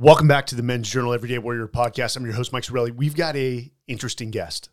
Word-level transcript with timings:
Welcome 0.00 0.28
back 0.28 0.46
to 0.46 0.54
the 0.54 0.62
Men's 0.62 0.88
Journal 0.88 1.12
Everyday 1.12 1.38
Warrior 1.38 1.66
podcast. 1.66 2.16
I'm 2.16 2.24
your 2.24 2.34
host, 2.34 2.52
Mike 2.52 2.62
Sarraille. 2.62 2.94
We've 2.94 3.16
got 3.16 3.34
a 3.34 3.68
interesting 3.88 4.30
guest, 4.30 4.70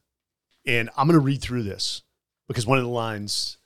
and 0.68 0.88
I'm 0.96 1.08
going 1.08 1.20
to 1.20 1.26
read 1.26 1.42
through 1.42 1.64
this 1.64 2.04
because 2.48 2.68
one 2.68 2.78
of 2.78 2.84
the 2.84 2.92
lines 2.92 3.58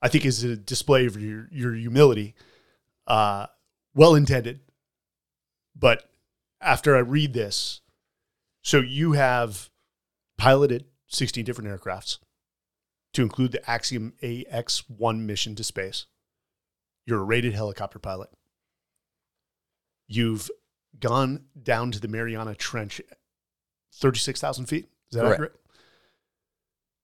I 0.00 0.08
think 0.08 0.24
is 0.24 0.42
a 0.42 0.56
display 0.56 1.04
of 1.04 1.20
your 1.20 1.48
your 1.52 1.74
humility, 1.74 2.34
uh, 3.06 3.48
well 3.94 4.14
intended. 4.14 4.60
But 5.76 6.08
after 6.62 6.96
I 6.96 7.00
read 7.00 7.34
this, 7.34 7.82
so 8.62 8.78
you 8.78 9.12
have 9.12 9.68
piloted 10.38 10.86
16 11.08 11.44
different 11.44 11.68
aircrafts 11.68 12.20
to 13.12 13.20
include 13.20 13.52
the 13.52 13.70
Axiom 13.70 14.14
AX1 14.22 15.18
mission 15.20 15.54
to 15.56 15.62
space. 15.62 16.06
You're 17.04 17.20
a 17.20 17.24
rated 17.24 17.52
helicopter 17.52 17.98
pilot. 17.98 18.30
You've 20.08 20.50
gone 20.98 21.44
down 21.62 21.90
to 21.92 22.00
the 22.00 22.08
Mariana 22.08 22.54
Trench, 22.54 23.00
36,000 23.94 24.66
feet. 24.66 24.88
Is 25.10 25.16
that 25.16 25.20
Correct. 25.22 25.32
accurate? 25.34 25.54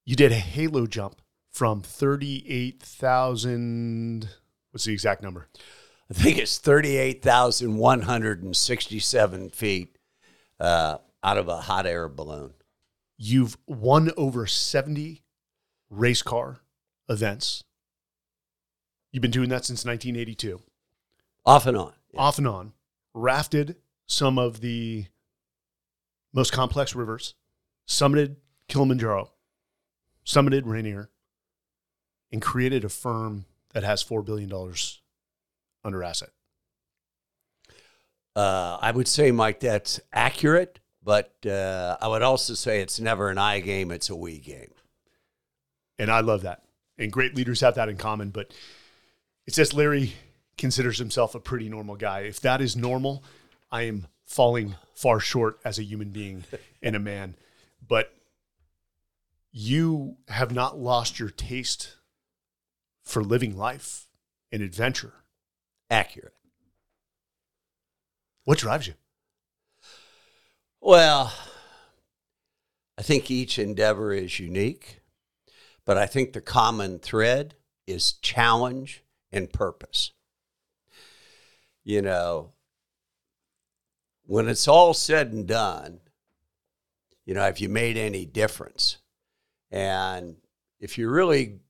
You 0.05 0.17
did 0.17 0.33
a 0.33 0.37
halo 0.37 0.87
jump 0.87 1.21
from 1.53 1.81
38,000. 1.83 4.29
What's 4.71 4.85
the 4.85 4.93
exact 4.93 5.23
number? 5.23 5.49
I 6.11 6.15
think 6.15 6.39
it's 6.39 6.59
38,167 6.59 9.51
feet 9.51 9.99
uh, 10.61 10.99
out 11.23 11.39
of 11.39 11.49
a 11.49 11.63
hot 11.63 11.87
air 11.87 12.09
balloon. 12.09 12.53
You've 13.19 13.57
won 13.67 14.11
over 14.17 14.47
70 14.47 15.23
race 15.91 16.23
car 16.23 16.61
events. 17.09 17.65
You've 19.11 19.23
been 19.23 19.31
doing 19.31 19.49
that 19.49 19.65
since 19.65 19.85
1982, 19.85 20.61
Off 21.47 21.67
and 21.67 21.77
on. 21.77 21.93
off 22.17 22.39
and 22.39 22.47
on. 22.47 22.73
Rafted 23.19 23.77
some 24.07 24.39
of 24.39 24.61
the 24.61 25.07
most 26.35 26.53
complex 26.53 26.95
rivers, 26.95 27.35
summited 27.89 28.37
Kilimanjaro, 28.69 29.31
summited 30.25 30.63
Rainier, 30.67 31.09
and 32.31 32.43
created 32.43 32.85
a 32.85 32.91
firm 32.91 33.47
that 33.73 33.85
has 33.85 34.05
$4 34.05 34.23
billion 34.23 34.53
under 35.83 36.05
asset. 36.05 36.29
Uh, 38.35 38.77
I 38.83 38.91
would 38.91 39.09
say, 39.09 39.31
Mike, 39.31 39.61
that's 39.61 39.99
accurate, 40.13 40.79
but 41.03 41.35
uh, 41.47 41.97
I 41.99 42.09
would 42.09 42.21
also 42.21 42.53
say 42.53 42.83
it's 42.83 43.01
never 43.01 43.31
an 43.31 43.39
I 43.39 43.61
game, 43.61 43.91
it's 43.91 44.11
a 44.11 44.17
we 44.17 44.39
game. 44.41 44.73
And 45.99 46.11
I 46.11 46.21
love 46.21 46.43
that. 46.43 46.65
And 46.99 47.11
great 47.11 47.35
leaders 47.35 47.63
have 47.63 47.77
that 47.77 47.89
in 47.89 47.97
common. 47.97 48.29
But 48.29 48.53
it 49.47 49.55
says 49.55 49.73
Larry 49.73 50.13
considers 50.59 50.99
himself 50.99 51.35
a 51.35 51.41
pretty 51.41 51.69
normal 51.69 51.97
guy. 51.97 52.21
If 52.21 52.41
that 52.41 52.61
is 52.61 52.77
normal, 52.77 53.25
I 53.71 53.83
am 53.83 54.07
falling 54.25 54.77
far 54.95 55.21
short 55.21 55.59
as 55.65 55.79
a 55.79 55.85
human 55.85 56.11
being 56.11 56.45
and 56.83 56.97
a 56.97 57.01
man. 57.01 57.37
But 57.87 58.13
you 59.53 60.17
have 60.29 60.53
not 60.53 60.79
lost 60.79 61.19
your 61.19 61.31
taste 61.31 61.97
for 63.03 63.23
living 63.23 63.57
life 63.57 64.09
and 64.51 64.63
adventure. 64.63 65.13
Accurate. 65.91 66.35
What 68.45 68.59
drives 68.59 68.87
you? 68.87 68.95
Well, 70.81 71.33
I 72.99 73.03
think 73.03 73.31
each 73.31 73.59
endeavor 73.59 74.13
is 74.13 74.41
unique, 74.41 75.01
but 75.85 75.97
I 75.99 76.07
think 76.07 76.33
the 76.33 76.41
common 76.41 76.99
thread 76.99 77.55
is 77.87 78.13
challenge 78.15 79.05
and 79.31 79.53
purpose. 79.53 80.13
You 81.87 82.03
know, 82.03 82.51
when 84.25 84.49
it's 84.49 84.67
all 84.67 84.93
said 84.93 85.33
and 85.33 85.47
done, 85.47 86.01
you 87.25 87.33
know, 87.33 87.43
have 87.43 87.61
you 87.61 87.69
made 87.69 87.97
any 87.97 88.27
difference? 88.27 88.97
And 89.71 90.35
if 90.81 90.99
you're 90.99 91.13
really 91.13 91.61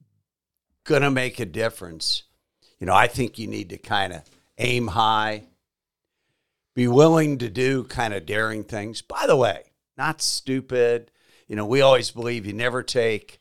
going 0.84 1.03
to 1.03 1.10
make 1.10 1.38
a 1.38 1.44
difference, 1.44 2.22
you 2.78 2.87
know, 2.87 2.94
I 2.94 3.09
think 3.09 3.38
you 3.38 3.47
need 3.47 3.69
to 3.69 3.77
kind 3.77 4.15
of 4.15 4.22
aim 4.56 4.87
high, 4.87 5.49
be 6.75 6.88
willing 6.88 7.37
to 7.37 7.50
do 7.50 7.84
kind 7.84 8.15
of 8.15 8.25
daring 8.25 8.65
things. 8.65 9.03
By 9.03 9.27
the 9.27 9.37
way, 9.37 9.65
not 9.98 10.22
stupid. 10.22 11.10
You 11.47 11.56
know, 11.56 11.66
we 11.66 11.83
always 11.83 12.10
believe 12.10 12.47
you 12.47 12.54
never 12.54 12.83
take 12.83 13.38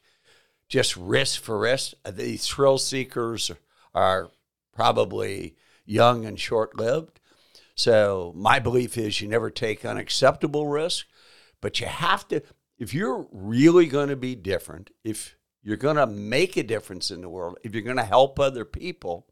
just 0.68 0.97
risk 0.97 1.42
for 1.42 1.57
risk. 1.57 1.94
The 2.03 2.36
thrill 2.36 2.80
seekers 2.80 3.50
are 3.94 4.30
probably 4.74 5.56
young 5.85 6.25
and 6.25 6.40
short 6.40 6.78
lived. 6.78 7.19
So, 7.75 8.31
my 8.35 8.59
belief 8.59 8.97
is 8.97 9.19
you 9.19 9.28
never 9.28 9.50
take 9.50 9.85
unacceptable 9.85 10.68
risk, 10.68 11.07
but 11.62 11.79
you 11.79 11.88
have 11.88 12.28
to, 12.29 12.41
if 12.78 12.94
you're 12.94 13.28
really 13.31 13.85
going 13.85 14.09
to 14.09 14.16
be 14.16 14.35
different, 14.35 14.91
if 15.03 15.35
you're 15.62 15.78
going 15.78 15.97
to 15.97 16.07
make 16.07 16.56
a 16.56 16.63
difference 16.63 17.12
in 17.12 17.22
the 17.22 17.29
world, 17.29 17.57
if 17.63 17.74
you're 17.74 17.84
going 17.84 17.97
to 17.97 18.03
help 18.03 18.40
other 18.40 18.63
people, 18.63 19.28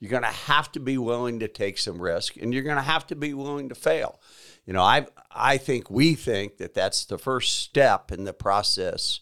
you're 0.00 0.10
going 0.10 0.24
to 0.24 0.28
have 0.28 0.72
to 0.72 0.80
be 0.80 0.98
willing 0.98 1.38
to 1.38 1.46
take 1.46 1.78
some 1.78 2.02
risk 2.02 2.36
and 2.36 2.52
you're 2.52 2.64
going 2.64 2.76
to 2.76 2.82
have 2.82 3.06
to 3.06 3.14
be 3.14 3.34
willing 3.34 3.68
to 3.68 3.74
fail. 3.76 4.20
You 4.66 4.72
know, 4.72 4.82
I 4.82 5.06
I 5.30 5.58
think 5.58 5.90
we 5.90 6.14
think 6.14 6.56
that 6.56 6.74
that's 6.74 7.04
the 7.04 7.18
first 7.18 7.60
step 7.60 8.10
in 8.10 8.24
the 8.24 8.32
process 8.32 9.20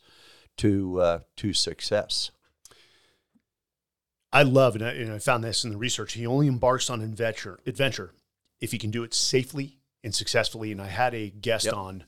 to 0.57 1.01
uh, 1.01 1.19
to 1.37 1.53
success. 1.53 2.31
I 4.33 4.43
love, 4.45 4.77
and 4.77 4.85
I, 4.85 4.91
and 4.93 5.13
I 5.13 5.19
found 5.19 5.43
this 5.43 5.65
in 5.65 5.71
the 5.71 5.77
research, 5.77 6.13
he 6.13 6.27
only 6.27 6.47
embarks 6.47 6.89
on 6.89 7.01
adventure, 7.01 7.59
adventure 7.67 8.13
if 8.61 8.73
he 8.73 8.79
can 8.79 8.91
do 8.91 9.03
it 9.03 9.13
safely 9.15 9.79
and 10.05 10.15
successfully. 10.15 10.71
And 10.71 10.81
I 10.81 10.87
had 10.87 11.15
a 11.15 11.31
guest 11.31 11.65
Yep. 11.67 11.75
on 11.75 12.05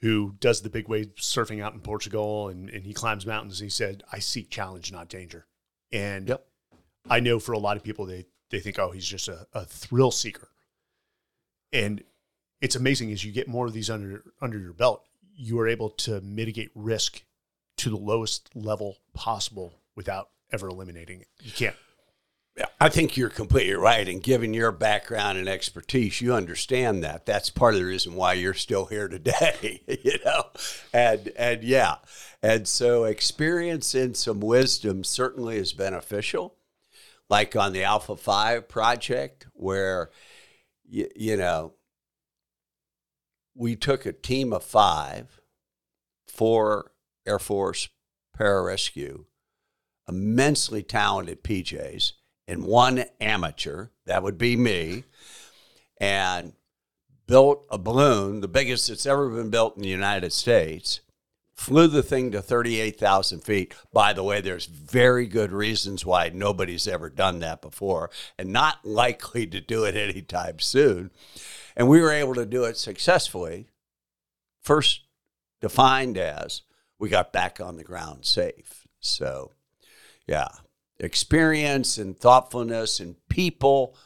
who 0.00 0.34
does 0.40 0.62
the 0.62 0.68
big 0.70 0.88
wave 0.88 1.14
surfing 1.16 1.62
out 1.62 1.72
in 1.74 1.80
Portugal 1.80 2.48
and, 2.48 2.68
and 2.68 2.84
he 2.84 2.92
climbs 2.92 3.24
mountains. 3.24 3.60
He 3.60 3.68
said, 3.68 4.02
I 4.12 4.18
seek 4.18 4.50
challenge, 4.50 4.92
not 4.92 5.08
danger. 5.08 5.46
And 5.92 6.28
Yep. 6.28 6.46
I 7.08 7.20
know 7.20 7.38
for 7.38 7.52
a 7.52 7.58
lot 7.58 7.76
of 7.76 7.84
people, 7.84 8.04
they, 8.06 8.26
they 8.50 8.60
think, 8.60 8.78
oh, 8.78 8.90
he's 8.90 9.06
just 9.06 9.28
a, 9.28 9.46
a 9.52 9.64
thrill 9.64 10.10
seeker. 10.10 10.48
And 11.72 12.02
it's 12.60 12.76
amazing 12.76 13.12
as 13.12 13.24
you 13.24 13.32
get 13.32 13.48
more 13.48 13.66
of 13.66 13.72
these 13.72 13.90
under, 13.90 14.24
under 14.40 14.58
your 14.58 14.72
belt, 14.72 15.04
you 15.36 15.58
are 15.60 15.68
able 15.68 15.90
to 15.90 16.20
mitigate 16.20 16.70
risk 16.74 17.24
to 17.78 17.90
the 17.90 17.96
lowest 17.96 18.50
level 18.54 18.98
possible 19.12 19.74
without 19.96 20.30
ever 20.54 20.68
eliminating 20.68 21.20
it. 21.20 21.28
You 21.42 21.52
can't. 21.52 21.76
I 22.80 22.88
think 22.88 23.16
you're 23.16 23.30
completely 23.30 23.74
right. 23.74 24.08
And 24.08 24.22
given 24.22 24.54
your 24.54 24.70
background 24.70 25.38
and 25.38 25.48
expertise, 25.48 26.20
you 26.20 26.32
understand 26.32 27.02
that. 27.02 27.26
That's 27.26 27.50
part 27.50 27.74
of 27.74 27.80
the 27.80 27.86
reason 27.86 28.14
why 28.14 28.34
you're 28.34 28.54
still 28.54 28.86
here 28.86 29.08
today, 29.08 29.82
you 30.04 30.18
know? 30.24 30.44
And 30.92 31.32
and 31.36 31.64
yeah. 31.64 31.96
And 32.42 32.68
so 32.68 33.04
experience 33.04 33.94
and 33.94 34.16
some 34.16 34.38
wisdom 34.38 35.02
certainly 35.02 35.56
is 35.56 35.72
beneficial. 35.72 36.54
Like 37.28 37.56
on 37.56 37.72
the 37.72 37.82
Alpha 37.82 38.16
5 38.16 38.68
project 38.68 39.46
where 39.54 40.10
you, 40.84 41.08
you 41.16 41.36
know, 41.36 41.72
we 43.56 43.74
took 43.74 44.06
a 44.06 44.12
team 44.12 44.52
of 44.52 44.62
5, 44.62 45.40
four 46.28 46.92
Air 47.26 47.38
Force 47.38 47.88
pararescue, 48.38 49.24
immensely 50.08 50.82
talented 50.82 51.42
PJs 51.42 52.12
and 52.46 52.64
one 52.64 53.04
amateur, 53.20 53.88
that 54.06 54.22
would 54.22 54.38
be 54.38 54.56
me, 54.56 55.04
and 55.98 56.52
built 57.26 57.66
a 57.70 57.78
balloon, 57.78 58.40
the 58.40 58.48
biggest 58.48 58.88
that's 58.88 59.06
ever 59.06 59.28
been 59.30 59.50
built 59.50 59.76
in 59.76 59.82
the 59.82 59.88
United 59.88 60.32
States, 60.32 61.00
flew 61.54 61.86
the 61.86 62.02
thing 62.02 62.30
to 62.32 62.42
38,000 62.42 63.40
feet. 63.40 63.74
By 63.92 64.12
the 64.12 64.24
way, 64.24 64.40
there's 64.40 64.66
very 64.66 65.26
good 65.26 65.52
reasons 65.52 66.04
why 66.04 66.30
nobody's 66.34 66.88
ever 66.88 67.08
done 67.08 67.38
that 67.40 67.62
before 67.62 68.10
and 68.38 68.52
not 68.52 68.84
likely 68.84 69.46
to 69.46 69.60
do 69.60 69.84
it 69.84 69.96
anytime 69.96 70.58
soon. 70.58 71.10
And 71.76 71.88
we 71.88 72.00
were 72.00 72.12
able 72.12 72.34
to 72.34 72.46
do 72.46 72.64
it 72.64 72.76
successfully. 72.76 73.66
First 74.62 75.02
defined 75.60 76.18
as 76.18 76.62
we 76.98 77.08
got 77.08 77.32
back 77.32 77.60
on 77.60 77.76
the 77.76 77.84
ground 77.84 78.24
safe. 78.26 78.86
So, 79.00 79.52
yeah, 80.26 80.48
experience 80.98 81.98
and 81.98 82.18
thoughtfulness 82.18 83.00
and 83.00 83.16
people. 83.28 83.96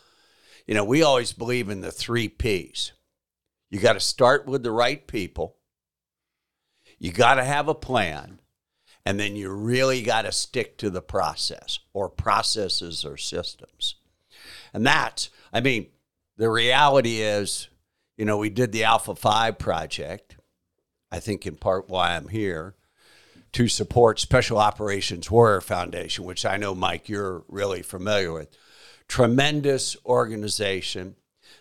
You 0.66 0.74
know, 0.74 0.84
we 0.84 1.02
always 1.02 1.32
believe 1.32 1.68
in 1.68 1.80
the 1.80 1.92
three 1.92 2.28
P's. 2.28 2.92
You 3.70 3.80
got 3.80 3.94
to 3.94 4.00
start 4.00 4.46
with 4.46 4.62
the 4.62 4.70
right 4.70 5.06
people. 5.06 5.56
You 6.98 7.12
got 7.12 7.34
to 7.34 7.44
have 7.44 7.68
a 7.68 7.74
plan. 7.74 8.40
And 9.04 9.18
then 9.18 9.36
you 9.36 9.50
really 9.50 10.02
got 10.02 10.22
to 10.22 10.32
stick 10.32 10.76
to 10.78 10.90
the 10.90 11.00
process 11.00 11.78
or 11.94 12.10
processes 12.10 13.06
or 13.06 13.16
systems. 13.16 13.94
And 14.74 14.84
that's, 14.84 15.30
I 15.50 15.60
mean, 15.62 15.86
the 16.36 16.50
reality 16.50 17.20
is, 17.22 17.68
you 18.18 18.26
know, 18.26 18.36
we 18.36 18.50
did 18.50 18.72
the 18.72 18.84
Alpha 18.84 19.14
5 19.14 19.58
project, 19.58 20.36
I 21.10 21.20
think 21.20 21.46
in 21.46 21.56
part 21.56 21.88
why 21.88 22.16
I'm 22.16 22.28
here, 22.28 22.74
to 23.58 23.66
support 23.66 24.20
Special 24.20 24.56
Operations 24.56 25.32
Warrior 25.32 25.60
Foundation, 25.60 26.25
which 26.25 26.46
I 26.46 26.58
know, 26.58 26.76
Mike, 26.76 27.08
you're 27.08 27.43
really 27.49 27.82
familiar 27.82 28.32
with. 28.32 28.56
Tremendous 29.08 29.96
organization, 30.06 31.16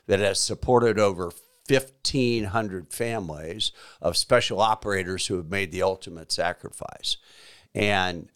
that 0.06 0.20
has 0.20 0.40
supported 0.40 1.00
over 1.00 1.32
1,500 1.68 2.94
families 2.94 3.72
of 4.00 4.16
special 4.16 4.62
operators 4.62 5.26
who 5.26 5.38
have 5.38 5.50
made 5.50 5.72
the 5.72 5.82
ultimate 5.82 6.32
sacrifice. 6.32 7.18
And, 7.74 8.30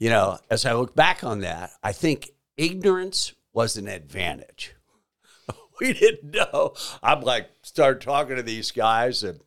you 0.00 0.10
know, 0.10 0.38
as 0.50 0.66
I 0.66 0.72
look 0.72 0.96
back 0.96 1.22
on 1.22 1.42
that, 1.42 1.70
I 1.84 1.92
think 1.92 2.30
ignorance 2.56 3.34
was 3.52 3.76
an 3.76 3.86
advantage. 3.86 4.74
we 5.80 5.92
didn't 5.92 6.32
know. 6.32 6.74
I'm 7.04 7.20
like, 7.20 7.50
started 7.62 8.00
talking 8.00 8.34
to 8.34 8.42
these 8.42 8.72
guys, 8.72 9.22
and 9.22 9.38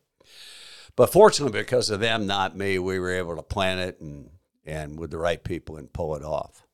but 0.95 1.11
fortunately, 1.11 1.59
because 1.59 1.89
of 1.89 1.99
them, 1.99 2.27
not 2.27 2.55
me, 2.55 2.79
we 2.79 2.99
were 2.99 3.11
able 3.11 3.35
to 3.35 3.43
plan 3.43 3.79
it 3.79 3.99
and 3.99 4.29
and 4.65 4.99
with 4.99 5.11
the 5.11 5.17
right 5.17 5.43
people 5.43 5.75
and 5.75 5.91
pull 5.91 6.15
it 6.15 6.23
off. 6.23 6.65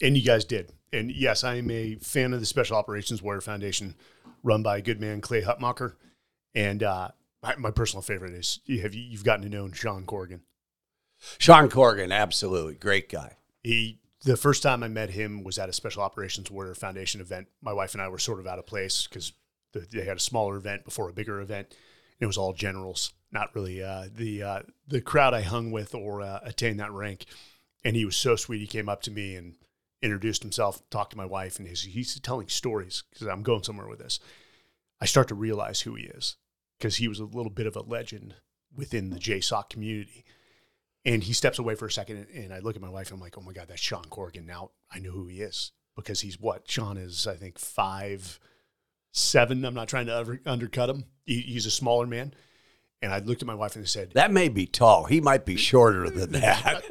And 0.00 0.16
you 0.16 0.24
guys 0.24 0.44
did. 0.44 0.72
And 0.92 1.10
yes, 1.10 1.42
I 1.42 1.56
am 1.56 1.70
a 1.70 1.96
fan 1.96 2.32
of 2.32 2.40
the 2.40 2.46
Special 2.46 2.76
Operations 2.76 3.22
Warrior 3.22 3.40
Foundation, 3.40 3.96
run 4.44 4.62
by 4.62 4.78
a 4.78 4.82
good 4.82 5.00
man 5.00 5.20
Clay 5.20 5.42
Hutmacher. 5.42 5.94
And 6.54 6.82
uh, 6.82 7.08
my, 7.42 7.56
my, 7.56 7.70
personal 7.72 8.02
favorite 8.02 8.32
is 8.32 8.60
you 8.64 8.82
have 8.82 8.94
you've 8.94 9.24
gotten 9.24 9.42
to 9.42 9.48
know 9.48 9.70
Sean 9.72 10.04
Corrigan. 10.04 10.42
Sean 11.38 11.68
Corrigan, 11.68 12.12
absolutely 12.12 12.74
great 12.74 13.08
guy. 13.08 13.36
He 13.62 13.98
the 14.22 14.36
first 14.36 14.62
time 14.62 14.82
I 14.82 14.88
met 14.88 15.10
him 15.10 15.44
was 15.44 15.58
at 15.58 15.68
a 15.68 15.72
Special 15.72 16.02
Operations 16.02 16.50
Warrior 16.50 16.74
Foundation 16.74 17.20
event. 17.20 17.48
My 17.60 17.72
wife 17.72 17.94
and 17.94 18.02
I 18.02 18.08
were 18.08 18.18
sort 18.18 18.40
of 18.40 18.46
out 18.46 18.58
of 18.58 18.66
place 18.66 19.06
because 19.06 19.32
the, 19.72 19.86
they 19.90 20.04
had 20.04 20.16
a 20.16 20.20
smaller 20.20 20.56
event 20.56 20.84
before 20.84 21.08
a 21.08 21.12
bigger 21.12 21.40
event. 21.40 21.74
It 22.20 22.26
was 22.26 22.38
all 22.38 22.52
generals, 22.52 23.12
not 23.34 23.54
really 23.54 23.82
uh, 23.82 24.06
the 24.14 24.42
uh, 24.42 24.62
the 24.86 25.00
crowd 25.00 25.34
I 25.34 25.42
hung 25.42 25.72
with 25.72 25.94
or 25.94 26.22
uh, 26.22 26.40
attained 26.44 26.80
that 26.80 26.92
rank. 26.92 27.26
And 27.84 27.96
he 27.96 28.06
was 28.06 28.16
so 28.16 28.36
sweet. 28.36 28.60
He 28.60 28.66
came 28.66 28.88
up 28.88 29.02
to 29.02 29.10
me 29.10 29.36
and 29.36 29.56
introduced 30.00 30.42
himself, 30.42 30.82
talked 30.88 31.10
to 31.10 31.18
my 31.18 31.26
wife, 31.26 31.58
and 31.58 31.68
he's, 31.68 31.82
he's 31.82 32.18
telling 32.20 32.48
stories 32.48 33.02
because 33.10 33.26
I'm 33.26 33.42
going 33.42 33.62
somewhere 33.62 33.88
with 33.88 33.98
this. 33.98 34.20
I 35.00 35.06
start 35.06 35.28
to 35.28 35.34
realize 35.34 35.80
who 35.82 35.94
he 35.94 36.04
is 36.04 36.36
because 36.78 36.96
he 36.96 37.08
was 37.08 37.20
a 37.20 37.24
little 37.24 37.50
bit 37.50 37.66
of 37.66 37.76
a 37.76 37.82
legend 37.82 38.36
within 38.74 39.10
the 39.10 39.18
JSOC 39.18 39.68
community. 39.68 40.24
And 41.04 41.22
he 41.22 41.34
steps 41.34 41.58
away 41.58 41.74
for 41.74 41.84
a 41.84 41.92
second, 41.92 42.26
and 42.34 42.54
I 42.54 42.60
look 42.60 42.76
at 42.76 42.82
my 42.82 42.88
wife. 42.88 43.10
And 43.10 43.16
I'm 43.16 43.20
like, 43.20 43.36
"Oh 43.36 43.42
my 43.42 43.52
god, 43.52 43.68
that's 43.68 43.82
Sean 43.82 44.04
Corrigan." 44.06 44.46
Now 44.46 44.70
I 44.90 45.00
know 45.00 45.10
who 45.10 45.26
he 45.26 45.42
is 45.42 45.72
because 45.96 46.22
he's 46.22 46.40
what 46.40 46.70
Sean 46.70 46.96
is. 46.96 47.26
I 47.26 47.34
think 47.34 47.58
five 47.58 48.38
seven. 49.12 49.66
I'm 49.66 49.74
not 49.74 49.88
trying 49.88 50.06
to 50.06 50.38
undercut 50.46 50.88
him. 50.88 51.04
He, 51.26 51.40
he's 51.40 51.66
a 51.66 51.70
smaller 51.70 52.06
man. 52.06 52.32
And 53.04 53.12
I 53.12 53.18
looked 53.18 53.42
at 53.42 53.46
my 53.46 53.54
wife 53.54 53.76
and 53.76 53.84
I 53.84 53.86
said, 53.86 54.12
"That 54.12 54.32
may 54.32 54.48
be 54.48 54.66
tall. 54.66 55.04
He 55.04 55.20
might 55.20 55.44
be 55.44 55.56
shorter 55.56 56.08
than 56.08 56.32
that." 56.40 56.82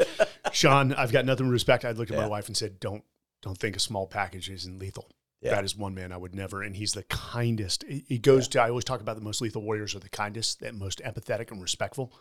Sean, 0.52 0.94
I've 0.94 1.12
got 1.12 1.26
nothing 1.26 1.48
to 1.48 1.52
respect. 1.52 1.84
I 1.84 1.92
looked 1.92 2.12
at 2.12 2.18
yeah. 2.18 2.24
my 2.24 2.30
wife 2.30 2.48
and 2.48 2.56
said, 2.56 2.80
"Don't 2.80 3.04
don't 3.42 3.58
think 3.58 3.76
a 3.76 3.80
small 3.80 4.08
package 4.08 4.50
isn't 4.50 4.80
lethal." 4.80 5.10
Yeah. 5.42 5.56
That 5.56 5.66
is 5.66 5.76
one 5.76 5.94
man 5.94 6.14
I 6.14 6.18
would 6.18 6.34
never, 6.34 6.62
and 6.62 6.76
he's 6.76 6.94
the 6.94 7.04
kindest. 7.04 7.84
It 7.88 8.22
goes 8.22 8.46
yeah. 8.46 8.52
to 8.52 8.62
I 8.62 8.70
always 8.70 8.86
talk 8.86 9.02
about 9.02 9.18
the 9.18 9.24
most 9.24 9.42
lethal 9.42 9.62
warriors 9.62 9.94
are 9.94 10.00
the 10.00 10.08
kindest, 10.08 10.62
the 10.62 10.72
most 10.72 11.02
empathetic 11.04 11.52
and 11.52 11.62
respectful, 11.62 12.14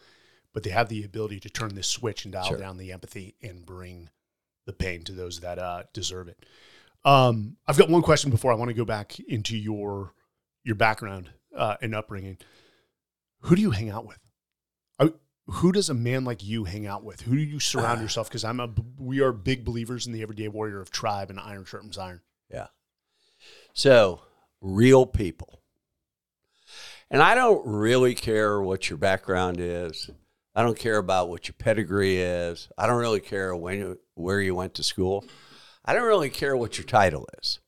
but 0.53 0.65
they 0.65 0.71
have 0.71 0.89
the 0.89 1.05
ability 1.05 1.39
to 1.41 1.51
turn 1.51 1.75
this 1.75 1.87
switch 1.87 2.25
and 2.25 2.33
dial 2.33 2.47
sure. 2.47 2.59
down 2.59 2.79
the 2.79 2.91
empathy 2.91 3.37
and 3.41 3.65
bring 3.65 4.11
the 4.67 4.73
pain 4.73 5.05
to 5.05 5.13
those 5.13 5.41
that 5.41 5.59
uh, 5.59 5.85
deserve 5.93 6.29
it. 6.29 6.45
Um, 7.05 7.57
I've 7.67 7.79
got 7.79 7.89
one 7.89 8.03
question 8.03 8.31
before 8.31 8.51
I 8.53 8.57
want 8.57 8.71
to 8.71 8.75
go 8.75 8.85
back 8.85 9.21
into 9.21 9.57
your 9.57 10.15
your 10.65 10.77
background 10.77 11.31
uh, 11.57 11.77
and 11.81 11.95
upbringing. 11.95 12.39
Who 13.43 13.57
do 13.57 13.63
you 13.63 13.71
hang 13.71 13.91
out 13.91 14.07
with? 14.07 14.19
I, 14.99 15.13
who 15.47 15.73
does 15.73 15.91
a 15.91 15.95
man 15.95 16.25
like 16.25 16.45
you 16.45 16.65
hang 16.65 16.87
out 16.87 17.05
with? 17.05 17.23
Who 17.23 17.35
do 17.35 17.43
you 17.43 17.61
surround 17.61 18.01
yourself? 18.03 18.29
Because 18.29 18.45
I'm 18.45 18.61
a 18.61 18.71
we 18.99 19.21
are 19.21 19.33
big 19.33 19.65
believers 19.65 20.07
in 20.07 20.13
the 20.13 20.23
everyday 20.23 20.49
warrior 20.49 20.81
of 20.81 20.91
tribe 20.91 21.31
and 21.31 21.39
iron 21.39 21.65
sharpens 21.65 21.99
iron. 21.99 22.21
Yeah. 22.51 22.69
So 23.75 24.21
real 24.61 25.07
people, 25.07 25.61
and 27.11 27.23
I 27.23 27.35
don't 27.35 27.67
really 27.67 28.15
care 28.15 28.61
what 28.61 28.89
your 28.89 28.99
background 28.99 29.59
is. 29.59 30.11
I 30.55 30.63
don't 30.63 30.79
care 30.79 30.99
about 30.99 31.31
what 31.31 31.49
your 31.49 31.55
pedigree 31.59 32.19
is. 32.19 32.69
I 32.77 32.87
don't 32.87 33.01
really 33.01 33.21
care 33.21 33.57
when 33.57 33.79
you, 33.79 33.99
where 34.15 34.41
you 34.41 34.55
went 34.55 34.75
to 34.75 34.83
school. 34.83 35.25
I 35.85 35.95
don't 35.95 36.07
really 36.07 36.31
care 36.31 36.57
what 36.57 36.77
your 36.77 36.85
title 36.85 37.27
is. 37.43 37.59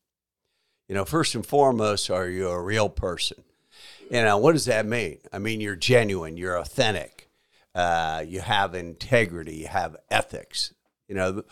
You 0.88 0.94
know, 0.94 1.06
first 1.06 1.34
and 1.34 1.46
foremost, 1.46 2.10
are 2.10 2.28
you 2.28 2.48
a 2.48 2.62
real 2.62 2.90
person? 2.90 3.42
You 4.14 4.22
know, 4.22 4.38
what 4.38 4.52
does 4.52 4.66
that 4.66 4.86
mean? 4.86 5.18
I 5.32 5.40
mean, 5.40 5.60
you're 5.60 5.74
genuine, 5.74 6.36
you're 6.36 6.56
authentic, 6.56 7.28
uh, 7.74 8.22
you 8.24 8.42
have 8.42 8.72
integrity, 8.72 9.56
you 9.56 9.66
have 9.66 9.96
ethics, 10.08 10.72
you 11.08 11.16
know, 11.16 11.42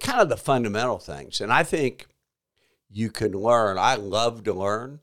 kind 0.00 0.20
of 0.20 0.28
the 0.28 0.36
fundamental 0.36 1.00
things. 1.00 1.40
And 1.40 1.52
I 1.52 1.64
think 1.64 2.06
you 2.88 3.10
can 3.10 3.32
learn. 3.32 3.78
I 3.78 3.96
love 3.96 4.44
to 4.44 4.54
learn. 4.54 5.00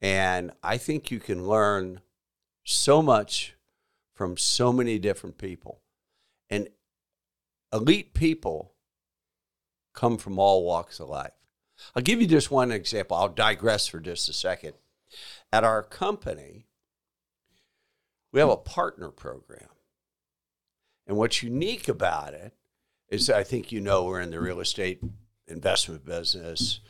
And 0.00 0.52
I 0.62 0.78
think 0.78 1.10
you 1.10 1.20
can 1.20 1.46
learn 1.46 2.00
so 2.64 3.02
much 3.02 3.54
from 4.14 4.38
so 4.38 4.72
many 4.72 4.98
different 4.98 5.36
people. 5.36 5.82
And 6.48 6.70
elite 7.70 8.14
people 8.14 8.72
come 9.92 10.16
from 10.16 10.38
all 10.38 10.64
walks 10.64 11.00
of 11.00 11.10
life. 11.10 11.34
I'll 11.94 12.02
give 12.02 12.22
you 12.22 12.26
just 12.26 12.50
one 12.50 12.72
example. 12.72 13.14
I'll 13.14 13.28
digress 13.28 13.86
for 13.86 14.00
just 14.00 14.30
a 14.30 14.32
second. 14.32 14.72
At 15.54 15.62
our 15.62 15.84
company, 15.84 16.66
we 18.32 18.40
have 18.40 18.48
a 18.48 18.56
partner 18.56 19.10
program. 19.10 19.68
And 21.06 21.16
what's 21.16 21.44
unique 21.44 21.86
about 21.86 22.34
it 22.34 22.54
is 23.08 23.30
I 23.30 23.44
think 23.44 23.70
you 23.70 23.80
know 23.80 24.02
we're 24.02 24.20
in 24.20 24.32
the 24.32 24.40
real 24.40 24.58
estate 24.58 25.00
investment 25.46 26.04
business. 26.04 26.80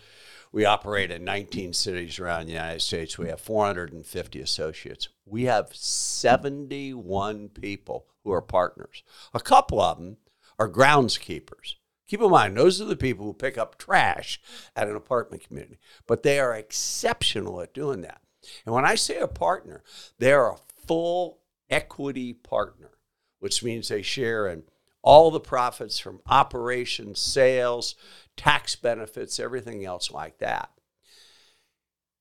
We 0.50 0.64
operate 0.64 1.10
in 1.10 1.24
19 1.24 1.74
cities 1.74 2.18
around 2.18 2.46
the 2.46 2.52
United 2.52 2.80
States. 2.80 3.18
We 3.18 3.28
have 3.28 3.38
450 3.38 4.40
associates. 4.40 5.10
We 5.26 5.42
have 5.42 5.68
71 5.76 7.50
people 7.50 8.06
who 8.22 8.32
are 8.32 8.40
partners. 8.40 9.02
A 9.34 9.40
couple 9.40 9.78
of 9.78 9.98
them 9.98 10.16
are 10.58 10.70
groundskeepers. 10.70 11.74
Keep 12.08 12.22
in 12.22 12.30
mind, 12.30 12.56
those 12.56 12.80
are 12.80 12.86
the 12.86 12.96
people 12.96 13.26
who 13.26 13.34
pick 13.34 13.58
up 13.58 13.76
trash 13.76 14.40
at 14.74 14.88
an 14.88 14.96
apartment 14.96 15.46
community, 15.46 15.76
but 16.06 16.22
they 16.22 16.40
are 16.40 16.54
exceptional 16.54 17.60
at 17.60 17.74
doing 17.74 18.00
that. 18.00 18.22
And 18.64 18.74
when 18.74 18.84
I 18.84 18.94
say 18.94 19.18
a 19.18 19.28
partner, 19.28 19.82
they're 20.18 20.48
a 20.48 20.56
full 20.86 21.40
equity 21.70 22.32
partner, 22.32 22.90
which 23.38 23.62
means 23.62 23.88
they 23.88 24.02
share 24.02 24.46
in 24.48 24.64
all 25.02 25.30
the 25.30 25.40
profits 25.40 25.98
from 25.98 26.20
operations, 26.26 27.20
sales, 27.20 27.94
tax 28.36 28.74
benefits, 28.74 29.38
everything 29.38 29.84
else 29.84 30.10
like 30.10 30.38
that. 30.38 30.70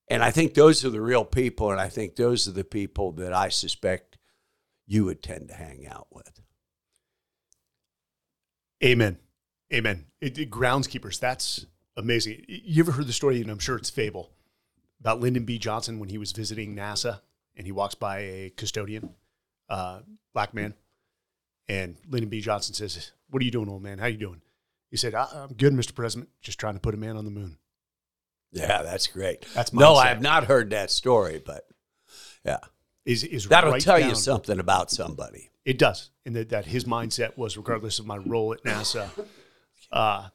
And 0.10 0.22
I 0.22 0.32
think 0.32 0.54
those 0.54 0.84
are 0.84 0.90
the 0.90 1.02
real 1.02 1.24
people, 1.24 1.72
and 1.72 1.80
I 1.80 1.88
think 1.88 2.16
those 2.16 2.48
are 2.48 2.52
the 2.52 2.66
people 2.66 3.14
that 3.14 3.34
I 3.34 3.50
suspect 3.50 4.18
you 4.86 5.06
would 5.06 5.24
tend 5.24 5.48
to 5.48 5.56
hang 5.56 5.88
out 5.88 6.08
with. 6.12 6.42
Amen. 8.84 9.18
Amen. 9.74 10.06
It, 10.20 10.38
it, 10.38 10.52
groundskeepers, 10.52 11.20
that's 11.20 11.66
amazing. 11.96 12.44
You 12.48 12.84
ever 12.84 12.92
heard 12.92 13.08
the 13.08 13.14
story, 13.14 13.42
and 13.42 13.50
I'm 13.50 13.60
sure 13.60 13.78
it's 13.78 13.90
fable, 13.90 14.32
about 15.04 15.20
Lyndon 15.20 15.44
B. 15.44 15.60
Johnson 15.60 16.00
when 16.00 16.08
he 16.08 16.18
was 16.18 16.32
visiting 16.32 16.78
NASA 16.78 17.20
and 17.58 17.68
he 17.68 17.74
walks 17.74 17.94
by 17.94 18.20
a 18.20 18.54
custodian, 18.56 19.14
uh, 19.68 20.00
black 20.34 20.54
man, 20.54 20.76
and 21.68 21.98
Lyndon 22.10 22.30
B. 22.30 22.40
Johnson 22.40 22.74
says, 22.74 23.12
"What 23.30 23.42
are 23.42 23.46
you 23.46 23.52
doing, 23.52 23.68
old 23.68 23.84
man? 23.84 24.00
How 24.00 24.06
you 24.06 24.18
doing?" 24.18 24.42
He 24.90 24.96
said, 24.96 25.14
"I'm 25.14 25.54
good, 25.56 25.74
Mr. 25.74 25.94
President. 25.94 26.30
Just 26.42 26.58
trying 26.58 26.76
to 26.76 26.80
put 26.80 26.94
a 26.94 26.98
man 26.98 27.18
on 27.18 27.26
the 27.26 27.32
moon." 27.32 27.58
Yeah, 28.54 28.82
that's 28.82 29.08
great. 29.08 29.46
That's 29.54 29.74
no, 29.74 29.96
I 29.96 30.08
have 30.08 30.22
not 30.22 30.46
heard 30.46 30.70
that 30.70 30.90
story, 30.90 31.42
but 31.46 31.68
yeah, 32.46 32.60
is 33.06 33.26
is 33.26 33.48
that'll 33.50 33.72
right 33.72 33.82
tell 33.82 34.00
down. 34.00 34.08
you 34.08 34.16
something 34.16 34.58
about 34.58 34.90
somebody. 34.90 35.50
It 35.66 35.78
does, 35.78 36.12
and 36.26 36.34
that, 36.38 36.50
that 36.50 36.66
his 36.66 36.86
mindset 36.86 37.38
was, 37.38 37.58
regardless 37.58 38.00
of 38.00 38.06
my 38.06 38.18
role 38.18 38.54
at 38.54 38.64
NASA, 38.64 39.10
uh, 39.92 40.30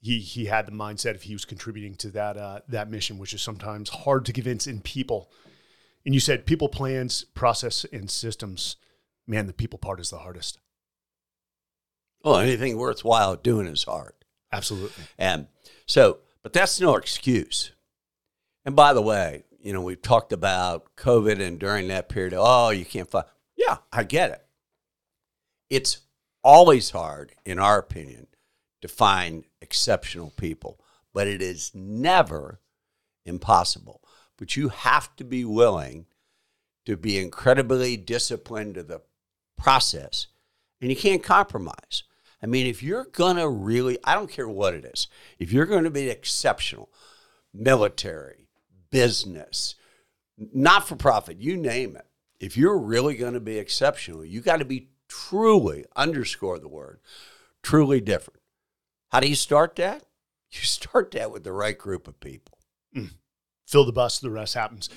he 0.00 0.18
he 0.18 0.46
had 0.46 0.66
the 0.66 0.72
mindset 0.72 1.14
if 1.14 1.24
he 1.24 1.34
was 1.34 1.44
contributing 1.44 1.94
to 1.96 2.08
that 2.10 2.36
uh, 2.36 2.60
that 2.68 2.90
mission, 2.90 3.18
which 3.18 3.34
is 3.34 3.42
sometimes 3.42 3.90
hard 3.90 4.24
to 4.26 4.32
convince 4.32 4.66
in 4.66 4.80
people. 4.80 5.30
And 6.04 6.14
you 6.14 6.20
said 6.20 6.46
people, 6.46 6.68
plans, 6.68 7.24
process, 7.34 7.84
and 7.92 8.10
systems. 8.10 8.76
Man, 9.26 9.46
the 9.46 9.52
people 9.52 9.78
part 9.78 10.00
is 10.00 10.10
the 10.10 10.18
hardest. 10.18 10.58
Well, 12.24 12.36
anything 12.36 12.76
worthwhile 12.76 13.36
doing 13.36 13.66
is 13.66 13.84
hard. 13.84 14.14
Absolutely. 14.52 15.04
And 15.18 15.46
so, 15.86 16.18
but 16.42 16.52
that's 16.52 16.80
no 16.80 16.96
excuse. 16.96 17.72
And 18.64 18.74
by 18.74 18.92
the 18.92 19.02
way, 19.02 19.44
you 19.60 19.72
know, 19.72 19.82
we've 19.82 20.02
talked 20.02 20.32
about 20.32 20.96
COVID 20.96 21.40
and 21.40 21.58
during 21.58 21.88
that 21.88 22.08
period, 22.08 22.34
oh, 22.36 22.70
you 22.70 22.84
can't 22.84 23.10
find. 23.10 23.26
Yeah, 23.56 23.78
I 23.92 24.04
get 24.04 24.30
it. 24.30 24.44
It's 25.68 25.98
always 26.42 26.90
hard, 26.90 27.32
in 27.44 27.58
our 27.58 27.78
opinion, 27.78 28.26
to 28.80 28.88
find 28.88 29.44
exceptional 29.60 30.30
people, 30.36 30.80
but 31.12 31.26
it 31.26 31.42
is 31.42 31.72
never 31.74 32.60
impossible. 33.24 34.02
But 34.36 34.56
you 34.56 34.68
have 34.68 35.14
to 35.16 35.24
be 35.24 35.44
willing 35.44 36.06
to 36.86 36.96
be 36.96 37.18
incredibly 37.18 37.96
disciplined 37.96 38.74
to 38.74 38.82
the 38.82 39.02
process, 39.56 40.28
and 40.80 40.90
you 40.90 40.96
can't 40.96 41.22
compromise. 41.22 42.04
I 42.42 42.46
mean, 42.46 42.66
if 42.66 42.82
you're 42.82 43.04
going 43.04 43.36
to 43.36 43.48
really, 43.48 43.98
I 44.02 44.14
don't 44.14 44.30
care 44.30 44.48
what 44.48 44.74
it 44.74 44.84
is, 44.84 45.08
if 45.38 45.52
you're 45.52 45.66
going 45.66 45.84
to 45.84 45.90
be 45.90 46.08
exceptional, 46.08 46.90
military, 47.52 48.48
business, 48.90 49.74
not 50.38 50.88
for 50.88 50.96
profit, 50.96 51.38
you 51.38 51.56
name 51.56 51.96
it. 51.96 52.06
If 52.38 52.56
you're 52.56 52.78
really 52.78 53.16
going 53.16 53.34
to 53.34 53.40
be 53.40 53.58
exceptional, 53.58 54.24
you 54.24 54.40
got 54.40 54.56
to 54.56 54.64
be 54.64 54.88
truly, 55.06 55.84
underscore 55.94 56.58
the 56.58 56.68
word, 56.68 57.00
truly 57.62 58.00
different. 58.00 58.39
How 59.10 59.20
do 59.20 59.28
you 59.28 59.34
start 59.36 59.76
that? 59.76 60.04
You 60.52 60.62
start 60.62 61.12
that 61.12 61.30
with 61.30 61.44
the 61.44 61.52
right 61.52 61.78
group 61.78 62.08
of 62.08 62.18
people. 62.18 62.58
Fill 63.68 63.84
the 63.84 63.92
bus, 63.92 64.18
the 64.18 64.30
rest 64.30 64.54
happens. 64.54 64.90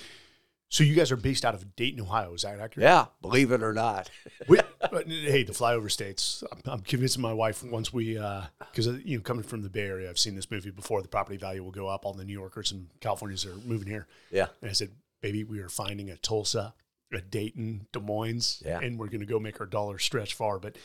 So 0.70 0.84
you 0.84 0.96
guys 0.96 1.12
are 1.12 1.15
based 1.15 1.46
out 1.46 1.53
of 1.53 1.75
Dayton, 1.75 2.01
Ohio. 2.01 2.34
Is 2.34 2.41
that 2.41 2.60
accurate? 2.60 2.86
Yeah, 2.89 3.05
believe 3.22 3.51
it 3.51 3.62
or 3.62 3.72
not. 3.72 4.10
We, 4.48 4.58
hey, 5.05 5.43
the 5.43 5.53
flyover 5.53 5.91
states. 5.91 6.43
I'm, 6.51 6.60
I'm 6.65 6.79
convincing 6.82 7.22
my 7.22 7.34
wife 7.34 7.63
once 7.63 7.93
we, 7.93 8.15
because 8.15 8.88
uh, 8.88 8.98
you 9.05 9.17
know, 9.17 9.22
coming 9.22 9.43
from 9.43 9.62
the 9.62 9.70
Bay 9.70 9.82
Area, 9.88 10.10
I've 10.10 10.17
seen 10.17 10.36
this 10.36 10.50
movie 10.50 10.72
before. 10.72 11.03
The 11.03 11.08
property 11.08 11.38
value 11.38 11.63
will 11.63 11.70
go 11.72 11.88
up. 11.88 12.03
All 12.03 12.13
the 12.13 12.25
New 12.25 12.34
Yorkers 12.34 12.72
and 12.72 12.88
Californians 13.00 13.46
are 13.46 13.53
moving 13.65 13.88
here. 13.88 14.08
Yeah. 14.32 14.48
And 14.62 14.72
I 14.72 14.74
said, 14.74 14.89
baby, 15.22 15.43
we 15.43 15.60
are 15.60 15.70
finding 15.70 16.10
a 16.10 16.17
Tulsa, 16.17 16.74
a 17.13 17.22
Dayton, 17.22 17.86
Des 17.93 18.00
Moines, 18.00 18.63
Yeah. 18.65 18.79
and 18.79 18.98
we're 18.98 19.05
going 19.10 19.20
to 19.22 19.27
go 19.27 19.39
make 19.39 19.60
our 19.62 19.67
dollar 19.67 20.00
stretch 20.00 20.34
far. 20.34 20.58
But 20.58 20.77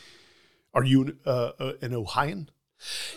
are 0.75 0.83
you 0.83 1.01
an, 1.01 1.19
uh, 1.25 1.51
uh, 1.59 1.73
an 1.81 1.95
Ohioan? 1.95 2.49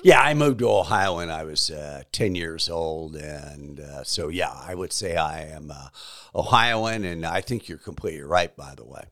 Yeah, 0.03 0.21
I 0.21 0.35
moved 0.35 0.59
to 0.61 0.69
Ohio 0.69 1.17
when 1.17 1.31
I 1.31 1.45
was 1.45 1.71
uh, 1.71 2.03
10 2.13 2.35
years 2.35 2.69
old. 2.69 3.17
And 3.17 3.81
uh, 3.81 4.05
so, 4.05 4.29
yeah, 4.29 4.53
I 4.53 4.75
would 4.75 4.93
say 4.93 5.17
I 5.17 5.43
am 5.43 5.71
uh, 5.71 5.89
Ohioan. 6.35 7.05
And 7.05 7.25
I 7.25 7.41
think 7.41 7.69
you're 7.69 7.79
completely 7.79 8.23
right, 8.23 8.55
by 8.57 8.75
the 8.75 8.85
way. 8.85 9.05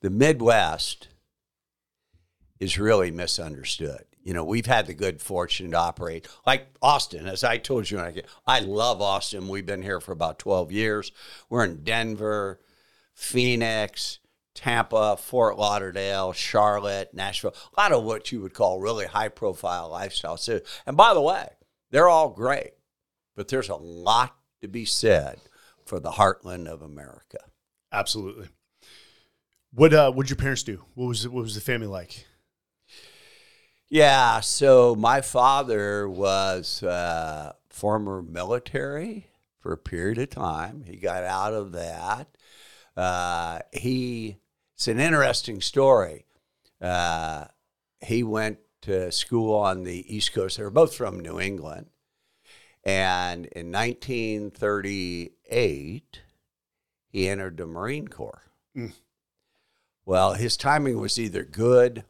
The 0.00 0.10
Midwest 0.10 1.08
is 2.60 2.78
really 2.78 3.10
misunderstood. 3.10 4.04
You 4.22 4.32
know, 4.32 4.44
we've 4.44 4.66
had 4.66 4.86
the 4.86 4.94
good 4.94 5.20
fortune 5.20 5.72
to 5.72 5.78
operate 5.78 6.26
like 6.46 6.68
Austin, 6.80 7.26
as 7.26 7.44
I 7.44 7.58
told 7.58 7.90
you. 7.90 7.98
when 7.98 8.06
I 8.06 8.22
I 8.56 8.60
love 8.60 9.02
Austin. 9.02 9.48
We've 9.48 9.66
been 9.66 9.82
here 9.82 10.00
for 10.00 10.12
about 10.12 10.38
12 10.38 10.72
years. 10.72 11.12
We're 11.50 11.64
in 11.64 11.84
Denver, 11.84 12.58
Phoenix, 13.14 14.18
Tampa, 14.54 15.16
Fort 15.16 15.58
Lauderdale, 15.58 16.32
Charlotte, 16.32 17.12
Nashville, 17.12 17.54
a 17.76 17.80
lot 17.80 17.92
of 17.92 18.04
what 18.04 18.30
you 18.32 18.40
would 18.40 18.54
call 18.54 18.80
really 18.80 19.06
high 19.06 19.28
profile 19.28 19.88
lifestyle 19.90 20.36
cities. 20.36 20.66
And 20.86 20.96
by 20.96 21.12
the 21.14 21.20
way, 21.20 21.48
they're 21.90 22.08
all 22.08 22.30
great, 22.30 22.72
but 23.36 23.48
there's 23.48 23.68
a 23.68 23.76
lot 23.76 24.36
to 24.62 24.68
be 24.68 24.84
said 24.84 25.40
for 25.84 26.00
the 26.00 26.12
heartland 26.12 26.66
of 26.66 26.82
America. 26.82 27.38
Absolutely. 27.92 28.48
What 29.72 29.92
uh, 29.92 30.12
what 30.12 30.26
did 30.26 30.30
your 30.30 30.36
parents 30.36 30.62
do? 30.62 30.84
What 30.94 31.06
was 31.06 31.28
what 31.28 31.42
was 31.42 31.56
the 31.56 31.60
family 31.60 31.88
like? 31.88 32.26
Yeah, 33.88 34.40
so 34.40 34.94
my 34.96 35.20
father 35.20 36.08
was 36.08 36.82
uh, 36.82 37.52
former 37.70 38.22
military 38.22 39.28
for 39.60 39.72
a 39.72 39.78
period 39.78 40.18
of 40.18 40.30
time. 40.30 40.84
He 40.86 40.96
got 40.96 41.22
out 41.24 41.52
of 41.52 41.72
that. 41.72 42.28
Uh, 42.96 43.60
he, 43.72 44.38
it's 44.74 44.88
an 44.88 45.00
interesting 45.00 45.60
story. 45.60 46.24
Uh, 46.80 47.44
he 48.00 48.22
went 48.22 48.58
to 48.82 49.12
school 49.12 49.54
on 49.54 49.84
the 49.84 50.14
East 50.14 50.32
Coast. 50.34 50.56
They 50.56 50.62
were 50.62 50.70
both 50.70 50.94
from 50.94 51.20
New 51.20 51.40
England. 51.40 51.86
And 52.84 53.46
in 53.46 53.72
1938, 53.72 56.20
he 57.08 57.28
entered 57.28 57.56
the 57.56 57.66
Marine 57.66 58.08
Corps. 58.08 58.42
Mm. 58.76 58.92
Well, 60.04 60.34
his 60.34 60.58
timing 60.58 61.00
was 61.00 61.18
either 61.18 61.44
good 61.44 62.04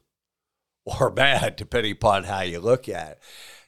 or 0.84 1.10
bad, 1.10 1.56
depending 1.56 1.92
upon 1.92 2.24
how 2.24 2.40
you 2.40 2.58
look 2.58 2.88
at 2.88 3.12
it. 3.12 3.20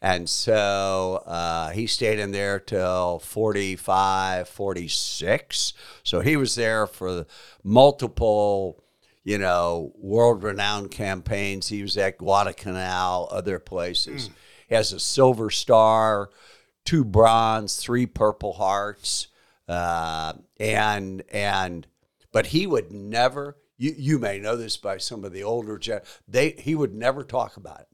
And 0.02 0.28
so 0.28 1.22
uh, 1.26 1.70
he 1.70 1.86
stayed 1.86 2.18
in 2.18 2.32
there 2.32 2.58
till 2.58 3.20
45, 3.20 4.48
46. 4.48 5.72
So 6.02 6.20
he 6.20 6.36
was 6.36 6.54
there 6.54 6.86
for 6.86 7.26
multiple, 7.62 8.82
you 9.26 9.38
know, 9.38 9.92
world 9.96 10.44
renowned 10.44 10.92
campaigns. 10.92 11.66
He 11.66 11.82
was 11.82 11.96
at 11.96 12.16
Guadalcanal, 12.16 13.28
other 13.32 13.58
places. 13.58 14.30
He 14.68 14.74
has 14.76 14.92
a 14.92 15.00
silver 15.00 15.50
star, 15.50 16.30
two 16.84 17.04
bronze, 17.04 17.76
three 17.76 18.06
purple 18.06 18.52
hearts. 18.52 19.26
Uh, 19.66 20.34
and, 20.60 21.24
and, 21.32 21.88
but 22.30 22.46
he 22.46 22.68
would 22.68 22.92
never, 22.92 23.56
you, 23.76 23.96
you 23.98 24.20
may 24.20 24.38
know 24.38 24.54
this 24.54 24.76
by 24.76 24.98
some 24.98 25.24
of 25.24 25.32
the 25.32 25.42
older 25.42 25.76
gen, 25.76 26.02
they, 26.28 26.50
he 26.50 26.76
would 26.76 26.94
never 26.94 27.24
talk 27.24 27.56
about 27.56 27.80
it 27.80 27.88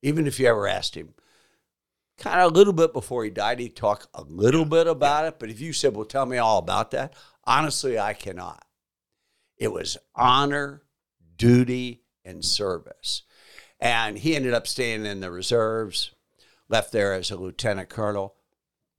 even 0.00 0.26
if 0.26 0.40
you 0.40 0.46
ever 0.46 0.66
asked 0.66 0.94
him. 0.94 1.12
Kind 2.16 2.40
of 2.40 2.50
a 2.50 2.54
little 2.54 2.72
bit 2.72 2.94
before 2.94 3.24
he 3.24 3.30
died, 3.30 3.60
he'd 3.60 3.76
talk 3.76 4.08
a 4.14 4.22
little 4.22 4.64
bit 4.64 4.86
about 4.86 5.26
it. 5.26 5.38
But 5.38 5.50
if 5.50 5.60
you 5.60 5.74
said, 5.74 5.94
Well, 5.94 6.06
tell 6.06 6.24
me 6.24 6.38
all 6.38 6.58
about 6.58 6.92
that, 6.92 7.12
honestly, 7.44 7.98
I 7.98 8.14
cannot. 8.14 8.65
It 9.56 9.72
was 9.72 9.96
honor, 10.14 10.82
duty, 11.36 12.02
and 12.24 12.44
service. 12.44 13.22
And 13.80 14.18
he 14.18 14.34
ended 14.34 14.54
up 14.54 14.66
staying 14.66 15.06
in 15.06 15.20
the 15.20 15.30
reserves, 15.30 16.12
left 16.68 16.92
there 16.92 17.12
as 17.12 17.30
a 17.30 17.36
lieutenant 17.36 17.88
colonel. 17.88 18.34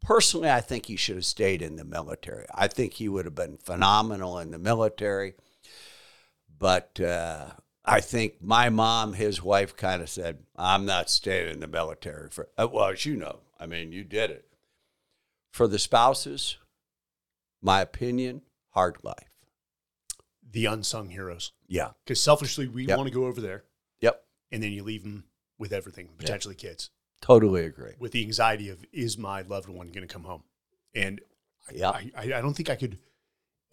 Personally, 0.02 0.50
I 0.50 0.62
think 0.62 0.86
he 0.86 0.96
should 0.96 1.16
have 1.16 1.26
stayed 1.26 1.62
in 1.62 1.76
the 1.76 1.84
military. 1.84 2.46
I 2.54 2.68
think 2.68 2.94
he 2.94 3.10
would 3.10 3.26
have 3.26 3.36
been 3.36 3.58
phenomenal 3.58 4.40
in 4.40 4.52
the 4.52 4.60
military. 4.60 5.34
But 6.58 7.00
uh, 7.00 7.48
I 7.84 8.02
think 8.02 8.36
my 8.42 8.70
mom, 8.70 9.14
his 9.14 9.44
wife, 9.44 9.76
kind 9.76 10.02
of 10.02 10.10
said, 10.10 10.40
"I'm 10.56 10.86
not 10.86 11.10
staying 11.10 11.54
in 11.54 11.60
the 11.60 11.68
military 11.68 12.30
for." 12.30 12.50
Uh, 12.58 12.68
well, 12.72 12.90
as 12.90 13.06
you 13.06 13.16
know, 13.16 13.40
I 13.60 13.66
mean, 13.66 13.92
you 13.92 14.04
did 14.04 14.32
it. 14.32 14.46
For 15.52 15.68
the 15.68 15.80
spouses, 15.80 16.58
my 17.62 17.82
opinion, 17.82 18.42
hard 18.72 18.98
life. 19.04 19.27
The 20.50 20.66
unsung 20.66 21.10
heroes. 21.10 21.52
Yeah. 21.68 21.92
Because 22.04 22.22
selfishly, 22.22 22.68
we 22.68 22.86
Yep. 22.88 22.98
want 22.98 23.08
to 23.10 23.14
go 23.14 23.26
over 23.26 23.42
there, 23.42 23.66
Yep. 24.02 24.24
and 24.52 24.64
then 24.64 24.72
you 24.72 24.84
leave 24.84 25.04
them 25.04 25.26
with 25.58 25.74
everything, 25.74 26.10
potentially 26.18 26.56
kids, 26.56 26.90
Totally 27.22 27.66
agree. 27.66 27.94
with 28.00 28.12
the 28.14 28.22
anxiety 28.24 28.70
of 28.70 28.86
is 28.94 29.18
my 29.18 29.42
loved 29.42 29.68
one 29.70 29.88
going 29.92 30.08
to 30.08 30.14
come 30.14 30.24
home? 30.24 30.44
And 30.96 31.20
Yeah. 31.72 31.90
I, 31.90 32.12
I, 32.16 32.22
I 32.24 32.42
don't 32.42 32.54
think 32.54 32.70
I 32.70 32.76
could 32.76 32.98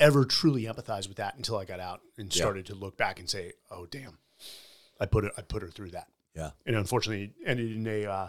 ever 0.00 0.25
truly 0.25 0.62
empathize 0.64 1.07
with 1.07 1.19
that 1.19 1.37
until 1.37 1.57
I 1.57 1.64
got 1.64 1.78
out 1.78 2.00
and 2.19 2.33
started 2.33 2.66
to 2.66 2.75
look 2.75 2.97
back 2.97 3.21
and 3.21 3.31
say, 3.31 3.52
"Oh, 3.71 3.87
damn, 3.87 4.19
I 4.99 5.07
put 5.07 5.25
it, 5.25 5.33
I 5.37 5.43
put 5.43 5.62
her 5.62 5.71
through 5.71 5.90
that." 5.93 6.09
Yeah. 6.35 6.50
and 6.66 6.75
unfortunately 6.75 7.26
it 7.26 7.49
ended 7.49 7.71
in 7.76 7.87
a 7.87 8.07
uh, 8.07 8.28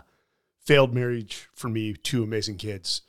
failed 0.60 0.94
marriage 0.94 1.48
for 1.56 1.70
me 1.70 1.94
two 1.96 2.22
amazing 2.22 2.58
kids 2.58 3.02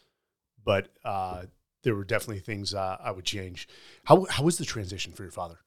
but 0.65 0.89
uh, 1.05 1.45
there 1.87 1.95
were 1.95 2.05
definitely 2.05 2.41
things 2.41 2.75
uh, 2.75 2.97
i 3.01 3.11
would 3.11 3.25
change 3.25 3.69
how, 4.05 4.27
how 4.29 4.43
was 4.43 4.59
the 4.59 4.65
transition 4.65 5.13
for 5.13 5.23
your 5.23 5.33
father 5.33 5.61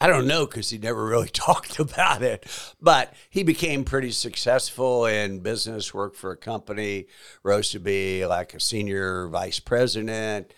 I 0.00 0.06
don't 0.06 0.26
know 0.26 0.46
because 0.46 0.70
he 0.70 0.78
never 0.78 1.04
really 1.04 1.28
talked 1.32 1.78
about 1.78 2.22
it, 2.22 2.46
but 2.80 3.12
he 3.28 3.42
became 3.42 3.84
pretty 3.84 4.12
successful 4.12 5.04
in 5.04 5.40
business, 5.40 5.92
worked 5.92 6.16
for 6.16 6.30
a 6.30 6.36
company, 6.36 7.06
rose 7.42 7.70
to 7.70 7.80
be 7.80 8.24
like 8.24 8.54
a 8.54 8.60
senior 8.60 9.28
vice 9.28 9.60
president, 9.60 10.54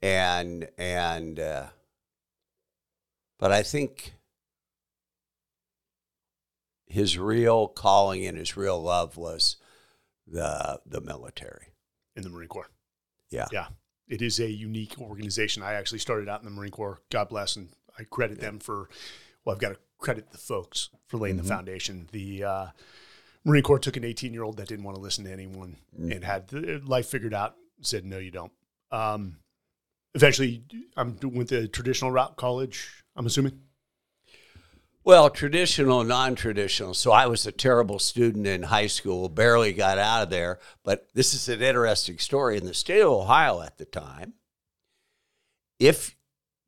and 0.00 0.68
and 0.76 1.38
uh, 1.38 1.66
but 3.38 3.52
I 3.52 3.62
think 3.62 4.14
his 6.86 7.16
real 7.16 7.68
calling 7.68 8.26
and 8.26 8.36
his 8.36 8.56
real 8.56 8.82
love 8.82 9.16
was 9.16 9.56
the 10.26 10.80
the 10.84 11.00
military. 11.00 11.71
In 12.16 12.22
the 12.22 12.28
marine 12.28 12.48
corps. 12.48 12.70
Yeah. 13.30 13.46
yeah. 13.52 13.66
It 14.08 14.20
is 14.22 14.40
a 14.40 14.50
unique 14.50 14.98
organization. 15.00 15.62
I 15.62 15.74
actually 15.74 16.00
started 16.00 16.28
out 16.28 16.40
in 16.40 16.44
the 16.44 16.50
marine 16.50 16.70
corps. 16.70 17.00
God 17.10 17.28
bless 17.28 17.56
and 17.56 17.68
i 17.98 18.04
credit 18.04 18.40
them 18.40 18.58
for 18.58 18.88
well 19.44 19.54
i've 19.54 19.60
got 19.60 19.68
to 19.68 19.78
credit 19.98 20.30
the 20.30 20.38
folks 20.38 20.88
for 21.06 21.18
laying 21.18 21.36
the 21.36 21.44
foundation. 21.44 22.08
The 22.10 22.42
uh, 22.42 22.66
marine 23.44 23.62
corps 23.62 23.78
took 23.78 23.96
an 23.96 24.04
18 24.04 24.32
year 24.32 24.42
old 24.42 24.56
that 24.56 24.68
didn't 24.68 24.84
want 24.84 24.96
to 24.96 25.02
listen 25.02 25.24
to 25.24 25.32
anyone 25.32 25.76
and 25.96 26.24
had 26.24 26.48
the 26.48 26.80
life 26.84 27.06
figured 27.06 27.34
out 27.34 27.56
said 27.82 28.04
no 28.04 28.18
you 28.18 28.30
don't. 28.30 28.52
Um, 28.90 29.36
eventually 30.14 30.62
i'm 30.96 31.16
went 31.22 31.48
the 31.48 31.68
traditional 31.68 32.10
route 32.10 32.36
college 32.36 33.04
i'm 33.16 33.26
assuming 33.26 33.58
Well, 35.04 35.30
traditional, 35.30 36.04
non 36.04 36.36
traditional. 36.36 36.94
So 36.94 37.10
I 37.10 37.26
was 37.26 37.44
a 37.44 37.52
terrible 37.52 37.98
student 37.98 38.46
in 38.46 38.64
high 38.64 38.86
school, 38.86 39.28
barely 39.28 39.72
got 39.72 39.98
out 39.98 40.22
of 40.22 40.30
there. 40.30 40.60
But 40.84 41.08
this 41.12 41.34
is 41.34 41.48
an 41.48 41.60
interesting 41.60 42.18
story. 42.18 42.56
In 42.56 42.66
the 42.66 42.74
state 42.74 43.00
of 43.00 43.10
Ohio 43.10 43.62
at 43.62 43.78
the 43.78 43.84
time, 43.84 44.34
if 45.80 46.14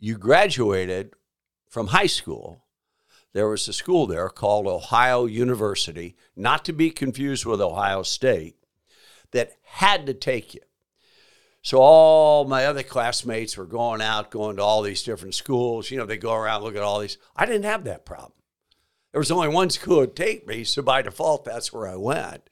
you 0.00 0.18
graduated 0.18 1.12
from 1.68 1.88
high 1.88 2.06
school, 2.06 2.64
there 3.34 3.48
was 3.48 3.68
a 3.68 3.72
school 3.72 4.06
there 4.06 4.28
called 4.28 4.66
Ohio 4.66 5.26
University, 5.26 6.16
not 6.34 6.64
to 6.64 6.72
be 6.72 6.90
confused 6.90 7.46
with 7.46 7.60
Ohio 7.60 8.02
State, 8.02 8.56
that 9.30 9.52
had 9.62 10.06
to 10.06 10.14
take 10.14 10.54
you. 10.54 10.60
So 11.64 11.78
all 11.78 12.44
my 12.44 12.66
other 12.66 12.82
classmates 12.82 13.56
were 13.56 13.64
going 13.64 14.02
out, 14.02 14.30
going 14.30 14.56
to 14.56 14.62
all 14.62 14.82
these 14.82 15.02
different 15.02 15.34
schools. 15.34 15.90
You 15.90 15.96
know, 15.96 16.04
they 16.04 16.18
go 16.18 16.34
around, 16.34 16.62
look 16.62 16.76
at 16.76 16.82
all 16.82 17.00
these. 17.00 17.16
I 17.34 17.46
didn't 17.46 17.64
have 17.64 17.84
that 17.84 18.04
problem. 18.04 18.32
There 19.12 19.18
was 19.18 19.30
only 19.30 19.48
one 19.48 19.70
school 19.70 20.06
to 20.06 20.12
take 20.12 20.46
me, 20.46 20.64
so 20.64 20.82
by 20.82 21.00
default, 21.00 21.46
that's 21.46 21.72
where 21.72 21.88
I 21.88 21.96
went. 21.96 22.50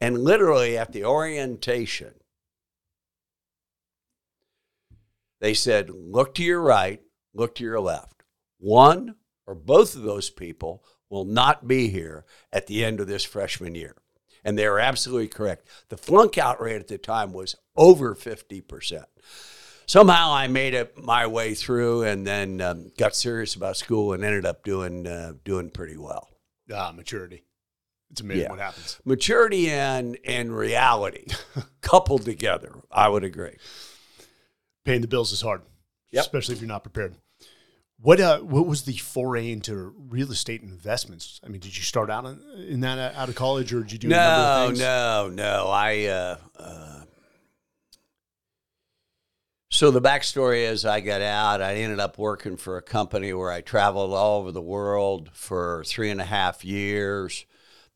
And 0.00 0.24
literally 0.24 0.78
at 0.78 0.92
the 0.92 1.04
orientation, 1.04 2.14
they 5.40 5.52
said, 5.52 5.90
look 5.90 6.34
to 6.36 6.42
your 6.42 6.62
right, 6.62 7.02
look 7.34 7.56
to 7.56 7.64
your 7.64 7.80
left. 7.80 8.22
One 8.58 9.16
or 9.46 9.54
both 9.54 9.94
of 9.94 10.02
those 10.02 10.30
people 10.30 10.82
will 11.10 11.26
not 11.26 11.68
be 11.68 11.88
here 11.88 12.24
at 12.50 12.68
the 12.68 12.86
end 12.86 13.00
of 13.00 13.06
this 13.06 13.24
freshman 13.24 13.74
year. 13.74 13.96
And 14.46 14.56
they 14.56 14.68
were 14.68 14.78
absolutely 14.78 15.26
correct. 15.26 15.66
The 15.88 15.96
flunk 15.96 16.38
out 16.38 16.60
rate 16.60 16.76
at 16.80 16.86
the 16.86 16.98
time 16.98 17.32
was 17.32 17.56
over 17.76 18.14
50%. 18.14 19.04
Somehow 19.86 20.32
I 20.32 20.46
made 20.46 20.72
it 20.72 20.96
my 20.96 21.26
way 21.26 21.54
through 21.54 22.04
and 22.04 22.24
then 22.24 22.60
um, 22.60 22.92
got 22.96 23.16
serious 23.16 23.56
about 23.56 23.76
school 23.76 24.12
and 24.12 24.22
ended 24.24 24.46
up 24.46 24.62
doing, 24.62 25.04
uh, 25.06 25.32
doing 25.44 25.70
pretty 25.70 25.96
well. 25.96 26.28
Ah, 26.72 26.92
maturity. 26.94 27.42
It's 28.12 28.20
amazing 28.20 28.44
Yeah. 28.44 28.50
what 28.50 28.60
happens. 28.60 29.00
Maturity 29.04 29.68
and, 29.68 30.16
and 30.24 30.56
reality 30.56 31.26
coupled 31.80 32.24
together, 32.24 32.72
I 32.90 33.08
would 33.08 33.24
agree. 33.24 33.56
Paying 34.84 35.00
the 35.00 35.08
bills 35.08 35.32
is 35.32 35.40
hard, 35.40 35.62
Yep. 36.12 36.20
especially 36.22 36.54
if 36.54 36.60
you're 36.60 36.68
not 36.68 36.84
prepared. 36.84 37.16
What 37.98 38.20
uh, 38.20 38.40
what 38.40 38.66
was 38.66 38.82
the 38.82 38.96
foray 38.96 39.50
into 39.50 39.94
real 39.96 40.30
estate 40.30 40.62
investments? 40.62 41.40
I 41.42 41.48
mean, 41.48 41.60
did 41.60 41.76
you 41.76 41.82
start 41.82 42.10
out 42.10 42.26
in, 42.26 42.40
in 42.68 42.80
that 42.80 42.98
uh, 42.98 43.18
out 43.18 43.30
of 43.30 43.34
college, 43.34 43.72
or 43.72 43.80
did 43.80 43.92
you 43.92 43.98
do 43.98 44.08
No, 44.08 44.70
no, 44.76 45.30
no. 45.32 45.68
I 45.68 46.04
uh, 46.04 46.36
uh, 46.58 47.00
so 49.70 49.90
the 49.90 50.02
backstory 50.02 50.70
is 50.70 50.84
I 50.84 51.00
got 51.00 51.22
out. 51.22 51.62
I 51.62 51.76
ended 51.76 51.98
up 51.98 52.18
working 52.18 52.56
for 52.56 52.76
a 52.76 52.82
company 52.82 53.32
where 53.32 53.50
I 53.50 53.62
traveled 53.62 54.12
all 54.12 54.40
over 54.40 54.52
the 54.52 54.62
world 54.62 55.30
for 55.32 55.82
three 55.86 56.10
and 56.10 56.20
a 56.20 56.24
half 56.24 56.64
years, 56.64 57.46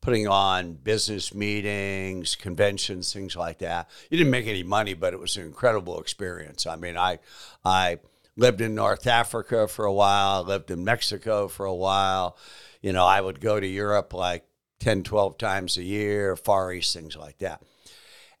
putting 0.01 0.27
on 0.27 0.73
business 0.73 1.33
meetings, 1.33 2.35
conventions, 2.35 3.13
things 3.13 3.35
like 3.35 3.59
that. 3.59 3.89
You 4.09 4.17
didn't 4.17 4.31
make 4.31 4.47
any 4.47 4.63
money, 4.63 4.95
but 4.95 5.13
it 5.13 5.19
was 5.19 5.37
an 5.37 5.43
incredible 5.43 5.99
experience. 5.99 6.65
I 6.65 6.75
mean, 6.75 6.97
I 6.97 7.19
I 7.63 7.99
lived 8.37 8.61
in 8.61 8.75
North 8.75 9.07
Africa 9.07 9.67
for 9.67 9.85
a 9.85 9.93
while, 9.93 10.43
lived 10.43 10.71
in 10.71 10.83
Mexico 10.83 11.47
for 11.47 11.65
a 11.65 11.73
while. 11.73 12.37
You 12.81 12.93
know, 12.93 13.05
I 13.05 13.21
would 13.21 13.41
go 13.41 13.59
to 13.59 13.67
Europe 13.67 14.13
like 14.13 14.45
10, 14.79 15.03
12 15.03 15.37
times 15.37 15.77
a 15.77 15.83
year, 15.83 16.35
Far 16.35 16.73
East, 16.73 16.93
things 16.93 17.15
like 17.15 17.37
that. 17.39 17.61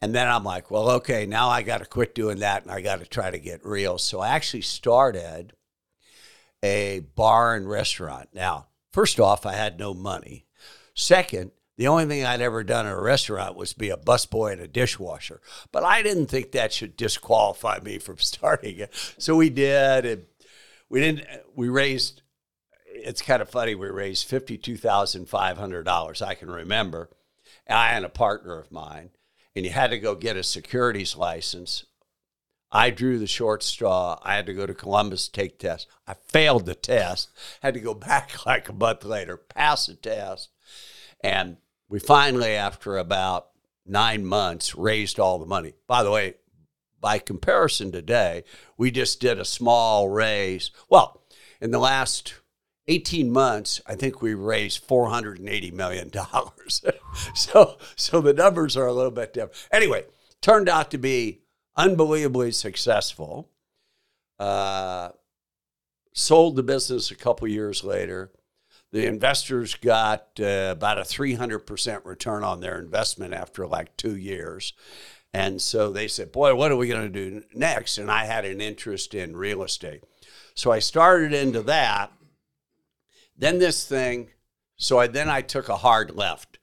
And 0.01 0.15
then 0.15 0.27
I'm 0.27 0.43
like, 0.43 0.71
well, 0.71 0.89
okay, 0.89 1.27
now 1.27 1.49
I 1.49 1.61
got 1.61 1.77
to 1.77 1.85
quit 1.85 2.15
doing 2.15 2.39
that 2.39 2.63
and 2.63 2.71
I 2.71 2.81
got 2.81 2.99
to 2.99 3.05
try 3.05 3.29
to 3.29 3.37
get 3.37 3.63
real. 3.63 3.99
So 3.99 4.19
I 4.19 4.29
actually 4.29 4.61
started 4.61 5.53
a 6.63 7.01
bar 7.15 7.55
and 7.55 7.69
restaurant. 7.69 8.29
Now, 8.33 8.67
first 8.91 9.19
off, 9.19 9.45
I 9.45 9.53
had 9.53 9.77
no 9.77 9.93
money. 9.93 10.47
Second, 10.95 11.51
the 11.77 11.87
only 11.87 12.05
thing 12.05 12.25
I'd 12.25 12.41
ever 12.41 12.63
done 12.63 12.85
in 12.85 12.91
a 12.91 13.01
restaurant 13.01 13.55
was 13.55 13.73
be 13.73 13.89
a 13.89 13.97
busboy 13.97 14.53
and 14.53 14.61
a 14.61 14.67
dishwasher. 14.67 15.41
But 15.71 15.83
I 15.83 16.03
didn't 16.03 16.27
think 16.27 16.51
that 16.51 16.73
should 16.73 16.97
disqualify 16.97 17.79
me 17.79 17.97
from 17.97 18.17
starting 18.19 18.77
it. 18.77 18.93
So 19.17 19.35
we 19.35 19.49
did. 19.49 20.05
And 20.05 20.25
we 20.91 20.99
didn't, 20.99 21.25
we 21.55 21.69
raised, 21.69 22.21
it's 22.85 23.21
kind 23.21 23.41
of 23.41 23.49
funny, 23.49 23.75
we 23.75 23.87
raised 23.87 24.29
$52,500, 24.29 26.21
I 26.21 26.33
can 26.35 26.51
remember. 26.51 27.09
I 27.69 27.93
and 27.93 28.05
a 28.05 28.09
partner 28.09 28.59
of 28.59 28.71
mine, 28.71 29.11
and 29.55 29.65
you 29.65 29.71
had 29.71 29.91
to 29.91 29.99
go 29.99 30.15
get 30.15 30.35
a 30.35 30.43
securities 30.43 31.15
license. 31.15 31.85
I 32.71 32.89
drew 32.89 33.19
the 33.19 33.27
short 33.27 33.63
straw. 33.63 34.19
I 34.21 34.35
had 34.35 34.45
to 34.47 34.53
go 34.53 34.65
to 34.65 34.73
Columbus 34.73 35.27
to 35.27 35.31
take 35.31 35.59
tests. 35.59 35.87
I 36.07 36.13
failed 36.13 36.65
the 36.65 36.75
test. 36.75 37.29
Had 37.61 37.73
to 37.75 37.79
go 37.79 37.93
back 38.09 38.45
like 38.45 38.67
a 38.67 38.73
month 38.73 39.05
later, 39.05 39.37
pass 39.37 39.85
the 39.85 39.95
test. 39.95 40.49
And 41.23 41.57
we 41.89 41.99
finally, 41.99 42.55
after 42.55 42.97
about 42.97 43.49
nine 43.85 44.25
months, 44.25 44.75
raised 44.75 45.19
all 45.19 45.39
the 45.39 45.45
money. 45.45 45.73
By 45.87 46.03
the 46.03 46.11
way, 46.11 46.35
by 46.99 47.19
comparison 47.19 47.91
today, 47.91 48.43
we 48.77 48.91
just 48.91 49.19
did 49.19 49.39
a 49.39 49.45
small 49.45 50.09
raise. 50.09 50.71
Well, 50.89 51.23
in 51.59 51.71
the 51.71 51.79
last 51.79 52.35
18 52.87 53.31
months, 53.31 53.81
I 53.85 53.95
think 53.95 54.21
we 54.21 54.33
raised 54.33 54.87
$480 54.87 55.73
million. 55.73 56.11
so, 57.35 57.77
so 57.95 58.21
the 58.21 58.33
numbers 58.33 58.77
are 58.77 58.87
a 58.87 58.93
little 58.93 59.11
bit 59.11 59.33
different. 59.33 59.67
Anyway, 59.71 60.05
turned 60.41 60.69
out 60.69 60.91
to 60.91 60.97
be 60.97 61.41
unbelievably 61.75 62.51
successful. 62.51 63.49
Uh, 64.39 65.09
sold 66.13 66.55
the 66.55 66.63
business 66.63 67.11
a 67.11 67.15
couple 67.15 67.47
years 67.47 67.83
later. 67.83 68.31
The 68.91 69.05
investors 69.05 69.75
got 69.75 70.27
uh, 70.39 70.69
about 70.71 70.97
a 70.97 71.01
300% 71.01 72.05
return 72.05 72.43
on 72.43 72.59
their 72.59 72.77
investment 72.77 73.33
after 73.33 73.65
like 73.65 73.95
two 73.95 74.17
years. 74.17 74.73
And 75.33 75.61
so 75.61 75.91
they 75.91 76.07
said, 76.07 76.31
Boy, 76.31 76.53
what 76.55 76.71
are 76.71 76.75
we 76.77 76.89
going 76.89 77.11
to 77.11 77.29
do 77.31 77.43
next? 77.53 77.97
And 77.97 78.11
I 78.11 78.25
had 78.25 78.43
an 78.43 78.59
interest 78.59 79.13
in 79.13 79.35
real 79.35 79.63
estate. 79.63 80.03
So 80.55 80.71
I 80.71 80.79
started 80.79 81.33
into 81.33 81.61
that. 81.63 82.11
Then 83.37 83.59
this 83.59 83.87
thing, 83.87 84.29
so 84.75 84.99
I, 84.99 85.07
then 85.07 85.29
I 85.29 85.41
took 85.41 85.69
a 85.69 85.77
hard 85.77 86.11
left. 86.11 86.59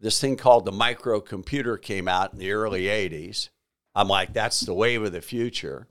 This 0.00 0.20
thing 0.20 0.36
called 0.36 0.64
the 0.64 0.72
microcomputer 0.72 1.82
came 1.82 2.06
out 2.06 2.32
in 2.32 2.38
the 2.38 2.52
early 2.52 2.84
80s. 2.84 3.48
I'm 3.94 4.08
like, 4.08 4.32
that's 4.32 4.60
the 4.60 4.74
wave 4.74 5.02
of 5.02 5.10
the 5.10 5.20
future. 5.20 5.88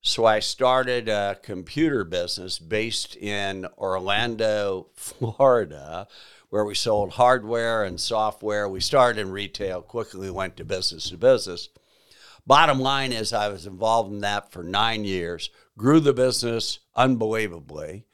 So 0.00 0.24
I 0.24 0.38
started 0.38 1.08
a 1.08 1.38
computer 1.42 2.04
business 2.04 2.58
based 2.58 3.16
in 3.16 3.66
Orlando, 3.76 4.88
Florida, 4.94 6.06
where 6.50 6.64
we 6.64 6.74
sold 6.74 7.12
hardware 7.12 7.84
and 7.84 8.00
software. 8.00 8.68
We 8.68 8.80
started 8.80 9.20
in 9.20 9.30
retail, 9.30 9.82
quickly 9.82 10.30
went 10.30 10.56
to 10.56 10.64
business 10.64 11.10
to 11.10 11.16
business. 11.16 11.68
Bottom 12.46 12.78
line 12.78 13.12
is, 13.12 13.32
I 13.32 13.48
was 13.48 13.66
involved 13.66 14.12
in 14.12 14.20
that 14.20 14.52
for 14.52 14.62
nine 14.62 15.04
years, 15.04 15.50
grew 15.76 16.00
the 16.00 16.14
business 16.14 16.78
unbelievably, 16.94 18.06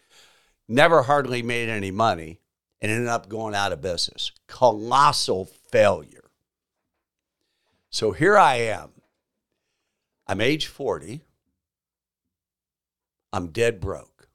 never 0.66 1.02
hardly 1.02 1.42
made 1.42 1.68
any 1.68 1.92
money, 1.92 2.40
and 2.80 2.90
ended 2.90 3.08
up 3.08 3.28
going 3.28 3.54
out 3.54 3.72
of 3.72 3.80
business. 3.80 4.32
Colossal 4.48 5.44
failure. 5.44 6.30
So 7.90 8.10
here 8.10 8.36
I 8.36 8.56
am. 8.56 8.90
I'm 10.26 10.40
age 10.40 10.66
40. 10.66 11.20
I'm 13.34 13.48
dead 13.48 13.80
broke. 13.80 14.28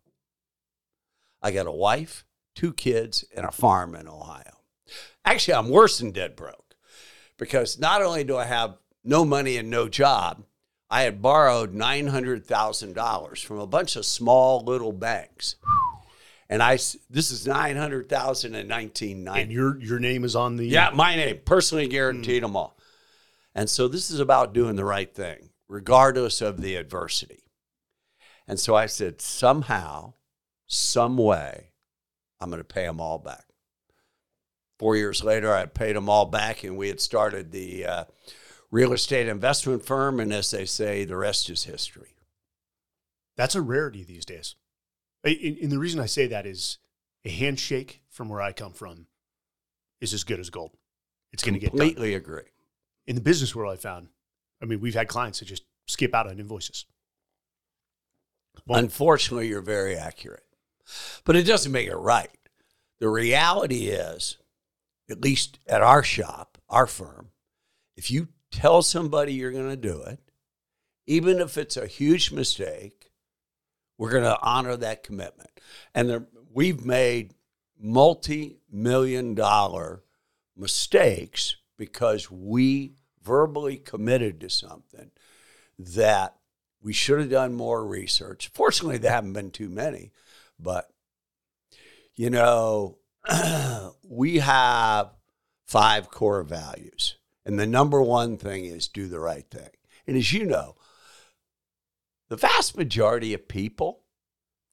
I 1.42 1.52
got 1.52 1.68
a 1.68 1.72
wife, 1.72 2.26
two 2.54 2.74
kids, 2.74 3.24
and 3.34 3.46
a 3.46 3.52
farm 3.52 3.96
in 3.96 4.10
Ohio. 4.10 4.58
Actually, 5.24 5.54
I'm 5.54 5.70
worse 5.70 6.00
than 6.00 6.12
dead 6.12 6.36
broke 6.36 6.76
because 7.38 7.80
not 7.80 8.02
only 8.02 8.26
do 8.26 8.36
I 8.36 8.44
have 8.44 8.76
no 9.06 9.24
money 9.24 9.56
and 9.56 9.70
no 9.70 9.88
job, 9.88 10.44
I 10.90 11.04
had 11.04 11.22
borrowed 11.22 11.74
$900,000 11.74 13.46
from 13.46 13.60
a 13.60 13.68
bunch 13.68 13.96
of 13.96 14.06
small 14.06 14.66
little 14.66 14.92
banks. 14.92 15.56
And 16.50 16.62
I, 16.62 16.74
this 17.10 17.32
is 17.32 17.48
900,000 17.48 18.54
in 18.54 18.68
1990. 18.68 19.42
And 19.42 19.50
your 19.50 19.80
your 19.80 20.00
name 20.00 20.26
is 20.26 20.36
on 20.36 20.58
the 20.58 20.66
Yeah, 20.66 20.90
my 20.94 21.16
name, 21.16 21.40
personally 21.46 21.88
guaranteed 21.88 22.42
hmm. 22.42 22.48
them 22.48 22.58
all. 22.58 22.78
And 23.56 23.70
so 23.70 23.88
this 23.88 24.12
is 24.12 24.20
about 24.20 24.54
doing 24.54 24.76
the 24.76 24.84
right 24.84 25.14
thing, 25.16 25.52
regardless 25.70 26.42
of 26.42 26.60
the 26.60 26.76
adversity. 26.76 27.44
And 28.50 28.60
so 28.60 28.76
I 28.76 28.88
said, 28.88 29.22
somehow, 29.22 30.14
some 30.66 31.18
way, 31.18 31.70
I'm 32.42 32.50
going 32.50 32.60
to 32.60 32.64
pay 32.64 32.86
them 32.86 33.00
all 33.00 33.20
back. 33.20 33.46
Four 34.80 34.96
years 34.96 35.24
later, 35.24 35.54
I 35.54 35.68
paid 35.68 35.96
them 35.96 36.10
all 36.10 36.26
back, 36.26 36.64
and 36.64 36.76
we 36.76 36.88
had 36.88 37.00
started 37.00 37.52
the 37.52 37.86
uh, 37.86 38.04
real 38.72 38.92
estate 38.92 39.28
investment 39.28 39.86
firm. 39.86 40.20
And 40.20 40.34
as 40.34 40.50
they 40.50 40.66
say, 40.66 41.06
the 41.06 41.16
rest 41.16 41.48
is 41.50 41.66
history. 41.66 42.16
That's 43.38 43.56
a 43.56 43.62
rarity 43.62 44.04
these 44.04 44.26
days. 44.26 44.56
And 45.24 45.72
the 45.72 45.78
reason 45.78 46.00
I 46.00 46.08
say 46.08 46.26
that 46.28 46.48
is 46.48 46.80
a 47.24 47.30
handshake 47.30 48.02
from 48.10 48.30
where 48.30 48.42
I 48.42 48.52
come 48.52 48.74
from 48.74 49.06
is 50.02 50.12
as 50.14 50.24
good 50.24 50.40
as 50.40 50.50
gold. 50.50 50.72
It's 51.32 51.44
going 51.44 51.54
to 51.54 51.60
get 51.60 51.72
done. 51.72 51.80
Completely 51.80 52.16
agree. 52.16 52.50
In 53.06 53.16
the 53.16 53.22
business 53.22 53.54
world, 53.54 53.74
I 53.74 53.78
found, 53.78 54.08
I 54.60 54.66
mean, 54.66 54.80
we've 54.80 54.96
had 54.96 55.08
clients 55.08 55.40
that 55.40 55.46
just 55.46 55.66
skip 55.88 56.16
out 56.16 56.28
on 56.28 56.40
invoices. 56.40 56.86
Well- 58.66 58.80
Unfortunately, 58.80 59.48
you're 59.48 59.62
very 59.62 59.96
accurate, 59.96 60.46
but 61.26 61.36
it 61.36 61.44
doesn't 61.44 61.72
make 61.72 61.88
it 61.88 61.96
right. 61.96 62.30
The 63.00 63.10
reality 63.10 63.88
is, 63.88 64.38
at 65.10 65.22
least 65.22 65.60
at 65.68 65.82
our 65.82 66.04
shop, 66.04 66.58
our 66.70 66.86
firm, 66.86 67.32
if 67.96 68.12
you 68.12 68.28
tell 68.52 68.82
somebody 68.82 69.34
you're 69.34 69.52
going 69.52 69.70
to 69.70 69.78
do 69.78 70.02
it, 70.04 70.20
even 71.08 71.40
if 71.40 71.58
it's 71.58 71.78
a 71.78 71.88
huge 71.88 72.32
mistake, 72.32 73.10
we're 73.98 74.12
going 74.12 74.24
to 74.24 74.40
honor 74.42 74.76
that 74.78 75.04
commitment. 75.04 75.50
And 75.96 76.10
there, 76.10 76.28
we've 76.54 76.86
made 76.86 77.34
multi 77.80 78.60
million 78.72 79.34
dollar 79.36 80.04
mistakes 80.56 81.56
because 81.78 82.30
we 82.30 82.94
verbally 83.24 83.78
committed 83.78 84.40
to 84.42 84.50
something 84.50 85.12
that 85.78 86.36
we 86.82 86.94
should 86.94 87.20
have 87.20 87.30
done 87.30 87.54
more 87.54 87.86
research. 87.86 88.50
Fortunately, 88.54 88.98
there 88.98 89.12
haven't 89.12 89.34
been 89.34 89.52
too 89.52 89.70
many, 89.70 90.12
but 90.60 90.90
you 92.16 92.30
know, 92.30 92.98
we 94.04 94.40
have 94.40 95.12
five 95.66 96.10
core 96.10 96.44
values. 96.44 97.16
And 97.46 97.58
the 97.58 97.68
number 97.68 98.02
one 98.02 98.38
thing 98.38 98.66
is 98.66 98.88
do 98.88 99.08
the 99.08 99.20
right 99.20 99.50
thing. 99.50 99.70
And 100.06 100.18
as 100.18 100.34
you 100.34 100.46
know, 100.46 100.76
the 102.28 102.36
vast 102.36 102.78
majority 102.78 103.34
of 103.34 103.48
people, 103.48 104.02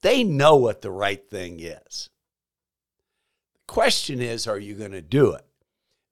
they 0.03 0.25
know 0.25 0.57
what 0.57 0.83
the 0.83 0.91
right 0.91 1.29
thing 1.29 1.61
is. 1.61 2.11
The 3.55 3.73
question 3.73 4.21
is, 4.21 4.47
are 4.47 4.59
you 4.59 4.75
going 4.75 4.93
to 4.93 5.03
do 5.03 5.33
it? 5.33 5.47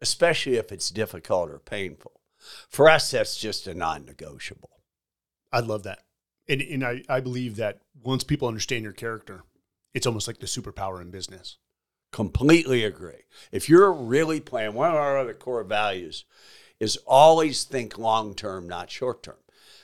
Especially 0.00 0.56
if 0.56 0.70
it's 0.70 0.90
difficult 0.90 1.50
or 1.50 1.58
painful. 1.58 2.20
For 2.68 2.88
us, 2.88 3.10
that's 3.10 3.36
just 3.36 3.66
a 3.66 3.74
non 3.74 4.04
negotiable. 4.04 4.73
I 5.54 5.60
love 5.60 5.84
that. 5.84 6.00
And, 6.48 6.60
and 6.60 6.84
I, 6.84 7.02
I 7.08 7.20
believe 7.20 7.56
that 7.56 7.78
once 8.02 8.24
people 8.24 8.48
understand 8.48 8.82
your 8.82 8.92
character, 8.92 9.44
it's 9.94 10.06
almost 10.06 10.26
like 10.26 10.40
the 10.40 10.46
superpower 10.46 11.00
in 11.00 11.12
business. 11.12 11.58
Completely 12.10 12.82
agree. 12.82 13.22
If 13.52 13.68
you're 13.68 13.92
really 13.92 14.40
playing, 14.40 14.74
one 14.74 14.90
of 14.90 14.96
our 14.96 15.16
other 15.16 15.32
core 15.32 15.62
values 15.62 16.24
is 16.80 16.96
always 17.06 17.62
think 17.62 17.96
long 17.96 18.34
term, 18.34 18.68
not 18.68 18.90
short 18.90 19.22
term. 19.22 19.36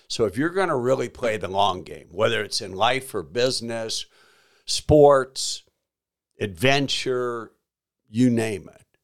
So 0.08 0.24
if 0.24 0.36
you're 0.36 0.50
going 0.50 0.70
to 0.70 0.76
really 0.76 1.08
play 1.08 1.36
the 1.36 1.46
long 1.46 1.84
game, 1.84 2.08
whether 2.10 2.42
it's 2.42 2.60
in 2.60 2.72
life 2.72 3.14
or 3.14 3.22
business, 3.22 4.06
sports, 4.66 5.62
adventure, 6.40 7.52
you 8.08 8.28
name 8.28 8.68
it, 8.74 8.98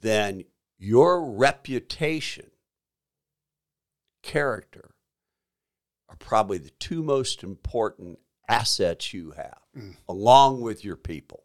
then 0.00 0.44
your 0.76 1.24
reputation, 1.24 2.50
character 4.22 4.93
are 6.14 6.26
probably 6.26 6.58
the 6.58 6.70
two 6.70 7.02
most 7.02 7.42
important 7.42 8.18
assets 8.48 9.12
you 9.12 9.32
have, 9.32 9.58
mm. 9.76 9.96
along 10.08 10.60
with 10.60 10.84
your 10.84 10.96
people. 10.96 11.44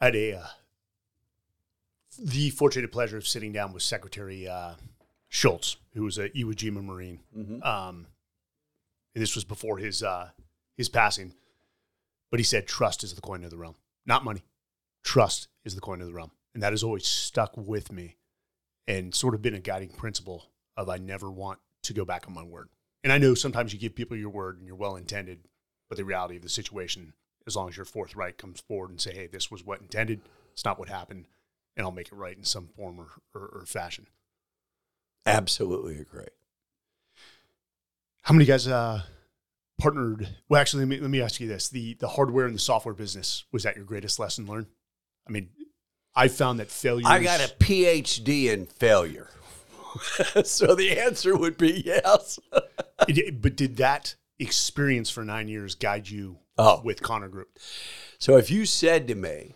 I 0.00 0.06
had 0.06 0.16
a, 0.16 0.34
uh, 0.38 0.46
the 2.18 2.50
fortunate 2.50 2.92
pleasure 2.92 3.16
of 3.16 3.26
sitting 3.26 3.52
down 3.52 3.72
with 3.72 3.82
Secretary 3.82 4.48
uh, 4.48 4.74
Shultz, 5.28 5.76
who 5.94 6.04
was 6.04 6.18
a 6.18 6.30
Iwo 6.30 6.54
Jima 6.54 6.82
Marine. 6.82 7.20
Mm-hmm. 7.36 7.62
Um, 7.62 8.06
and 9.14 9.22
this 9.22 9.34
was 9.34 9.44
before 9.44 9.78
his 9.78 10.02
uh, 10.02 10.30
his 10.76 10.88
passing. 10.88 11.34
But 12.30 12.40
he 12.40 12.44
said, 12.44 12.66
"Trust 12.66 13.02
is 13.02 13.14
the 13.14 13.20
coin 13.20 13.44
of 13.44 13.50
the 13.50 13.56
realm, 13.56 13.74
not 14.06 14.24
money. 14.24 14.44
Trust 15.02 15.48
is 15.64 15.74
the 15.74 15.80
coin 15.80 16.00
of 16.00 16.06
the 16.06 16.14
realm." 16.14 16.30
and 16.54 16.62
that 16.62 16.72
has 16.72 16.82
always 16.82 17.06
stuck 17.06 17.56
with 17.56 17.92
me 17.92 18.16
and 18.86 19.14
sort 19.14 19.34
of 19.34 19.42
been 19.42 19.54
a 19.54 19.60
guiding 19.60 19.90
principle 19.90 20.50
of 20.76 20.88
I 20.88 20.98
never 20.98 21.30
want 21.30 21.58
to 21.82 21.92
go 21.92 22.04
back 22.04 22.26
on 22.26 22.34
my 22.34 22.42
word. 22.42 22.68
And 23.02 23.12
I 23.12 23.18
know 23.18 23.34
sometimes 23.34 23.72
you 23.72 23.78
give 23.78 23.94
people 23.94 24.16
your 24.16 24.30
word 24.30 24.58
and 24.58 24.66
you're 24.66 24.76
well 24.76 24.96
intended, 24.96 25.40
but 25.88 25.96
the 25.96 26.04
reality 26.04 26.36
of 26.36 26.42
the 26.42 26.48
situation, 26.48 27.14
as 27.46 27.56
long 27.56 27.68
as 27.68 27.76
you're 27.76 27.86
forthright, 27.86 28.38
comes 28.38 28.60
forward 28.60 28.90
and 28.90 29.00
say, 29.00 29.14
"Hey, 29.14 29.26
this 29.26 29.50
was 29.50 29.64
what 29.64 29.80
intended. 29.80 30.20
It's 30.52 30.64
not 30.64 30.78
what 30.78 30.88
happened, 30.88 31.26
and 31.76 31.84
I'll 31.84 31.92
make 31.92 32.08
it 32.08 32.14
right 32.14 32.36
in 32.36 32.44
some 32.44 32.68
form 32.68 33.00
or, 33.00 33.08
or, 33.34 33.60
or 33.60 33.66
fashion." 33.66 34.06
Absolutely 35.24 35.98
agree. 35.98 36.26
How 38.22 38.34
many 38.34 38.44
guys 38.44 38.68
uh, 38.68 39.02
partnered? 39.78 40.28
Well, 40.48 40.60
actually, 40.60 40.80
let 40.84 40.88
me 40.88 41.00
let 41.00 41.10
me 41.10 41.22
ask 41.22 41.40
you 41.40 41.48
this: 41.48 41.68
the 41.68 41.94
the 41.94 42.08
hardware 42.08 42.46
and 42.46 42.54
the 42.54 42.60
software 42.60 42.94
business 42.94 43.44
was 43.50 43.62
that 43.62 43.76
your 43.76 43.84
greatest 43.84 44.18
lesson 44.18 44.46
learned? 44.46 44.66
I 45.26 45.32
mean, 45.32 45.48
I 46.14 46.28
found 46.28 46.60
that 46.60 46.70
failure. 46.70 47.06
I 47.06 47.22
got 47.22 47.40
a 47.40 47.52
PhD 47.54 48.46
in 48.46 48.66
failure. 48.66 49.30
so 50.44 50.74
the 50.74 50.98
answer 50.98 51.36
would 51.36 51.56
be 51.56 51.82
yes. 51.84 52.38
it, 53.08 53.40
but 53.42 53.56
did 53.56 53.76
that 53.76 54.14
experience 54.38 55.10
for 55.10 55.24
nine 55.24 55.48
years 55.48 55.74
guide 55.74 56.08
you 56.08 56.38
oh. 56.58 56.80
with 56.82 57.02
Connor 57.02 57.28
Group? 57.28 57.58
So 58.18 58.36
if 58.36 58.50
you 58.50 58.66
said 58.66 59.08
to 59.08 59.14
me, 59.14 59.54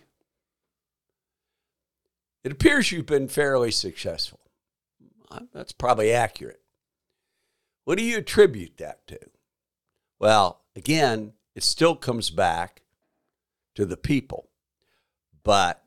it 2.43 2.53
appears 2.53 2.93
you've 2.93 3.07
been 3.07 3.29
fairly 3.29 3.71
successful, 3.71 4.41
uh, 5.31 5.41
that's 5.53 5.73
probably 5.73 6.13
accurate. 6.13 6.61
What 7.85 7.99
do 7.99 8.05
you 8.05 8.19
attribute 8.19 8.77
that 8.79 9.07
to? 9.09 9.19
Well, 10.19 10.63
again, 10.75 11.33
it 11.55 11.63
still 11.63 11.97
comes 11.97 12.31
back 12.31 12.83
to 13.75 13.85
the 13.85 13.97
people. 13.97 14.49
But 15.43 15.83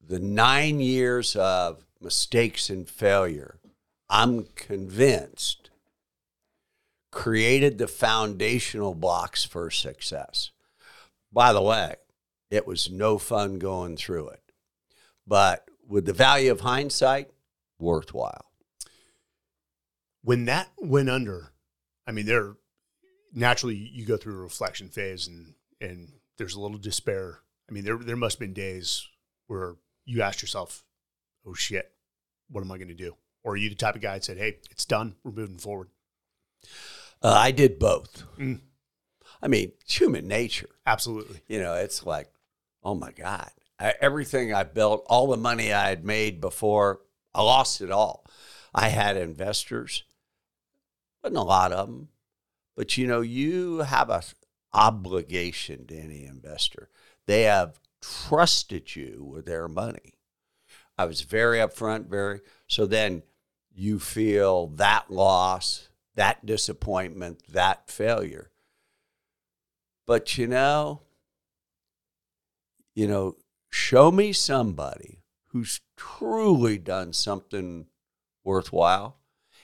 the 0.00 0.18
nine 0.18 0.80
years 0.80 1.36
of 1.36 1.83
mistakes 2.04 2.70
and 2.70 2.88
failure, 2.88 3.58
I'm 4.08 4.44
convinced, 4.54 5.70
created 7.10 7.78
the 7.78 7.88
foundational 7.88 8.94
blocks 8.94 9.44
for 9.44 9.70
success. 9.70 10.50
By 11.32 11.52
the 11.52 11.62
way, 11.62 11.96
it 12.50 12.66
was 12.66 12.90
no 12.90 13.18
fun 13.18 13.58
going 13.58 13.96
through 13.96 14.28
it. 14.28 14.42
But 15.26 15.68
with 15.88 16.04
the 16.04 16.12
value 16.12 16.52
of 16.52 16.60
hindsight, 16.60 17.30
worthwhile. 17.78 18.44
When 20.22 20.44
that 20.44 20.68
went 20.78 21.10
under, 21.10 21.52
I 22.06 22.12
mean, 22.12 22.26
there 22.26 22.54
naturally 23.32 23.74
you 23.74 24.06
go 24.06 24.16
through 24.16 24.34
a 24.34 24.42
reflection 24.42 24.88
phase 24.88 25.26
and 25.26 25.54
and 25.80 26.12
there's 26.38 26.54
a 26.54 26.60
little 26.60 26.78
despair. 26.78 27.40
I 27.68 27.72
mean, 27.72 27.84
there 27.84 27.98
there 27.98 28.16
must 28.16 28.36
have 28.36 28.40
been 28.40 28.54
days 28.54 29.06
where 29.46 29.76
you 30.04 30.22
asked 30.22 30.42
yourself, 30.42 30.84
oh 31.46 31.54
shit, 31.54 31.93
what 32.50 32.62
am 32.62 32.72
I 32.72 32.78
going 32.78 32.88
to 32.88 32.94
do? 32.94 33.16
Or 33.42 33.52
are 33.52 33.56
you 33.56 33.68
the 33.68 33.74
type 33.74 33.94
of 33.94 34.02
guy 34.02 34.14
that 34.14 34.24
said, 34.24 34.38
hey, 34.38 34.58
it's 34.70 34.84
done, 34.84 35.16
we're 35.22 35.32
moving 35.32 35.58
forward? 35.58 35.88
Uh, 37.22 37.34
I 37.36 37.50
did 37.50 37.78
both. 37.78 38.24
Mm. 38.38 38.60
I 39.42 39.48
mean, 39.48 39.72
human 39.86 40.26
nature. 40.26 40.70
Absolutely. 40.86 41.40
You 41.48 41.60
know, 41.60 41.74
it's 41.74 42.06
like, 42.06 42.30
oh 42.82 42.94
my 42.94 43.12
God, 43.12 43.50
I, 43.78 43.94
everything 44.00 44.54
I 44.54 44.62
built, 44.64 45.04
all 45.06 45.26
the 45.28 45.36
money 45.36 45.72
I 45.72 45.88
had 45.88 46.04
made 46.04 46.40
before, 46.40 47.00
I 47.34 47.42
lost 47.42 47.80
it 47.80 47.90
all. 47.90 48.24
I 48.74 48.88
had 48.88 49.16
investors, 49.16 50.04
wasn't 51.22 51.38
a 51.38 51.42
lot 51.42 51.72
of 51.72 51.86
them, 51.86 52.08
but 52.76 52.96
you 52.96 53.06
know, 53.06 53.20
you 53.20 53.78
have 53.78 54.10
a 54.10 54.22
obligation 54.72 55.86
to 55.86 55.96
any 55.96 56.24
investor. 56.24 56.88
They 57.26 57.42
have 57.42 57.78
trusted 58.02 58.96
you 58.96 59.24
with 59.24 59.46
their 59.46 59.68
money. 59.68 60.13
I 60.96 61.06
was 61.06 61.22
very 61.22 61.58
upfront, 61.58 62.06
very. 62.06 62.40
So 62.68 62.86
then 62.86 63.22
you 63.74 63.98
feel 63.98 64.68
that 64.68 65.10
loss, 65.10 65.88
that 66.14 66.46
disappointment, 66.46 67.40
that 67.48 67.90
failure. 67.90 68.50
But 70.06 70.38
you 70.38 70.46
know, 70.46 71.02
you 72.94 73.08
know, 73.08 73.36
show 73.70 74.12
me 74.12 74.32
somebody 74.32 75.22
who's 75.48 75.80
truly 75.96 76.78
done 76.78 77.12
something 77.12 77.86
worthwhile, 78.44 79.18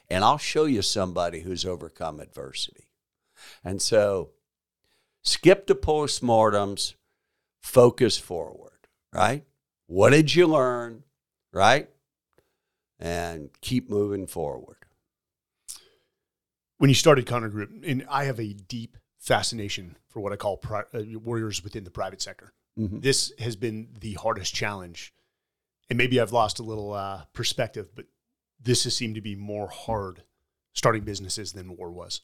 and 0.08 0.24
I'll 0.24 0.38
show 0.38 0.64
you 0.64 0.82
somebody 0.82 1.40
who's 1.40 1.64
overcome 1.64 2.18
adversity. 2.18 2.88
And 3.62 3.80
so 3.80 4.30
skip 5.22 5.66
the 5.66 5.74
postmortems, 5.74 6.94
focus 7.60 8.18
forward, 8.18 8.88
right? 9.12 9.44
What 9.86 10.10
did 10.10 10.34
you 10.34 10.46
learn, 10.46 11.04
right? 11.52 11.88
And 12.98 13.50
keep 13.60 13.88
moving 13.88 14.26
forward. 14.26 14.76
When 16.78 16.88
you 16.88 16.94
started 16.94 17.26
Connor 17.26 17.48
Group, 17.48 17.70
and 17.84 18.06
I 18.08 18.24
have 18.24 18.40
a 18.40 18.52
deep 18.52 18.96
fascination 19.18 19.96
for 20.08 20.20
what 20.20 20.32
I 20.32 20.36
call 20.36 20.56
pri- 20.56 20.84
uh, 20.94 21.02
warriors 21.18 21.62
within 21.62 21.84
the 21.84 21.90
private 21.90 22.22
sector. 22.22 22.52
Mm-hmm. 22.78 23.00
This 23.00 23.32
has 23.38 23.56
been 23.56 23.88
the 24.00 24.14
hardest 24.14 24.54
challenge. 24.54 25.12
And 25.88 25.96
maybe 25.98 26.20
I've 26.20 26.32
lost 26.32 26.58
a 26.58 26.62
little 26.62 26.92
uh, 26.92 27.24
perspective, 27.32 27.88
but 27.94 28.06
this 28.62 28.84
has 28.84 28.96
seemed 28.96 29.16
to 29.16 29.20
be 29.20 29.34
more 29.34 29.68
hard 29.68 30.22
starting 30.72 31.02
businesses 31.02 31.52
than 31.52 31.76
war 31.76 31.90
was. 31.90 32.22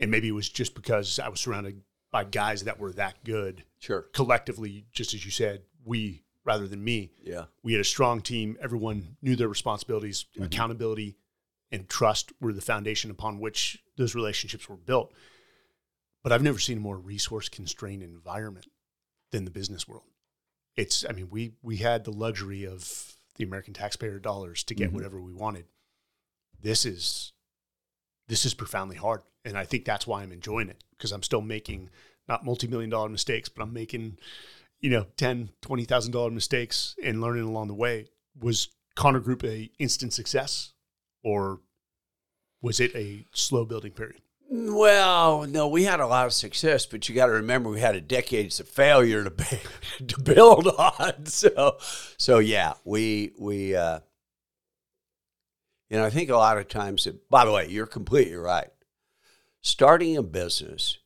And 0.00 0.10
maybe 0.10 0.28
it 0.28 0.32
was 0.32 0.48
just 0.48 0.74
because 0.74 1.18
I 1.18 1.28
was 1.28 1.40
surrounded 1.40 1.82
by 2.10 2.24
guys 2.24 2.64
that 2.64 2.80
were 2.80 2.92
that 2.94 3.22
good. 3.24 3.64
Sure. 3.78 4.02
Collectively, 4.12 4.86
just 4.92 5.14
as 5.14 5.24
you 5.24 5.30
said, 5.30 5.62
we 5.84 6.22
rather 6.44 6.68
than 6.68 6.82
me. 6.82 7.12
Yeah. 7.22 7.44
We 7.62 7.72
had 7.72 7.80
a 7.80 7.84
strong 7.84 8.20
team. 8.20 8.56
Everyone 8.60 9.16
knew 9.22 9.36
their 9.36 9.48
responsibilities, 9.48 10.26
mm-hmm. 10.34 10.44
accountability, 10.44 11.16
and 11.72 11.88
trust 11.88 12.32
were 12.40 12.52
the 12.52 12.60
foundation 12.60 13.10
upon 13.10 13.40
which 13.40 13.82
those 13.96 14.14
relationships 14.14 14.68
were 14.68 14.76
built. 14.76 15.12
But 16.22 16.32
I've 16.32 16.42
never 16.42 16.58
seen 16.58 16.78
a 16.78 16.80
more 16.80 16.98
resource 16.98 17.48
constrained 17.48 18.02
environment 18.02 18.66
than 19.30 19.44
the 19.44 19.50
business 19.50 19.86
world. 19.88 20.04
It's, 20.76 21.04
I 21.08 21.12
mean, 21.12 21.28
we 21.30 21.52
we 21.62 21.76
had 21.76 22.04
the 22.04 22.12
luxury 22.12 22.64
of 22.66 23.16
the 23.36 23.44
American 23.44 23.74
taxpayer 23.74 24.18
dollars 24.18 24.64
to 24.64 24.74
get 24.74 24.88
mm-hmm. 24.88 24.96
whatever 24.96 25.20
we 25.20 25.32
wanted. 25.32 25.66
This 26.60 26.84
is 26.84 27.32
this 28.28 28.44
is 28.44 28.54
profoundly 28.54 28.96
hard. 28.96 29.22
And 29.44 29.58
I 29.58 29.64
think 29.64 29.84
that's 29.84 30.06
why 30.06 30.22
I'm 30.22 30.32
enjoying 30.32 30.68
it 30.68 30.82
because 30.96 31.12
I'm 31.12 31.22
still 31.22 31.42
making 31.42 31.90
not 32.28 32.44
multi-million 32.44 32.90
dollar 32.90 33.08
mistakes, 33.08 33.48
but 33.48 33.62
I'm 33.62 33.72
making, 33.72 34.18
you 34.84 34.90
know, 34.90 35.06
ten, 35.16 35.48
twenty 35.62 35.84
thousand 35.86 36.12
dollar 36.12 36.30
mistakes 36.30 36.94
and 37.02 37.22
learning 37.22 37.44
along 37.44 37.68
the 37.68 37.74
way. 37.74 38.08
Was 38.38 38.68
Connor 38.94 39.20
Group 39.20 39.42
a 39.42 39.70
instant 39.78 40.12
success, 40.12 40.74
or 41.22 41.60
was 42.60 42.80
it 42.80 42.94
a 42.94 43.24
slow 43.32 43.64
building 43.64 43.92
period? 43.92 44.20
Well, 44.50 45.46
no, 45.46 45.68
we 45.68 45.84
had 45.84 46.00
a 46.00 46.06
lot 46.06 46.26
of 46.26 46.34
success, 46.34 46.84
but 46.84 47.08
you 47.08 47.14
got 47.14 47.26
to 47.26 47.32
remember 47.32 47.70
we 47.70 47.80
had 47.80 47.96
a 47.96 48.00
decades 48.02 48.60
of 48.60 48.68
failure 48.68 49.24
to 49.24 49.30
to 50.06 50.20
build 50.20 50.68
on. 50.68 51.24
So, 51.24 51.78
so 52.18 52.38
yeah, 52.40 52.74
we 52.84 53.32
we 53.38 53.74
uh, 53.74 54.00
And 55.90 56.00
I 56.02 56.10
think 56.10 56.30
a 56.30 56.36
lot 56.36 56.58
of 56.58 56.68
times, 56.68 57.06
it, 57.06 57.28
by 57.30 57.44
the 57.44 57.52
way, 57.52 57.68
you're 57.68 57.86
completely 57.86 58.36
right. 58.36 58.70
Starting 59.62 60.16
a 60.16 60.22
business 60.22 60.98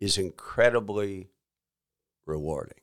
is 0.00 0.18
incredibly 0.18 1.30
rewarding, 2.26 2.81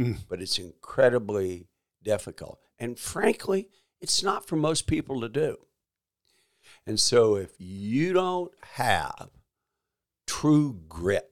Mm. 0.00 0.18
but 0.28 0.40
it's 0.40 0.58
incredibly 0.58 1.68
difficult. 2.02 2.58
And 2.78 2.98
frankly, 2.98 3.68
it's 4.00 4.22
not 4.22 4.46
for 4.46 4.56
most 4.56 4.86
people 4.86 5.20
to 5.20 5.28
do. 5.28 5.58
And 6.86 6.98
so 6.98 7.36
if 7.36 7.50
you 7.58 8.14
don't 8.14 8.52
have 8.76 9.28
true 10.26 10.80
grit, 10.88 11.30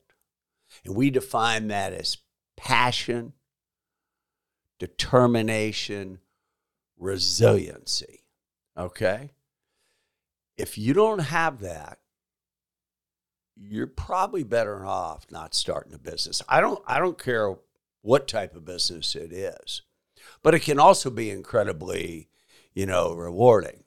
and 0.84 0.94
we 0.94 1.10
define 1.10 1.68
that 1.68 1.94
as 1.94 2.18
passion, 2.58 3.32
determination, 4.78 6.18
resiliency, 6.98 8.24
okay? 8.76 9.30
If 10.58 10.76
you 10.76 10.92
don't 10.92 11.20
have 11.20 11.60
that, 11.60 12.00
you're 13.56 13.86
probably 13.86 14.42
better 14.44 14.84
off 14.84 15.26
not 15.30 15.54
starting 15.54 15.94
a 15.94 15.98
business. 15.98 16.42
I 16.48 16.60
don't 16.60 16.82
I 16.86 16.98
don't 16.98 17.18
care 17.18 17.56
what 18.08 18.26
type 18.26 18.56
of 18.56 18.64
business 18.64 19.14
it 19.14 19.34
is. 19.34 19.82
But 20.42 20.54
it 20.54 20.60
can 20.60 20.80
also 20.80 21.10
be 21.10 21.28
incredibly, 21.28 22.30
you 22.72 22.86
know, 22.86 23.12
rewarding. 23.12 23.84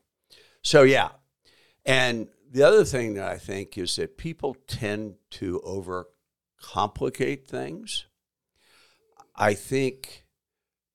So 0.62 0.84
yeah. 0.84 1.10
And 1.88 2.28
the 2.52 2.62
other 2.62 2.86
thing 2.86 3.16
that 3.16 3.28
I 3.28 3.40
think 3.40 3.80
is 3.80 3.96
that 3.96 4.20
people 4.20 4.56
tend 4.68 5.16
to 5.32 5.60
overcomplicate 5.66 7.48
things. 7.48 8.06
I 9.36 9.56
think 9.56 10.24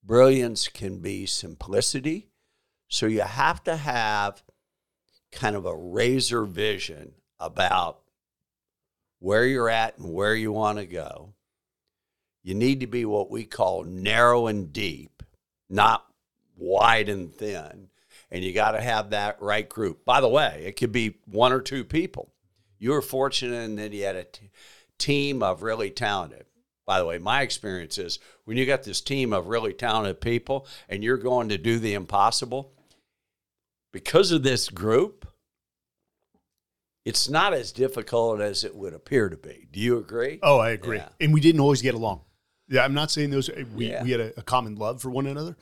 brilliance 0.05 0.69
can 0.69 1.01
be 1.01 1.27
simplicity. 1.27 2.29
So 2.87 3.07
you 3.07 3.23
have 3.23 3.65
to 3.65 3.77
have 3.77 4.45
kind 5.33 5.57
of 5.57 5.67
a 5.67 5.75
razor 5.75 6.45
vision 6.45 7.15
about 7.41 8.03
where 9.19 9.45
you're 9.45 9.69
at 9.69 9.99
and 9.99 10.15
where 10.15 10.37
you 10.37 10.53
want 10.53 10.79
to 10.79 10.87
go. 10.87 11.33
You 12.47 12.55
need 12.55 12.79
to 12.79 12.87
be 12.87 13.05
what 13.05 13.29
we 13.29 13.45
call 13.45 13.83
narrow 13.83 14.47
and 14.47 14.73
deep, 14.73 15.25
not 15.69 16.07
wide 16.57 17.09
and 17.09 17.35
thin. 17.35 17.89
And 18.31 18.45
you 18.45 18.53
got 18.53 18.71
to 18.71 18.81
have 18.81 19.11
that 19.11 19.43
right 19.43 19.69
group. 19.69 20.05
By 20.05 20.21
the 20.21 20.29
way, 20.29 20.63
it 20.65 20.77
could 20.77 20.93
be 20.93 21.17
one 21.25 21.53
or 21.53 21.61
two 21.61 21.83
people. 21.83 22.33
You 22.79 22.93
were 22.93 23.03
fortunate 23.03 23.57
in 23.65 23.75
that 23.75 23.93
you 23.93 24.05
had 24.05 24.15
a 24.15 24.23
t- 24.23 24.51
team 24.97 25.43
of 25.43 25.65
really 25.65 25.91
talented. 25.91 26.47
By 26.87 27.01
the 27.01 27.05
way, 27.05 27.19
my 27.19 27.43
experience 27.43 27.99
is 27.99 28.21
when 28.45 28.57
you 28.57 28.65
got 28.65 28.85
this 28.85 29.01
team 29.01 29.33
of 29.33 29.49
really 29.49 29.73
talented 29.73 30.21
people 30.21 30.69
and 30.89 31.03
you're 31.03 31.17
going 31.17 31.49
to 31.49 31.59
do 31.59 31.81
the 31.81 31.95
impossible, 31.95 32.73
because 33.93 34.31
of 34.31 34.45
this 34.45 34.69
group, 34.69 35.27
it's 37.05 37.29
not 37.29 37.55
as 37.55 37.73
difficult 37.73 38.41
as 38.41 38.63
it 38.63 38.77
would 38.77 38.95
appear 38.95 39.29
to 39.29 39.37
be. 39.37 39.67
Do 39.73 39.81
you 39.81 39.99
agree? 39.99 40.39
Oh, 40.45 40.61
I 40.61 40.71
agree. 40.71 40.99
Yeah. 40.99 41.09
And 41.21 41.35
we 41.35 41.41
didn't 41.41 41.61
always 41.61 41.83
get 41.83 41.97
along. 41.97 42.21
Yeah, 42.69 42.85
I'm 42.85 42.95
not 42.95 43.11
saying 43.11 43.31
those. 43.31 43.49
We 43.75 43.91
Yeah. 43.91 44.03
we 44.03 44.11
had 44.11 44.21
a, 44.21 44.41
a 44.41 44.43
common 44.43 44.75
love 44.77 45.01
for 45.01 45.11
one 45.11 45.27
another, 45.27 45.57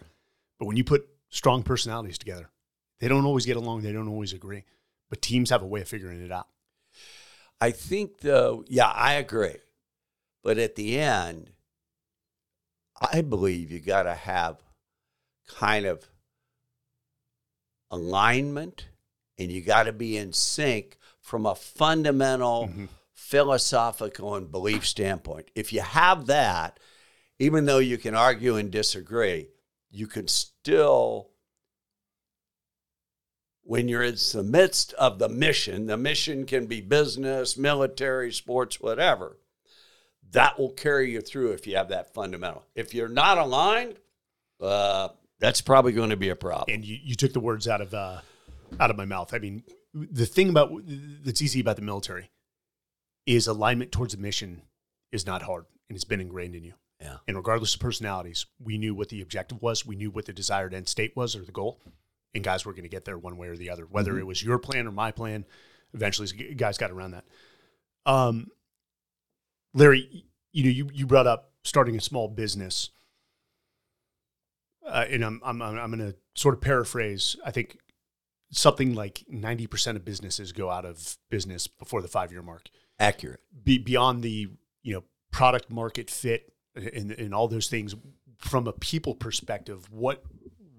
but 0.59 0.67
when 0.67 0.77
you 0.77 0.85
put 0.85 1.07
strong 1.31 1.63
personalities 1.63 2.19
together, 2.19 2.51
they 3.01 3.09
don't 3.09 3.27
always 3.27 3.45
get 3.47 3.57
along. 3.57 3.83
They 3.83 3.93
don't 3.93 4.09
always 4.09 4.33
agree, 4.33 4.65
but 5.11 5.21
teams 5.23 5.51
have 5.51 5.63
a 5.63 5.67
way 5.67 5.81
of 5.83 5.89
figuring 5.89 6.23
it 6.25 6.33
out. 6.33 6.49
I 7.61 7.71
think 7.73 8.21
though, 8.21 8.65
yeah, 8.69 8.89
I 8.89 9.15
agree. 9.15 9.57
But 10.43 10.59
at 10.59 10.77
the 10.77 10.99
end, 10.99 11.51
I 13.01 13.23
believe 13.23 13.71
you 13.71 13.81
got 13.81 14.05
to 14.05 14.15
have 14.15 14.63
kind 15.49 15.85
of 15.87 16.09
alignment 17.91 18.89
and 19.39 19.51
you 19.51 19.61
got 19.63 19.85
to 19.85 19.93
be 19.93 20.17
in 20.17 20.33
sync 20.33 20.97
from 21.21 21.47
a 21.47 21.55
fundamental 21.55 22.69
Mhm. 22.69 22.89
philosophical 23.13 24.35
and 24.35 24.51
belief 24.51 24.87
standpoint. 24.87 25.51
If 25.55 25.73
you 25.73 25.81
have 25.81 26.27
that, 26.27 26.79
even 27.45 27.67
though 27.67 27.79
you 27.79 27.99
can 27.99 28.15
argue 28.15 28.57
and 28.57 28.71
disagree, 28.71 29.49
you 29.91 30.07
can 30.07 30.27
still 30.27 31.29
when 33.67 33.89
you're 33.89 34.03
in 34.03 34.17
the 34.33 34.43
midst 34.43 34.93
of 34.95 35.19
the 35.19 35.29
mission, 35.29 35.87
the 35.87 35.97
mission 35.97 36.45
can 36.45 36.67
be 36.67 36.83
business, 36.83 37.57
military, 37.57 38.31
sports, 38.31 38.79
whatever. 38.79 39.39
That 40.33 40.59
will 40.59 40.71
carry 40.71 41.13
you 41.13 41.21
through 41.21 41.53
if 41.53 41.67
you 41.67 41.77
have 41.77 41.89
that 41.89 42.13
fundamental. 42.13 42.65
If 42.75 42.93
you're 42.93 43.09
not 43.09 43.39
aligned, 43.39 43.97
uh, 44.61 45.09
that's 45.39 45.61
probably 45.61 45.93
going 45.93 46.11
to 46.11 46.17
be 46.17 46.29
a 46.29 46.37
problem. 46.37 46.75
And 46.75 46.85
you, 46.85 46.99
you 47.03 47.15
took 47.15 47.33
the 47.33 47.41
words 47.41 47.69
out 47.69 47.81
of 47.81 47.95
uh, 47.95 48.21
out 48.81 48.91
of 48.91 48.97
my 48.97 49.05
mouth. 49.05 49.33
I 49.33 49.39
mean, 49.39 49.63
the 49.93 50.27
thing 50.27 50.49
about 50.49 50.73
that's 51.25 51.41
easy 51.41 51.61
about 51.61 51.77
the 51.77 51.83
military 51.83 52.31
is 53.27 53.47
alignment 53.47 53.93
towards 53.93 54.15
a 54.15 54.19
mission 54.19 54.63
is 55.13 55.27
not 55.27 55.43
hard, 55.43 55.65
and 55.89 55.97
it's 55.97 56.05
been 56.05 56.21
ingrained 56.21 56.55
in 56.55 56.65
you. 56.65 56.75
Yeah. 57.01 57.17
And 57.27 57.37
regardless 57.37 57.75
of 57.75 57.81
personalities, 57.81 58.47
we 58.63 58.79
knew 58.79 58.95
what 58.95 59.09
the 59.09 59.21
objective 59.21 59.61
was. 59.61 59.85
We 59.85 59.97
knew 59.97 60.11
what 60.11 60.27
the 60.27 60.33
desired 60.33 60.75
end 60.75 60.89
state 60.89 61.17
was 61.17 61.37
or 61.37 61.45
the 61.45 61.53
goal. 61.53 61.81
And 62.35 62.43
guys 62.43 62.65
were 62.65 62.73
going 62.73 62.85
to 62.85 62.89
get 62.89 63.05
there 63.05 63.19
one 63.19 63.37
way 63.37 63.49
or 63.49 63.57
the 63.57 63.71
other, 63.71 63.85
whether 63.85 64.19
it 64.19 64.27
was 64.27 64.43
your 64.43 64.59
plan 64.59 64.87
or 64.87 64.93
my 64.93 65.13
plan. 65.13 65.45
Eventually, 65.93 66.29
guys 66.55 66.79
got 66.79 66.91
around 66.91 67.13
that. 67.13 67.25
Um, 68.07 68.49
Larry, 69.73 70.25
you 70.53 70.65
know, 70.65 70.71
you, 70.71 70.89
you 70.93 71.07
brought 71.07 71.27
up 71.27 71.53
starting 71.63 71.97
a 71.97 72.01
small 72.01 72.29
business. 72.29 72.91
Uh, 74.87 75.05
and 75.09 75.25
I'm, 75.25 75.41
I'm, 75.45 75.63
I'm 75.63 75.91
going 75.91 75.99
to 75.99 76.17
sort 76.35 76.55
of 76.55 76.61
paraphrase. 76.61 77.37
I 77.45 77.51
think 77.51 77.79
something 78.51 78.95
like 78.95 79.25
90% 79.33 79.97
of 79.97 80.05
businesses 80.05 80.53
go 80.53 80.71
out 80.71 80.85
of 80.85 81.17
business 81.31 81.67
before 81.67 82.03
the 82.03 82.09
five 82.09 82.33
year 82.33 82.43
mark 82.43 82.69
Accurate. 82.99 83.41
be 83.65 83.79
beyond 83.79 84.23
the 84.23 84.49
you 84.83 84.95
know 84.95 85.05
product 85.33 85.71
market 85.71 86.09
fit 86.09 86.54
and, 86.75 87.13
and 87.13 87.35
all 87.35 87.49
those 87.49 87.69
things 87.69 87.95
from 88.39 88.67
a 88.67 88.73
people 88.73 89.15
perspective 89.15 89.91
what 89.93 90.23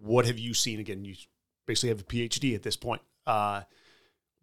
what 0.01 0.25
have 0.25 0.37
you 0.37 0.53
seen 0.53 0.79
again 0.79 1.03
you 1.05 1.15
basically 1.65 1.89
have 1.89 2.01
a 2.01 2.03
phd 2.03 2.53
at 2.55 2.63
this 2.63 2.75
point 2.75 3.01
uh, 3.27 3.61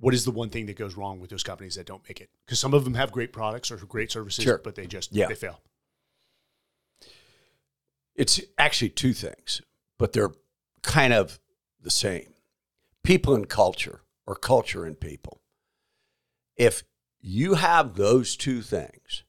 what 0.01 0.13
is 0.15 0.25
the 0.25 0.31
one 0.33 0.49
thing 0.51 0.67
that 0.67 0.77
goes 0.77 0.97
wrong 0.97 1.21
with 1.21 1.31
those 1.31 1.45
companies 1.45 1.75
that 1.77 1.87
don't 1.87 2.03
make 2.09 2.21
it 2.21 2.31
because 2.45 2.59
some 2.59 2.75
of 2.75 2.85
them 2.85 2.95
have 2.95 3.13
great 3.13 3.33
products 3.33 3.71
or 3.71 3.77
great 3.77 4.11
services 4.11 4.43
Sure. 4.43 4.59
but 4.65 4.75
they 4.75 4.87
just 4.87 5.13
Yeah. 5.15 5.27
they 5.29 5.35
fail 5.35 5.61
It's 8.15 8.41
actually 8.59 8.91
two 8.91 9.13
things, 9.15 9.63
but 9.99 10.13
they're 10.13 10.33
kind 10.83 11.13
of 11.13 11.39
the 11.81 11.91
same 11.91 12.35
people 13.03 13.35
and 13.35 13.49
culture, 13.49 14.03
or 14.27 14.35
culture 14.37 14.85
and 14.85 14.99
people. 15.01 15.41
If 16.57 16.83
you 17.21 17.55
have 17.55 17.95
those 17.95 18.37
two 18.37 18.61
things, 18.63 19.25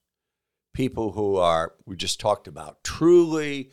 people 0.74 1.12
who 1.12 1.38
are, 1.38 1.74
we 1.86 1.96
just 1.96 2.20
talked 2.20 2.48
about, 2.48 2.84
truly 2.84 3.72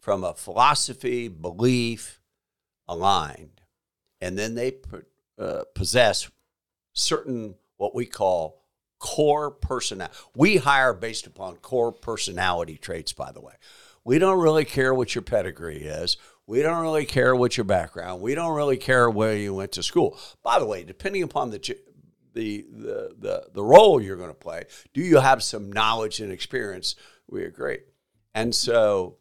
from 0.00 0.24
a 0.24 0.34
philosophy, 0.34 1.28
belief 1.28 2.20
aligned, 2.86 3.60
and 4.20 4.38
then 4.38 4.54
they 4.54 4.74
uh, 5.38 5.62
possess 5.74 6.30
certain 6.92 7.54
what 7.76 7.94
we 7.94 8.06
call 8.06 8.62
core 8.98 9.50
personality. 9.50 10.16
We 10.36 10.56
hire 10.58 10.94
based 10.94 11.26
upon 11.26 11.56
core 11.56 11.92
personality 11.92 12.76
traits, 12.76 13.12
by 13.12 13.32
the 13.32 13.40
way. 13.40 13.54
We 14.04 14.18
don't 14.18 14.40
really 14.40 14.64
care 14.64 14.94
what 14.94 15.14
your 15.14 15.22
pedigree 15.22 15.82
is. 15.82 16.16
We 16.46 16.62
don't 16.62 16.82
really 16.82 17.06
care 17.06 17.34
what 17.34 17.56
your 17.56 17.64
background. 17.64 18.20
We 18.20 18.34
don't 18.34 18.54
really 18.54 18.76
care 18.76 19.08
where 19.08 19.36
you 19.36 19.54
went 19.54 19.72
to 19.72 19.82
school. 19.82 20.18
By 20.42 20.58
the 20.58 20.66
way, 20.66 20.84
depending 20.84 21.22
upon 21.22 21.50
the 21.50 21.76
the 22.34 22.66
the 22.70 23.14
the, 23.18 23.46
the 23.52 23.62
role 23.62 24.00
you're 24.00 24.16
going 24.16 24.28
to 24.28 24.34
play, 24.34 24.64
do 24.92 25.00
you 25.00 25.18
have 25.18 25.42
some 25.42 25.72
knowledge 25.72 26.20
and 26.20 26.32
experience? 26.32 26.94
We 27.28 27.44
agree. 27.44 27.80
And 28.34 28.54
so 28.54 29.16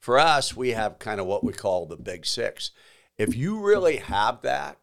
for 0.00 0.18
us, 0.18 0.56
we 0.56 0.70
have 0.70 0.98
kind 0.98 1.20
of 1.20 1.26
what 1.26 1.44
we 1.44 1.52
call 1.52 1.86
the 1.86 1.96
big 1.96 2.26
six. 2.26 2.70
If 3.16 3.36
you 3.36 3.60
really 3.60 3.96
have 3.96 4.42
that, 4.42 4.78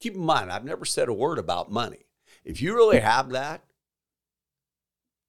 keep 0.00 0.14
in 0.14 0.20
mind, 0.20 0.50
I've 0.50 0.64
never 0.64 0.84
said 0.84 1.08
a 1.08 1.14
word 1.14 1.38
about 1.38 1.70
money. 1.70 2.06
If 2.44 2.60
you 2.60 2.74
really 2.74 3.00
have 3.00 3.30
that, 3.30 3.62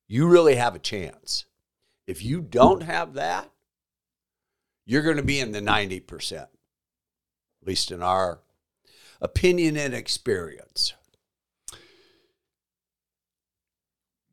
you 0.07 0.27
really 0.27 0.55
have 0.55 0.75
a 0.75 0.79
chance. 0.79 1.45
If 2.07 2.23
you 2.23 2.41
don't 2.41 2.83
have 2.83 3.13
that, 3.13 3.49
you're 4.85 5.03
going 5.03 5.17
to 5.17 5.23
be 5.23 5.39
in 5.39 5.51
the 5.51 5.61
90%, 5.61 6.33
at 6.33 6.49
least 7.63 7.91
in 7.91 8.01
our 8.01 8.41
opinion 9.21 9.77
and 9.77 9.93
experience. 9.93 10.93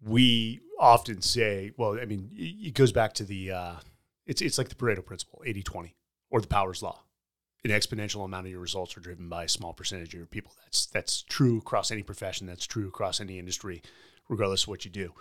We 0.05 0.61
often 0.79 1.21
say 1.21 1.73
well 1.77 1.99
i 2.01 2.05
mean 2.05 2.31
it 2.35 2.75
goes 2.75 2.93
back 2.93 3.13
to 3.13 3.25
the 3.25 3.51
uh, 3.51 3.75
it's, 4.27 4.43
it's 4.43 4.59
like 4.59 4.69
the 4.69 4.75
pareto 4.75 5.05
principle 5.05 5.43
80-20 5.47 5.93
or 6.31 6.41
the 6.41 6.47
powers 6.47 6.83
law 6.83 7.03
an 7.65 7.71
exponential 7.73 8.25
amount 8.25 8.47
of 8.47 8.53
your 8.53 8.61
results 8.61 8.97
are 8.97 9.01
driven 9.01 9.29
by 9.29 9.45
a 9.45 9.49
small 9.49 9.73
percentage 9.73 10.09
of 10.09 10.15
your 10.15 10.27
people 10.27 10.53
that's 10.65 10.87
that's 10.87 11.23
true 11.23 11.59
across 11.59 11.91
any 11.91 12.03
profession 12.03 12.47
that's 12.47 12.67
true 12.67 12.89
across 12.89 13.21
any 13.21 13.39
industry 13.39 13.83
regardless 14.29 14.63
of 14.63 14.69
what 14.69 14.85
you 14.85 14.91
do 14.91 15.13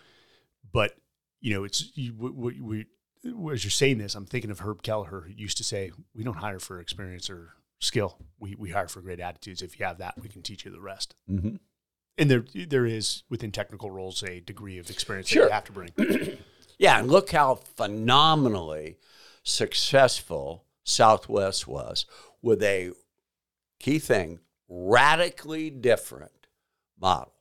but 0.72 0.94
you 1.42 1.54
know 1.54 1.64
it's 1.64 1.92
you, 1.96 2.14
we, 2.16 2.62
we, 2.62 2.86
as 3.52 3.64
you're 3.64 3.72
saying 3.72 3.98
this 3.98 4.14
i'm 4.14 4.26
thinking 4.26 4.52
of 4.52 4.60
herb 4.60 4.84
kelleher 4.84 5.24
who 5.26 5.34
used 5.34 5.58
to 5.58 5.64
say 5.64 5.92
we 6.14 6.24
don't 6.24 6.38
hire 6.38 6.60
for 6.60 6.80
experience 6.80 7.30
or 7.30 7.54
skill. 7.80 8.18
We 8.40 8.56
we 8.56 8.72
hire 8.72 8.88
for 8.88 9.02
great 9.02 9.20
attitudes. 9.20 9.62
If 9.62 9.80
you 9.80 9.86
have 9.86 10.00
that, 10.00 10.16
we 10.22 10.30
can 10.30 10.42
teach 10.42 10.66
you 10.66 10.72
the 10.72 10.82
rest. 10.82 11.16
Mm-hmm. 11.30 11.56
And 12.18 12.32
there 12.32 12.44
there 12.68 12.86
is 12.86 13.24
within 13.30 13.52
technical 13.52 13.92
roles 13.92 14.24
a 14.24 14.40
degree 14.40 14.80
of 14.80 14.90
experience 14.90 15.30
that 15.30 15.36
you 15.36 15.50
have 15.50 15.66
to 15.66 15.72
bring. 15.72 15.92
Yeah, 16.80 17.00
and 17.00 17.10
look 17.10 17.32
how 17.32 17.56
phenomenally 17.56 18.98
successful 19.42 20.66
Southwest 20.84 21.68
was 21.68 22.06
with 22.42 22.62
a 22.62 22.92
key 23.80 24.00
thing, 24.00 24.40
radically 24.70 25.70
different 25.70 26.48
model. 27.00 27.34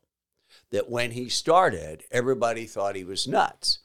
That 0.71 0.89
when 0.89 1.13
he 1.13 1.29
started, 1.29 2.05
everybody 2.11 2.67
thought 2.67 2.97
he 2.97 3.05
was 3.05 3.29
nuts. 3.29 3.81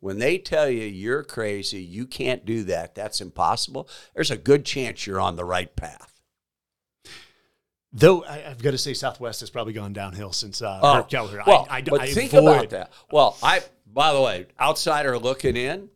When 0.00 0.18
they 0.18 0.38
tell 0.38 0.68
you 0.68 0.84
you're 0.84 1.22
crazy, 1.22 1.82
you 1.82 2.06
can't 2.06 2.44
do 2.44 2.64
that, 2.64 2.94
that's 2.94 3.20
impossible, 3.20 3.88
there's 4.14 4.30
a 4.30 4.36
good 4.36 4.64
chance 4.64 5.06
you're 5.06 5.20
on 5.20 5.36
the 5.36 5.44
right 5.44 5.74
path. 5.76 6.13
Though 7.96 8.24
I, 8.24 8.50
I've 8.50 8.60
got 8.62 8.72
to 8.72 8.78
say, 8.78 8.92
Southwest 8.92 9.38
has 9.40 9.50
probably 9.50 9.72
gone 9.72 9.92
downhill 9.92 10.32
since 10.32 10.60
uh, 10.60 10.80
Oh, 10.82 10.94
Herb 10.96 11.08
Kelleher. 11.08 11.42
well, 11.46 11.66
I, 11.70 11.78
I, 11.78 11.82
but 11.82 12.00
I 12.00 12.12
think 12.12 12.32
avoid- 12.32 12.56
about 12.56 12.70
that. 12.70 12.92
Well, 13.10 13.36
I 13.42 13.62
by 13.86 14.12
the 14.12 14.20
way, 14.20 14.46
outsider 14.60 15.16
looking 15.18 15.56
in, 15.56 15.88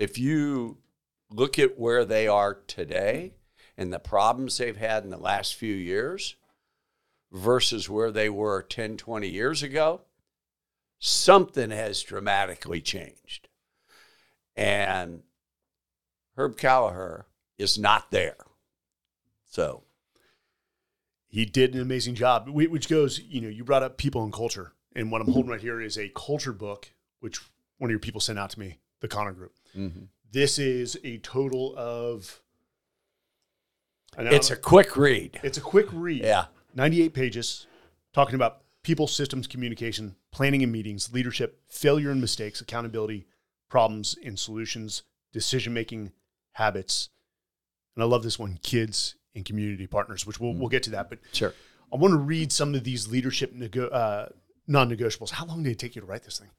if 0.00 0.18
you 0.18 0.78
look 1.30 1.58
at 1.58 1.78
where 1.78 2.04
they 2.04 2.26
are 2.26 2.54
today 2.66 3.34
and 3.76 3.92
the 3.92 4.00
problems 4.00 4.58
they've 4.58 4.76
had 4.76 5.04
in 5.04 5.10
the 5.10 5.16
last 5.16 5.54
few 5.54 5.74
years 5.74 6.34
versus 7.30 7.88
where 7.88 8.10
they 8.10 8.28
were 8.28 8.62
10, 8.62 8.96
20 8.96 9.28
years 9.28 9.62
ago, 9.62 10.00
something 10.98 11.70
has 11.70 12.02
dramatically 12.02 12.80
changed. 12.80 13.48
And 14.56 15.22
Herb 16.36 16.56
Kelleher 16.56 17.26
is 17.58 17.78
not 17.78 18.10
there. 18.10 18.36
So, 19.44 19.84
he 21.28 21.44
did 21.44 21.74
an 21.74 21.80
amazing 21.80 22.14
job. 22.14 22.48
Which 22.48 22.88
goes, 22.88 23.20
you 23.20 23.40
know, 23.40 23.48
you 23.48 23.62
brought 23.62 23.82
up 23.82 23.98
people 23.98 24.24
and 24.24 24.32
culture, 24.32 24.72
and 24.96 25.12
what 25.12 25.20
I'm 25.20 25.30
holding 25.30 25.50
right 25.50 25.60
here 25.60 25.80
is 25.80 25.96
a 25.98 26.08
culture 26.08 26.52
book, 26.52 26.90
which 27.20 27.38
one 27.76 27.88
of 27.88 27.92
your 27.92 28.00
people 28.00 28.20
sent 28.20 28.38
out 28.38 28.50
to 28.50 28.60
me, 28.60 28.78
the 29.00 29.08
Connor 29.08 29.32
Group. 29.32 29.54
Mm-hmm. 29.76 30.04
This 30.32 30.58
is 30.58 30.98
a 31.04 31.18
total 31.18 31.74
of. 31.76 32.40
It's 34.16 34.50
a 34.50 34.56
quick 34.56 34.96
read. 34.96 35.38
it's 35.42 35.58
a 35.58 35.60
quick 35.60 35.86
read. 35.92 36.24
Yeah. 36.24 36.46
98 36.74 37.14
pages, 37.14 37.66
talking 38.12 38.34
about 38.34 38.62
people, 38.82 39.06
systems, 39.06 39.46
communication, 39.46 40.16
planning 40.32 40.62
and 40.62 40.72
meetings, 40.72 41.12
leadership, 41.12 41.60
failure 41.68 42.10
and 42.10 42.20
mistakes, 42.20 42.60
accountability, 42.60 43.26
problems 43.68 44.16
and 44.24 44.38
solutions, 44.38 45.02
decision 45.32 45.72
making, 45.72 46.12
habits. 46.52 47.10
And 47.94 48.02
I 48.02 48.06
love 48.06 48.22
this 48.22 48.38
one, 48.38 48.58
kids 48.62 49.14
and 49.34 49.44
community 49.44 49.86
partners, 49.86 50.26
which 50.26 50.40
we'll, 50.40 50.54
we'll 50.54 50.68
get 50.68 50.82
to 50.84 50.90
that. 50.90 51.08
But 51.08 51.18
Sure. 51.32 51.54
I 51.92 51.96
want 51.96 52.12
to 52.12 52.18
read 52.18 52.52
some 52.52 52.74
of 52.74 52.84
these 52.84 53.08
leadership 53.08 53.52
nego- 53.52 53.88
uh, 53.88 54.28
non 54.66 54.90
negotiables. 54.90 55.30
How 55.30 55.46
long 55.46 55.62
did 55.62 55.72
it 55.72 55.78
take 55.78 55.94
you 55.94 56.00
to 56.00 56.06
write 56.06 56.24
this 56.24 56.38
thing? 56.38 56.50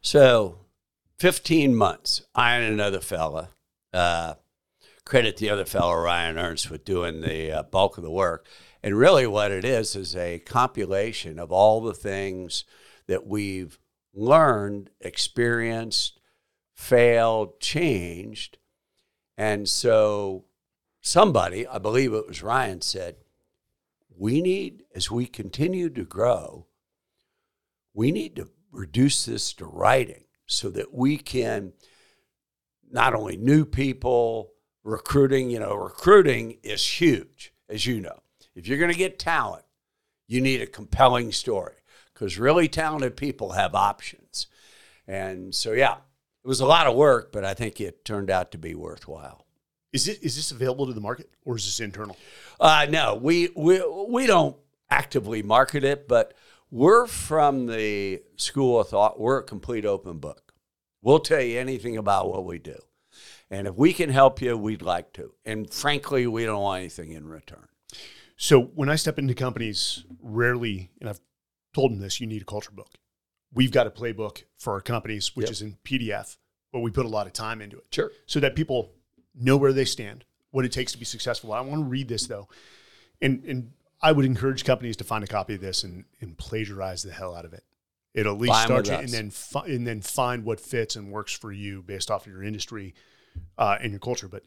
So, 0.00 0.58
15 1.18 1.74
months. 1.74 2.22
I 2.34 2.56
and 2.56 2.72
another 2.72 3.00
fella. 3.00 3.50
Uh, 3.92 4.34
credit 5.04 5.36
the 5.36 5.50
other 5.50 5.64
fellow, 5.64 5.94
Ryan 5.94 6.38
Ernst, 6.38 6.70
with 6.70 6.84
doing 6.84 7.20
the 7.20 7.52
uh, 7.52 7.62
bulk 7.62 7.96
of 7.98 8.04
the 8.04 8.10
work. 8.10 8.46
And 8.82 8.98
really, 8.98 9.26
what 9.26 9.50
it 9.50 9.64
is 9.64 9.96
is 9.96 10.14
a 10.14 10.40
compilation 10.40 11.38
of 11.38 11.50
all 11.52 11.80
the 11.80 11.94
things 11.94 12.64
that 13.06 13.26
we've 13.26 13.78
learned, 14.12 14.90
experienced, 15.00 16.20
failed, 16.74 17.60
changed. 17.60 18.58
And 19.38 19.68
so, 19.68 20.44
somebody, 21.04 21.66
I 21.66 21.78
believe 21.78 22.12
it 22.12 22.26
was 22.26 22.42
Ryan, 22.42 22.80
said, 22.80 23.16
We 24.16 24.40
need, 24.40 24.84
as 24.94 25.10
we 25.10 25.26
continue 25.26 25.90
to 25.90 26.04
grow, 26.04 26.66
we 27.92 28.10
need 28.10 28.34
to 28.36 28.48
reduce 28.72 29.24
this 29.26 29.52
to 29.54 29.66
writing 29.66 30.24
so 30.46 30.70
that 30.70 30.92
we 30.92 31.16
can 31.16 31.72
not 32.90 33.14
only 33.14 33.36
new 33.36 33.64
people 33.64 34.50
recruiting 34.82 35.48
you 35.48 35.58
know 35.58 35.74
recruiting 35.74 36.58
is 36.62 36.86
huge 37.00 37.52
as 37.68 37.86
you 37.86 38.00
know. 38.00 38.20
If 38.54 38.66
you're 38.66 38.78
going 38.78 38.92
to 38.92 38.98
get 38.98 39.18
talent 39.18 39.64
you 40.26 40.40
need 40.40 40.60
a 40.60 40.66
compelling 40.66 41.32
story 41.32 41.76
because 42.12 42.38
really 42.38 42.68
talented 42.68 43.16
people 43.16 43.52
have 43.52 43.74
options. 43.74 44.48
And 45.06 45.54
so 45.54 45.72
yeah 45.72 45.96
it 46.44 46.48
was 46.48 46.60
a 46.60 46.66
lot 46.66 46.86
of 46.86 46.94
work 46.94 47.32
but 47.32 47.44
i 47.44 47.54
think 47.54 47.80
it 47.80 48.04
turned 48.04 48.30
out 48.30 48.50
to 48.52 48.58
be 48.58 48.74
worthwhile 48.74 49.43
Is 49.94 50.08
it 50.08 50.22
is 50.22 50.34
this 50.36 50.50
available 50.50 50.86
to 50.88 50.92
the 50.92 51.00
market 51.00 51.30
or 51.44 51.56
is 51.56 51.64
this 51.64 51.78
internal? 51.80 52.16
uh, 52.60 52.86
no, 52.90 53.14
we, 53.14 53.48
we 53.56 53.80
we 54.08 54.26
don't 54.26 54.56
actively 54.90 55.42
market 55.42 55.84
it, 55.84 56.08
but 56.08 56.34
we're 56.70 57.06
from 57.06 57.66
the 57.66 58.20
school 58.36 58.80
of 58.80 58.88
thought. 58.88 59.18
We're 59.20 59.38
a 59.38 59.42
complete 59.44 59.84
open 59.86 60.18
book. 60.18 60.52
We'll 61.00 61.20
tell 61.20 61.40
you 61.40 61.58
anything 61.60 61.96
about 61.96 62.28
what 62.28 62.44
we 62.44 62.58
do, 62.58 62.76
and 63.50 63.68
if 63.68 63.74
we 63.76 63.92
can 63.92 64.10
help 64.10 64.42
you, 64.42 64.56
we'd 64.58 64.82
like 64.82 65.12
to. 65.14 65.32
And 65.44 65.72
frankly, 65.72 66.26
we 66.26 66.44
don't 66.44 66.60
want 66.60 66.80
anything 66.80 67.12
in 67.12 67.28
return. 67.28 67.68
So 68.36 68.60
when 68.60 68.88
I 68.88 68.96
step 68.96 69.16
into 69.18 69.32
companies, 69.34 70.04
rarely, 70.20 70.90
and 71.00 71.08
I've 71.08 71.20
told 71.72 71.92
them 71.92 72.00
this, 72.00 72.20
you 72.20 72.26
need 72.26 72.42
a 72.42 72.46
culture 72.46 72.72
book. 72.72 72.90
We've 73.52 73.70
got 73.70 73.86
a 73.86 73.90
playbook 73.90 74.42
for 74.58 74.72
our 74.72 74.80
companies, 74.80 75.36
which 75.36 75.44
Yep. 75.44 75.52
is 75.52 75.62
in 75.62 75.76
PDF, 75.84 76.36
but 76.72 76.80
we 76.80 76.90
put 76.90 77.06
a 77.06 77.08
lot 77.08 77.28
of 77.28 77.32
time 77.32 77.60
into 77.60 77.76
it 77.76 77.86
Sure. 77.92 78.10
so 78.26 78.40
that 78.40 78.56
people 78.56 78.90
know 79.34 79.56
where 79.56 79.72
they 79.72 79.84
stand, 79.84 80.24
what 80.50 80.64
it 80.64 80.72
takes 80.72 80.92
to 80.92 80.98
be 80.98 81.04
successful. 81.04 81.52
I 81.52 81.60
want 81.60 81.80
to 81.80 81.84
read 81.84 82.08
this 82.08 82.26
though, 82.26 82.48
and 83.20 83.44
and 83.44 83.72
I 84.00 84.12
would 84.12 84.24
encourage 84.24 84.64
companies 84.64 84.96
to 84.98 85.04
find 85.04 85.24
a 85.24 85.28
copy 85.28 85.54
of 85.54 85.60
this 85.60 85.84
and 85.84 86.04
and 86.20 86.36
plagiarize 86.36 87.02
the 87.02 87.12
hell 87.12 87.34
out 87.34 87.44
of 87.44 87.52
it. 87.52 87.64
It'll 88.12 88.34
at 88.34 88.40
least 88.40 88.54
Fine 88.54 88.66
start 88.66 88.88
you, 88.88 88.94
and 88.94 89.08
then 89.08 89.30
fi- 89.30 89.66
and 89.66 89.86
then 89.86 90.00
find 90.00 90.44
what 90.44 90.60
fits 90.60 90.94
and 90.96 91.10
works 91.10 91.32
for 91.32 91.50
you 91.50 91.82
based 91.82 92.10
off 92.10 92.26
of 92.26 92.32
your 92.32 92.42
industry 92.42 92.94
uh, 93.58 93.76
and 93.80 93.90
your 93.90 94.00
culture. 94.00 94.28
But 94.28 94.44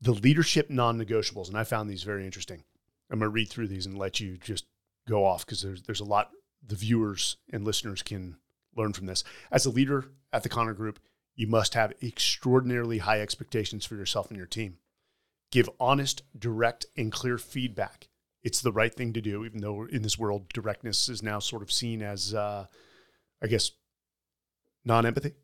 the 0.00 0.12
leadership 0.12 0.70
non-negotiables, 0.70 1.48
and 1.48 1.56
I 1.56 1.64
found 1.64 1.88
these 1.88 2.02
very 2.02 2.24
interesting. 2.24 2.64
I'm 3.10 3.20
going 3.20 3.30
to 3.30 3.34
read 3.34 3.48
through 3.48 3.68
these 3.68 3.86
and 3.86 3.96
let 3.96 4.20
you 4.20 4.36
just 4.36 4.66
go 5.08 5.24
off 5.24 5.46
because 5.46 5.62
there's 5.62 5.82
there's 5.82 6.00
a 6.00 6.04
lot 6.04 6.30
the 6.66 6.74
viewers 6.74 7.36
and 7.52 7.64
listeners 7.64 8.02
can 8.02 8.36
learn 8.76 8.92
from 8.92 9.06
this. 9.06 9.24
As 9.50 9.64
a 9.64 9.70
leader 9.70 10.06
at 10.32 10.42
the 10.42 10.48
Connor 10.48 10.74
Group, 10.74 10.98
you 11.38 11.46
must 11.46 11.74
have 11.74 11.92
extraordinarily 12.02 12.98
high 12.98 13.20
expectations 13.20 13.86
for 13.86 13.94
yourself 13.94 14.26
and 14.26 14.36
your 14.36 14.44
team. 14.44 14.78
Give 15.52 15.70
honest, 15.78 16.24
direct, 16.36 16.86
and 16.96 17.12
clear 17.12 17.38
feedback. 17.38 18.08
It's 18.42 18.60
the 18.60 18.72
right 18.72 18.92
thing 18.92 19.12
to 19.12 19.20
do, 19.20 19.44
even 19.44 19.60
though 19.60 19.84
in 19.84 20.02
this 20.02 20.18
world, 20.18 20.48
directness 20.48 21.08
is 21.08 21.22
now 21.22 21.38
sort 21.38 21.62
of 21.62 21.70
seen 21.70 22.02
as, 22.02 22.34
uh, 22.34 22.66
I 23.40 23.46
guess, 23.46 23.70
non 24.84 25.06
empathy. 25.06 25.34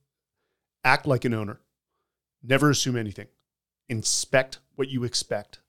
Act 0.82 1.06
like 1.06 1.24
an 1.24 1.32
owner. 1.32 1.60
Never 2.42 2.70
assume 2.70 2.96
anything. 2.96 3.28
Inspect 3.88 4.58
what 4.74 4.88
you 4.88 5.04
expect. 5.04 5.60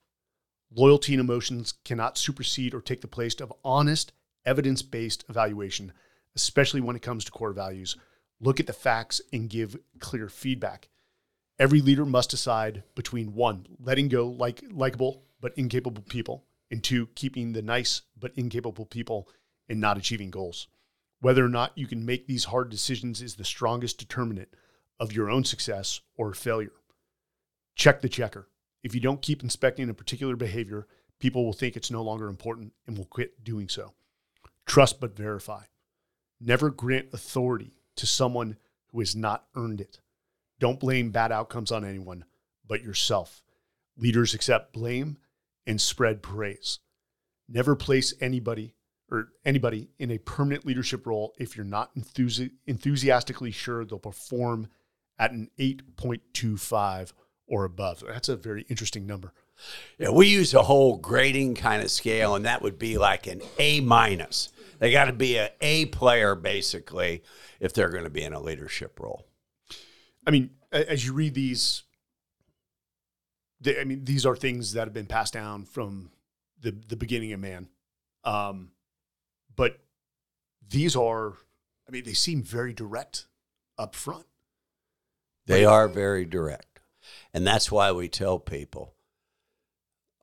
Loyalty 0.74 1.14
and 1.14 1.20
emotions 1.20 1.74
cannot 1.84 2.18
supersede 2.18 2.74
or 2.74 2.80
take 2.80 3.00
the 3.00 3.06
place 3.06 3.36
of 3.36 3.52
honest, 3.64 4.12
evidence 4.44 4.82
based 4.82 5.24
evaluation, 5.28 5.92
especially 6.34 6.80
when 6.80 6.96
it 6.96 7.02
comes 7.02 7.24
to 7.24 7.30
core 7.30 7.52
values. 7.52 7.96
Look 8.40 8.60
at 8.60 8.66
the 8.66 8.72
facts 8.72 9.20
and 9.32 9.48
give 9.48 9.78
clear 9.98 10.28
feedback. 10.28 10.88
Every 11.58 11.80
leader 11.80 12.04
must 12.04 12.30
decide 12.30 12.82
between 12.94 13.34
one, 13.34 13.66
letting 13.80 14.08
go 14.08 14.26
like 14.26 14.62
likable 14.70 15.22
but 15.40 15.56
incapable 15.56 16.02
people, 16.02 16.44
and 16.70 16.82
two, 16.82 17.06
keeping 17.14 17.52
the 17.52 17.62
nice 17.62 18.02
but 18.18 18.32
incapable 18.36 18.84
people 18.84 19.28
and 19.68 19.80
not 19.80 19.96
achieving 19.96 20.30
goals. 20.30 20.68
Whether 21.20 21.44
or 21.44 21.48
not 21.48 21.72
you 21.76 21.86
can 21.86 22.04
make 22.04 22.26
these 22.26 22.44
hard 22.44 22.68
decisions 22.68 23.22
is 23.22 23.36
the 23.36 23.44
strongest 23.44 23.98
determinant 23.98 24.48
of 25.00 25.12
your 25.12 25.30
own 25.30 25.44
success 25.44 26.00
or 26.16 26.34
failure. 26.34 26.72
Check 27.74 28.00
the 28.00 28.08
checker. 28.08 28.48
If 28.82 28.94
you 28.94 29.00
don't 29.00 29.22
keep 29.22 29.42
inspecting 29.42 29.88
a 29.88 29.94
particular 29.94 30.36
behavior, 30.36 30.86
people 31.18 31.44
will 31.44 31.52
think 31.52 31.76
it's 31.76 31.90
no 31.90 32.02
longer 32.02 32.28
important 32.28 32.72
and 32.86 32.96
will 32.98 33.06
quit 33.06 33.42
doing 33.42 33.68
so. 33.68 33.94
Trust 34.66 35.00
but 35.00 35.16
verify. 35.16 35.64
Never 36.40 36.70
grant 36.70 37.08
authority 37.12 37.72
to 37.96 38.06
someone 38.06 38.56
who 38.92 39.00
has 39.00 39.16
not 39.16 39.46
earned 39.54 39.80
it. 39.80 40.00
Don't 40.58 40.80
blame 40.80 41.10
bad 41.10 41.32
outcomes 41.32 41.70
on 41.70 41.84
anyone 41.84 42.24
but 42.66 42.82
yourself. 42.82 43.42
Leaders 43.96 44.34
accept 44.34 44.72
blame 44.72 45.18
and 45.66 45.80
spread 45.80 46.22
praise. 46.22 46.80
Never 47.48 47.76
place 47.76 48.14
anybody 48.20 48.74
or 49.10 49.28
anybody 49.44 49.90
in 49.98 50.10
a 50.10 50.18
permanent 50.18 50.66
leadership 50.66 51.06
role 51.06 51.32
if 51.38 51.56
you're 51.56 51.64
not 51.64 51.94
enthusi- 51.94 52.50
enthusiastically 52.66 53.50
sure 53.52 53.84
they'll 53.84 53.98
perform 53.98 54.68
at 55.18 55.30
an 55.30 55.50
8.25 55.58 57.12
or 57.46 57.64
above. 57.64 58.02
That's 58.06 58.28
a 58.28 58.36
very 58.36 58.62
interesting 58.68 59.06
number. 59.06 59.32
Yeah, 59.98 60.10
we 60.10 60.28
use 60.28 60.54
a 60.54 60.62
whole 60.62 60.96
grading 60.96 61.54
kind 61.54 61.82
of 61.82 61.90
scale, 61.90 62.34
and 62.34 62.44
that 62.44 62.62
would 62.62 62.78
be 62.78 62.98
like 62.98 63.26
an 63.26 63.40
A 63.58 63.80
minus. 63.80 64.50
They 64.78 64.90
got 64.90 65.06
to 65.06 65.12
be 65.12 65.36
a 65.36 65.50
A 65.60 65.86
player 65.86 66.34
basically 66.34 67.22
if 67.60 67.72
they're 67.72 67.88
going 67.88 68.04
to 68.04 68.10
be 68.10 68.22
in 68.22 68.32
a 68.32 68.40
leadership 68.40 69.00
role. 69.00 69.26
I 70.26 70.30
mean, 70.30 70.50
as 70.72 71.06
you 71.06 71.12
read 71.12 71.34
these, 71.34 71.84
they, 73.60 73.80
I 73.80 73.84
mean, 73.84 74.04
these 74.04 74.26
are 74.26 74.36
things 74.36 74.72
that 74.72 74.86
have 74.86 74.92
been 74.92 75.06
passed 75.06 75.32
down 75.32 75.64
from 75.64 76.10
the 76.60 76.72
the 76.72 76.96
beginning 76.96 77.32
of 77.32 77.40
man. 77.40 77.68
Um, 78.24 78.72
but 79.54 79.78
these 80.68 80.96
are, 80.96 81.34
I 81.88 81.92
mean, 81.92 82.04
they 82.04 82.12
seem 82.12 82.42
very 82.42 82.72
direct 82.72 83.26
up 83.78 83.94
front. 83.94 84.26
They 85.46 85.64
are 85.64 85.86
very 85.88 86.24
direct. 86.24 86.80
And 87.32 87.46
that's 87.46 87.70
why 87.70 87.92
we 87.92 88.08
tell 88.08 88.40
people 88.40 88.95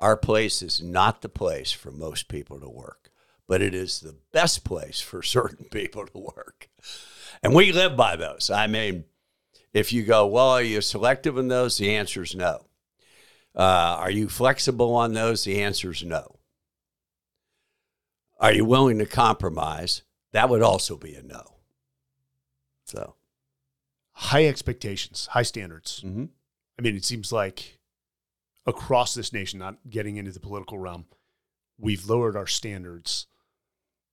our 0.03 0.17
place 0.17 0.61
is 0.61 0.81
not 0.83 1.21
the 1.21 1.29
place 1.29 1.71
for 1.71 1.89
most 1.89 2.27
people 2.27 2.59
to 2.59 2.67
work, 2.69 3.09
but 3.47 3.61
it 3.61 3.73
is 3.73 4.01
the 4.01 4.17
best 4.33 4.65
place 4.65 4.99
for 4.99 5.23
certain 5.37 5.65
people 5.71 6.05
to 6.07 6.17
work. 6.17 6.67
And 7.41 7.55
we 7.55 7.71
live 7.71 7.95
by 7.95 8.17
those. 8.17 8.49
I 8.49 8.67
mean, 8.67 9.05
if 9.73 9.93
you 9.93 10.03
go, 10.03 10.27
well, 10.27 10.49
are 10.49 10.61
you 10.61 10.81
selective 10.81 11.37
in 11.37 11.47
those? 11.47 11.77
The 11.77 11.95
answer 11.95 12.21
is 12.23 12.35
no. 12.35 12.65
Uh, 13.55 13.95
are 13.99 14.11
you 14.11 14.27
flexible 14.27 14.93
on 14.93 15.13
those? 15.13 15.45
The 15.45 15.61
answer 15.61 15.91
is 15.91 16.03
no. 16.03 16.35
Are 18.39 18.51
you 18.53 18.65
willing 18.65 18.99
to 18.99 19.05
compromise? 19.05 20.01
That 20.33 20.49
would 20.49 20.61
also 20.61 20.97
be 20.97 21.15
a 21.15 21.23
no. 21.23 21.43
So, 22.85 23.15
High 24.15 24.45
expectations, 24.47 25.27
high 25.27 25.43
standards. 25.43 26.01
mhm. 26.05 26.29
I 26.77 26.81
mean, 26.81 26.95
it 26.95 27.05
seems 27.05 27.31
like 27.31 27.72
across 28.65 29.13
this 29.13 29.33
nation, 29.33 29.59
not 29.59 29.77
getting 29.89 30.17
into 30.17 30.31
the 30.31 30.39
political 30.39 30.77
realm, 30.77 31.05
we've 31.77 32.07
lowered 32.07 32.35
our 32.35 32.47
standards 32.47 33.27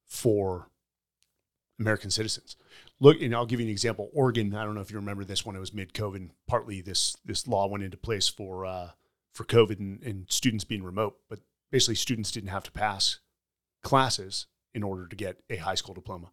for 0.07 0.69
American 1.79 2.11
citizens. 2.11 2.57
Look, 2.99 3.23
and 3.23 3.35
I'll 3.35 3.47
give 3.47 3.61
you 3.61 3.67
an 3.67 3.73
example. 3.73 4.11
Oregon, 4.13 4.55
I 4.55 4.65
don't 4.65 4.75
know 4.75 4.81
if 4.83 4.91
you 4.91 4.97
remember 4.97 5.25
this 5.25 5.47
when 5.47 5.57
it 5.57 5.61
was 5.61 5.73
mid-COVID. 5.73 6.31
Partly 6.47 6.81
this 6.81 7.17
this 7.25 7.47
law 7.47 7.67
went 7.67 7.85
into 7.85 7.97
place 7.97 8.29
for 8.29 8.67
uh, 8.67 8.91
for 9.33 9.45
COVID 9.45 9.79
and, 9.79 10.03
and 10.03 10.27
students 10.31 10.65
being 10.65 10.83
remote, 10.83 11.17
but 11.29 11.39
basically 11.71 11.95
students 11.95 12.31
didn't 12.31 12.51
have 12.51 12.65
to 12.65 12.73
pass 12.73 13.21
classes 13.83 14.47
in 14.75 14.83
order 14.83 15.07
to 15.07 15.17
get 15.17 15.43
a 15.49 15.57
high 15.57 15.75
school 15.75 15.95
diploma. 15.95 16.33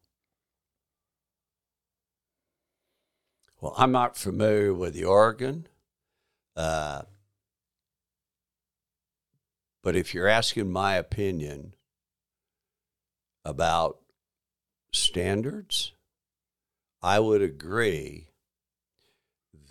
Well, 3.62 3.74
I'm 3.78 3.92
not 3.92 4.18
familiar 4.18 4.74
with 4.74 4.94
the 4.94 5.06
Oregon, 5.06 5.68
uh, 6.56 7.04
but 9.88 9.96
if 9.96 10.14
you're 10.14 10.28
asking 10.28 10.70
my 10.70 10.96
opinion 10.96 11.74
about 13.46 14.00
standards, 14.92 15.94
I 17.02 17.22
would 17.22 17.42
agree 17.42 18.28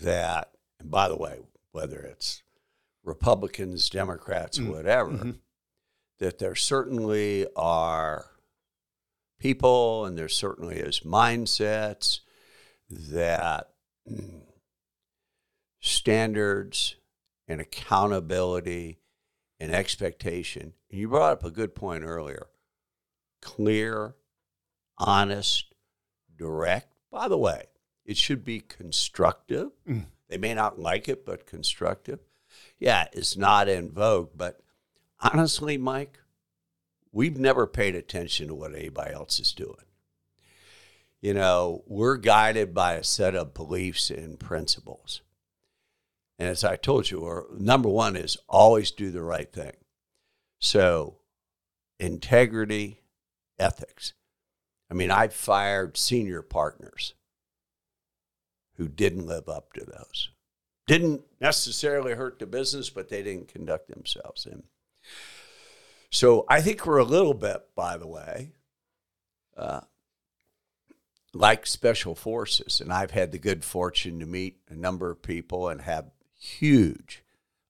that, 0.01 0.53
and 0.81 0.91
by 0.91 1.11
the 1.11 1.19
way, 1.19 1.41
whether 1.73 1.99
it's 1.99 2.43
Republicans, 3.05 3.91
Democrats, 3.91 4.59
Mm, 4.59 4.71
whatever, 4.71 5.11
mhm. 5.11 5.39
that 6.19 6.39
there 6.39 6.55
certainly 6.55 7.47
are 7.55 8.31
people 9.39 10.07
and 10.07 10.17
there 10.17 10.31
certainly 10.31 10.77
is 10.77 11.01
mindsets 11.01 12.21
that 12.89 13.69
standards 15.79 16.97
and 17.47 17.61
accountability 17.61 18.99
and 19.59 19.73
expectation. 19.73 20.75
And 20.91 21.01
you 21.01 21.09
brought 21.09 21.33
up 21.33 21.45
a 21.45 21.51
good 21.51 21.75
point 21.75 22.05
earlier. 22.05 22.49
Clear, 23.41 24.17
honest, 24.99 25.73
direct. 26.37 26.93
By 27.11 27.29
the 27.29 27.39
way, 27.39 27.65
it 28.05 28.17
should 28.17 28.45
be 28.45 28.61
constructive. 28.61 29.71
Mm. 29.89 30.07
They 30.29 30.39
may 30.39 30.55
not 30.55 30.79
like 30.79 31.09
it, 31.09 31.25
but 31.25 31.47
constructive. 31.47 32.21
Yeah, 32.79 33.07
it's 33.13 33.37
not 33.37 33.69
in 33.69 33.91
vogue, 33.91 34.31
but 34.35 34.61
honestly, 35.21 35.79
Mike, 35.79 36.19
we've 37.13 37.39
never 37.39 37.67
paid 37.67 37.95
attention 37.95 38.49
to 38.49 38.55
what 38.55 38.75
anybody 38.75 39.13
else 39.13 39.39
is 39.41 39.53
doing. 39.53 39.77
You 41.21 41.35
know, 41.35 41.83
we're 41.87 42.19
guided 42.19 42.75
by 42.75 42.95
a 42.95 43.05
set 43.05 43.35
of 43.35 43.55
beliefs 43.55 44.11
and 44.11 44.39
principles. 44.39 45.23
And 46.39 46.49
as 46.49 46.64
I 46.64 46.76
told 46.76 47.11
you, 47.11 47.24
our, 47.24 47.47
number 47.57 47.89
one 47.89 48.16
is 48.16 48.37
always 48.49 48.91
do 48.91 49.11
the 49.11 49.22
right 49.22 49.51
thing. 49.51 49.72
So, 50.59 51.18
integrity, 51.99 53.01
ethics. 53.59 54.12
I 54.91 54.95
mean, 54.95 55.11
I 55.11 55.28
fired 55.28 55.97
senior 55.97 56.43
partners 56.43 57.14
who 58.76 58.89
didn't 58.89 59.26
live 59.26 59.49
up 59.49 59.72
to 59.72 59.84
those. 59.84 60.30
Didn't 60.87 61.22
necessarily 61.41 62.14
hurt 62.14 62.39
the 62.39 62.47
business, 62.47 62.91
but 62.91 63.09
they 63.09 63.22
didn't 63.22 63.49
conduct 63.49 63.89
themselves 63.89 64.47
in. 64.47 64.62
So 66.11 66.45
I 66.49 66.61
think 66.61 66.87
we're 66.87 66.99
a 66.99 67.05
little 67.05 67.34
bit, 67.34 67.62
by 67.74 67.97
the 67.97 68.07
way, 68.07 68.53
uh, 69.57 69.80
like 71.34 71.66
special 71.66 72.14
forces. 72.14 72.80
And 72.80 72.93
I've 72.93 73.11
had 73.11 73.32
the 73.32 73.39
good 73.39 73.64
fortune 73.64 74.20
to 74.20 74.26
meet 74.26 74.61
a 74.68 74.74
number 74.74 75.11
of 75.11 75.22
people 75.22 75.68
and 75.68 75.80
have 75.82 76.07
huge, 76.39 77.22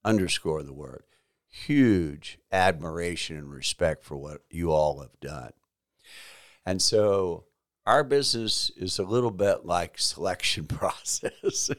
underscore 0.04 0.62
the 0.62 0.72
word, 0.72 1.04
huge 1.48 2.38
admiration 2.52 3.36
and 3.36 3.50
respect 3.50 4.04
for 4.04 4.16
what 4.16 4.42
you 4.50 4.70
all 4.70 5.00
have 5.00 5.18
done. 5.20 5.52
And 6.64 6.82
so 6.82 7.44
our 7.86 8.02
business 8.02 8.70
is 8.76 8.98
a 8.98 9.04
little 9.04 9.30
bit 9.30 9.64
like 9.64 9.98
selection 9.98 10.64
process. 10.66 11.70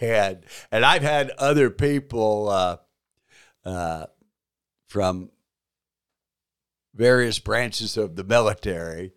and 0.00 0.40
and 0.70 0.84
I've 0.84 1.02
had 1.02 1.30
other 1.38 1.70
people 1.70 2.48
uh, 2.48 2.76
uh, 3.64 4.06
from 4.88 5.30
various 6.94 7.38
branches 7.38 7.96
of 7.96 8.16
the 8.16 8.24
military 8.24 9.12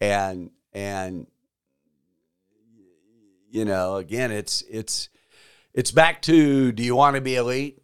and 0.00 0.50
and 0.72 1.26
you 3.50 3.66
know 3.66 3.96
again 3.96 4.30
it's 4.30 4.62
it's 4.62 5.10
it's 5.74 5.90
back 5.90 6.22
to 6.22 6.72
do 6.72 6.82
you 6.82 6.96
want 6.96 7.16
to 7.16 7.20
be 7.20 7.36
elite? 7.36 7.82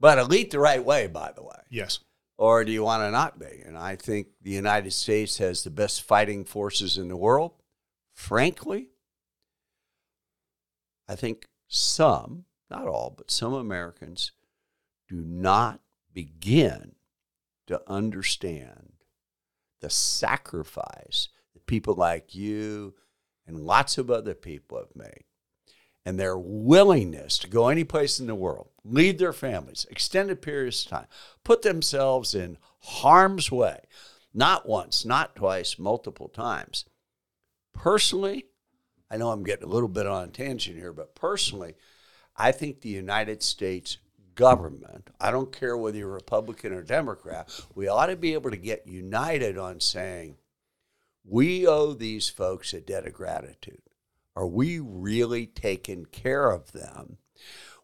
But 0.00 0.18
elite 0.18 0.50
the 0.50 0.58
right 0.58 0.84
way 0.84 1.06
by 1.06 1.32
the 1.34 1.42
way. 1.42 1.56
Yes. 1.70 2.00
or 2.36 2.64
do 2.64 2.72
you 2.72 2.82
want 2.82 3.02
to 3.02 3.10
not 3.10 3.38
be? 3.38 3.62
And 3.64 3.78
i 3.78 3.96
think 3.96 4.28
the 4.42 4.50
united 4.50 4.92
states 4.92 5.38
has 5.38 5.62
the 5.64 5.70
best 5.70 6.02
fighting 6.02 6.44
forces 6.44 6.98
in 6.98 7.08
the 7.08 7.16
world. 7.16 7.52
Frankly 8.12 8.90
i 11.08 11.14
think 11.14 11.46
some 11.68 12.44
not 12.70 12.86
all 12.86 13.12
but 13.16 13.30
some 13.30 13.52
americans 13.52 14.32
do 15.08 15.16
not 15.16 15.80
begin 16.12 16.94
to 17.66 17.80
understand 17.86 18.92
the 19.80 19.90
sacrifice 19.90 21.28
that 21.52 21.66
people 21.66 21.94
like 21.94 22.34
you 22.34 22.94
and 23.46 23.58
lots 23.60 23.98
of 23.98 24.10
other 24.10 24.34
people 24.34 24.78
have 24.78 24.94
made 24.94 25.24
and 26.04 26.18
their 26.18 26.36
willingness 26.36 27.38
to 27.38 27.48
go 27.48 27.68
any 27.68 27.84
place 27.84 28.20
in 28.20 28.26
the 28.26 28.34
world, 28.34 28.68
leave 28.84 29.18
their 29.18 29.32
families, 29.32 29.86
extended 29.90 30.42
periods 30.42 30.84
of 30.84 30.90
time, 30.90 31.06
put 31.42 31.62
themselves 31.62 32.34
in 32.34 32.58
harm's 32.80 33.50
way, 33.50 33.80
not 34.32 34.68
once, 34.68 35.04
not 35.04 35.34
twice, 35.34 35.78
multiple 35.78 36.28
times. 36.28 36.84
Personally, 37.72 38.46
I 39.10 39.16
know 39.16 39.30
I'm 39.30 39.44
getting 39.44 39.64
a 39.64 39.70
little 39.72 39.88
bit 39.88 40.06
on 40.06 40.24
a 40.24 40.32
tangent 40.32 40.76
here, 40.76 40.92
but 40.92 41.14
personally, 41.14 41.74
I 42.36 42.52
think 42.52 42.80
the 42.80 42.88
United 42.88 43.42
States 43.42 43.98
government, 44.34 45.10
I 45.20 45.30
don't 45.30 45.52
care 45.52 45.76
whether 45.76 45.96
you're 45.96 46.08
Republican 46.08 46.72
or 46.72 46.82
Democrat, 46.82 47.48
we 47.74 47.88
ought 47.88 48.06
to 48.06 48.16
be 48.16 48.34
able 48.34 48.50
to 48.50 48.56
get 48.56 48.86
united 48.86 49.56
on 49.56 49.80
saying, 49.80 50.36
we 51.24 51.66
owe 51.66 51.94
these 51.94 52.28
folks 52.28 52.74
a 52.74 52.80
debt 52.80 53.06
of 53.06 53.14
gratitude. 53.14 53.80
Are 54.36 54.46
we 54.46 54.80
really 54.80 55.46
taking 55.46 56.06
care 56.06 56.50
of 56.50 56.72
them 56.72 57.18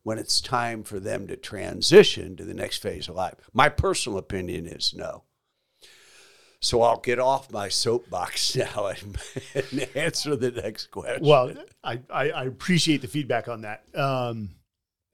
when 0.02 0.18
it's 0.18 0.40
time 0.40 0.82
for 0.82 0.98
them 0.98 1.26
to 1.28 1.36
transition 1.36 2.36
to 2.36 2.44
the 2.44 2.54
next 2.54 2.78
phase 2.78 3.08
of 3.08 3.14
life? 3.14 3.48
My 3.52 3.68
personal 3.68 4.18
opinion 4.18 4.66
is 4.66 4.94
no. 4.94 5.24
So 6.60 6.82
I'll 6.82 7.00
get 7.00 7.18
off 7.18 7.50
my 7.50 7.68
soapbox 7.68 8.54
now 8.56 8.86
and, 8.88 9.16
and 9.54 9.88
answer 9.94 10.36
the 10.36 10.50
next 10.50 10.90
question. 10.90 11.26
Well, 11.26 11.54
I, 11.82 12.00
I, 12.10 12.44
appreciate 12.44 13.00
the 13.00 13.08
feedback 13.08 13.48
on 13.48 13.62
that. 13.62 13.82
Um, 13.94 14.50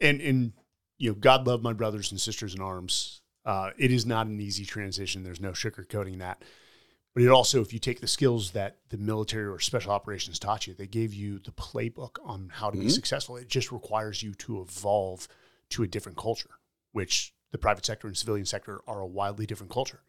and, 0.01 0.21
and, 0.21 0.53
you 0.99 1.11
know, 1.11 1.15
God 1.15 1.47
love 1.47 1.63
my 1.63 1.73
brothers 1.73 2.11
and 2.11 2.21
sisters 2.21 2.55
in 2.55 2.61
arms. 2.61 3.21
Uh, 3.45 3.71
it 3.79 3.93
is 3.93 4.05
not 4.05 4.27
an 4.27 4.41
easy 4.41 4.65
transition. 4.65 5.23
There's 5.23 5.41
no 5.41 5.53
sugarcoating 5.53 6.19
that. 6.19 6.43
But 7.17 7.23
it 7.23 7.31
also, 7.31 7.63
if 7.63 7.73
you 7.73 7.79
take 7.79 8.03
the 8.03 8.07
skills 8.07 8.51
that 8.51 8.77
the 8.91 8.99
military 8.99 9.47
or 9.47 9.59
special 9.59 9.91
operations 9.91 10.39
taught 10.39 10.67
you, 10.67 10.75
they 10.75 10.87
gave 10.87 11.15
you 11.15 11.39
the 11.39 11.51
playbook 11.51 12.19
on 12.23 12.51
how 12.53 12.69
to 12.69 12.77
be 12.77 12.89
Mhm. 12.89 12.93
successful. 12.93 13.39
It 13.39 13.49
just 13.49 13.73
requires 13.73 14.23
you 14.23 14.35
to 14.35 14.61
evolve 14.61 15.27
to 15.71 15.83
a 15.83 15.87
different 15.87 16.19
culture, 16.19 16.59
which 16.93 17.33
the 17.53 17.57
private 17.57 17.87
sector 17.87 18.07
and 18.07 18.15
civilian 18.15 18.45
sector 18.45 18.83
are 18.87 19.01
a 19.01 19.07
wildly 19.07 19.47
different 19.47 19.73
culture. 19.73 20.03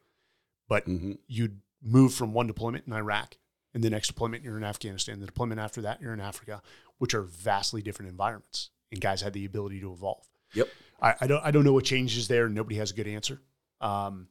But 0.68 0.86
Mhm. 0.86 1.20
you'd 1.28 1.62
move 1.82 2.14
from 2.14 2.34
one 2.34 2.45
deployment 2.45 2.86
in 2.88 2.91
Iraq, 2.91 3.38
and 3.74 3.82
the 3.82 3.89
next 3.89 4.08
deployment 4.08 4.43
you're 4.43 4.58
in 4.58 4.66
Afghanistan. 4.66 5.22
The 5.22 5.28
deployment 5.28 5.62
after 5.62 5.82
that 5.84 6.01
you're 6.01 6.14
in 6.14 6.20
Africa, 6.20 6.62
which 6.97 7.14
are 7.14 7.22
vastly 7.22 7.82
different 7.82 8.12
environments. 8.12 8.70
And 8.91 8.99
guys 8.99 9.22
had 9.22 9.32
the 9.32 9.45
ability 9.45 9.80
to 9.80 9.93
evolve. 9.93 10.28
Yep. 10.55 10.68
I, 11.01 11.16
I 11.22 11.28
don't 11.28 11.41
I 11.45 11.51
don't 11.51 11.64
know 11.64 11.72
what 11.74 11.86
changes 11.86 12.28
there. 12.28 12.49
Nobody 12.49 12.76
has 12.76 12.91
a 12.91 12.93
good 12.93 13.08
answer. 13.08 13.41
Um, 13.80 14.28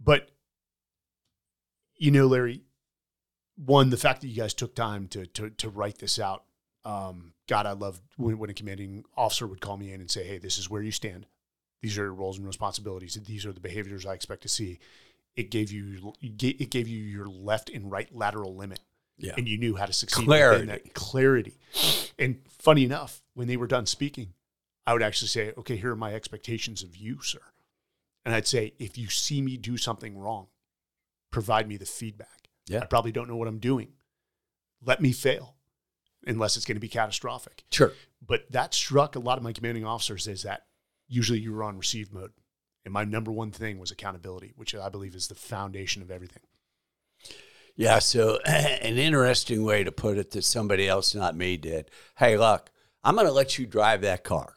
but 0.00 0.30
you 1.96 2.10
know, 2.10 2.26
Larry, 2.26 2.62
one 3.56 3.90
the 3.90 3.96
fact 3.96 4.20
that 4.20 4.28
you 4.28 4.36
guys 4.36 4.54
took 4.54 4.74
time 4.74 5.08
to 5.08 5.26
to 5.26 5.50
to 5.50 5.68
write 5.68 5.98
this 5.98 6.18
out. 6.18 6.44
Um, 6.84 7.32
God, 7.48 7.66
I 7.66 7.72
love 7.72 8.00
when, 8.16 8.38
when 8.38 8.50
a 8.50 8.54
commanding 8.54 9.04
officer 9.16 9.46
would 9.46 9.60
call 9.60 9.76
me 9.76 9.92
in 9.92 10.00
and 10.00 10.10
say, 10.10 10.24
"Hey, 10.26 10.38
this 10.38 10.58
is 10.58 10.68
where 10.70 10.82
you 10.82 10.92
stand. 10.92 11.26
These 11.82 11.98
are 11.98 12.04
your 12.04 12.14
roles 12.14 12.38
and 12.38 12.46
responsibilities. 12.46 13.14
These 13.14 13.46
are 13.46 13.52
the 13.52 13.60
behaviors 13.60 14.06
I 14.06 14.14
expect 14.14 14.42
to 14.42 14.48
see." 14.48 14.78
It 15.36 15.50
gave 15.50 15.70
you 15.70 16.12
it 16.22 16.70
gave 16.70 16.88
you 16.88 17.02
your 17.02 17.26
left 17.26 17.68
and 17.70 17.90
right 17.90 18.08
lateral 18.14 18.54
limit 18.56 18.80
Yeah. 19.18 19.34
and 19.36 19.46
you 19.46 19.58
knew 19.58 19.76
how 19.76 19.84
to 19.84 19.92
succeed 19.92 20.24
Clarity. 20.24 20.62
within 20.66 20.82
that 20.84 20.94
clarity. 20.94 21.58
And 22.18 22.40
funny 22.48 22.84
enough, 22.84 23.22
when 23.34 23.46
they 23.46 23.58
were 23.58 23.66
done 23.66 23.84
speaking, 23.84 24.32
I 24.86 24.94
would 24.94 25.02
actually 25.02 25.28
say, 25.28 25.52
"Okay, 25.58 25.76
here 25.76 25.92
are 25.92 25.96
my 25.96 26.14
expectations 26.14 26.82
of 26.82 26.96
you, 26.96 27.20
sir." 27.20 27.40
And 28.24 28.34
I'd 28.34 28.46
say, 28.46 28.72
"If 28.78 28.96
you 28.96 29.08
see 29.08 29.42
me 29.42 29.56
do 29.58 29.76
something 29.76 30.16
wrong, 30.16 30.48
provide 31.30 31.68
me 31.68 31.76
the 31.76 31.86
feedback. 31.86 32.48
Yeah. 32.66 32.80
I 32.82 32.86
probably 32.86 33.12
don't 33.12 33.28
know 33.28 33.36
what 33.36 33.48
I'm 33.48 33.58
doing. 33.58 33.92
Let 34.84 35.00
me 35.00 35.12
fail, 35.12 35.56
unless 36.26 36.56
it's 36.56 36.66
going 36.66 36.76
to 36.76 36.80
be 36.80 36.88
catastrophic." 36.88 37.64
Sure. 37.70 37.92
But 38.24 38.50
that 38.50 38.74
struck 38.74 39.14
a 39.14 39.20
lot 39.20 39.38
of 39.38 39.44
my 39.44 39.52
commanding 39.52 39.84
officers 39.84 40.26
is 40.26 40.42
that 40.42 40.66
usually 41.08 41.38
you 41.38 41.52
were 41.52 41.62
on 41.62 41.78
receive 41.78 42.12
mode. 42.12 42.32
And 42.84 42.92
my 42.92 43.04
number 43.04 43.32
one 43.32 43.50
thing 43.50 43.78
was 43.78 43.90
accountability, 43.90 44.52
which 44.54 44.74
I 44.74 44.88
believe 44.88 45.14
is 45.14 45.26
the 45.26 45.34
foundation 45.34 46.02
of 46.02 46.10
everything. 46.10 46.44
Yeah, 47.74 47.98
so 47.98 48.38
an 48.46 48.96
interesting 48.96 49.64
way 49.64 49.84
to 49.84 49.92
put 49.92 50.18
it 50.18 50.30
that 50.30 50.44
somebody 50.44 50.88
else, 50.88 51.14
not 51.14 51.36
me, 51.36 51.56
did. 51.56 51.90
Hey, 52.16 52.38
look, 52.38 52.70
I'm 53.04 53.14
going 53.14 53.26
to 53.26 53.32
let 53.32 53.58
you 53.58 53.66
drive 53.66 54.02
that 54.02 54.24
car. 54.24 54.54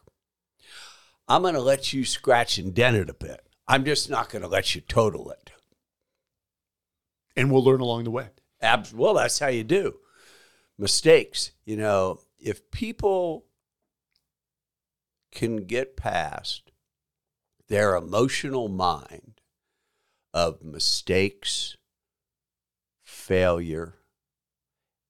I'm 1.28 1.42
going 1.42 1.54
to 1.54 1.62
let 1.62 1.92
you 1.94 2.06
scratch 2.06 2.58
and 2.58 2.74
dent 2.74 2.98
it 2.98 3.10
a 3.10 3.14
bit. 3.14 3.42
I'm 3.68 3.86
just 3.86 4.10
not 4.10 4.30
going 4.30 4.42
to 4.42 4.48
let 4.48 4.74
you 4.74 4.82
total 4.82 5.30
it. 5.32 5.52
And 7.36 7.52
we'll 7.52 7.64
learn 7.64 7.82
along 7.82 8.04
the 8.04 8.12
way. 8.12 8.30
Abs- 8.62 8.94
well, 8.94 9.14
that's 9.14 9.40
how 9.40 9.48
you 9.48 9.64
do 9.64 10.00
mistakes. 10.80 11.52
You 11.66 11.78
know, 11.78 12.22
if 12.40 12.72
people 12.72 13.46
can 15.32 15.58
get 15.58 15.96
past 15.96 16.72
their 17.68 17.96
emotional 17.96 18.68
mind 18.68 19.42
of 20.34 20.64
mistakes, 20.64 21.78
failure, 23.04 23.96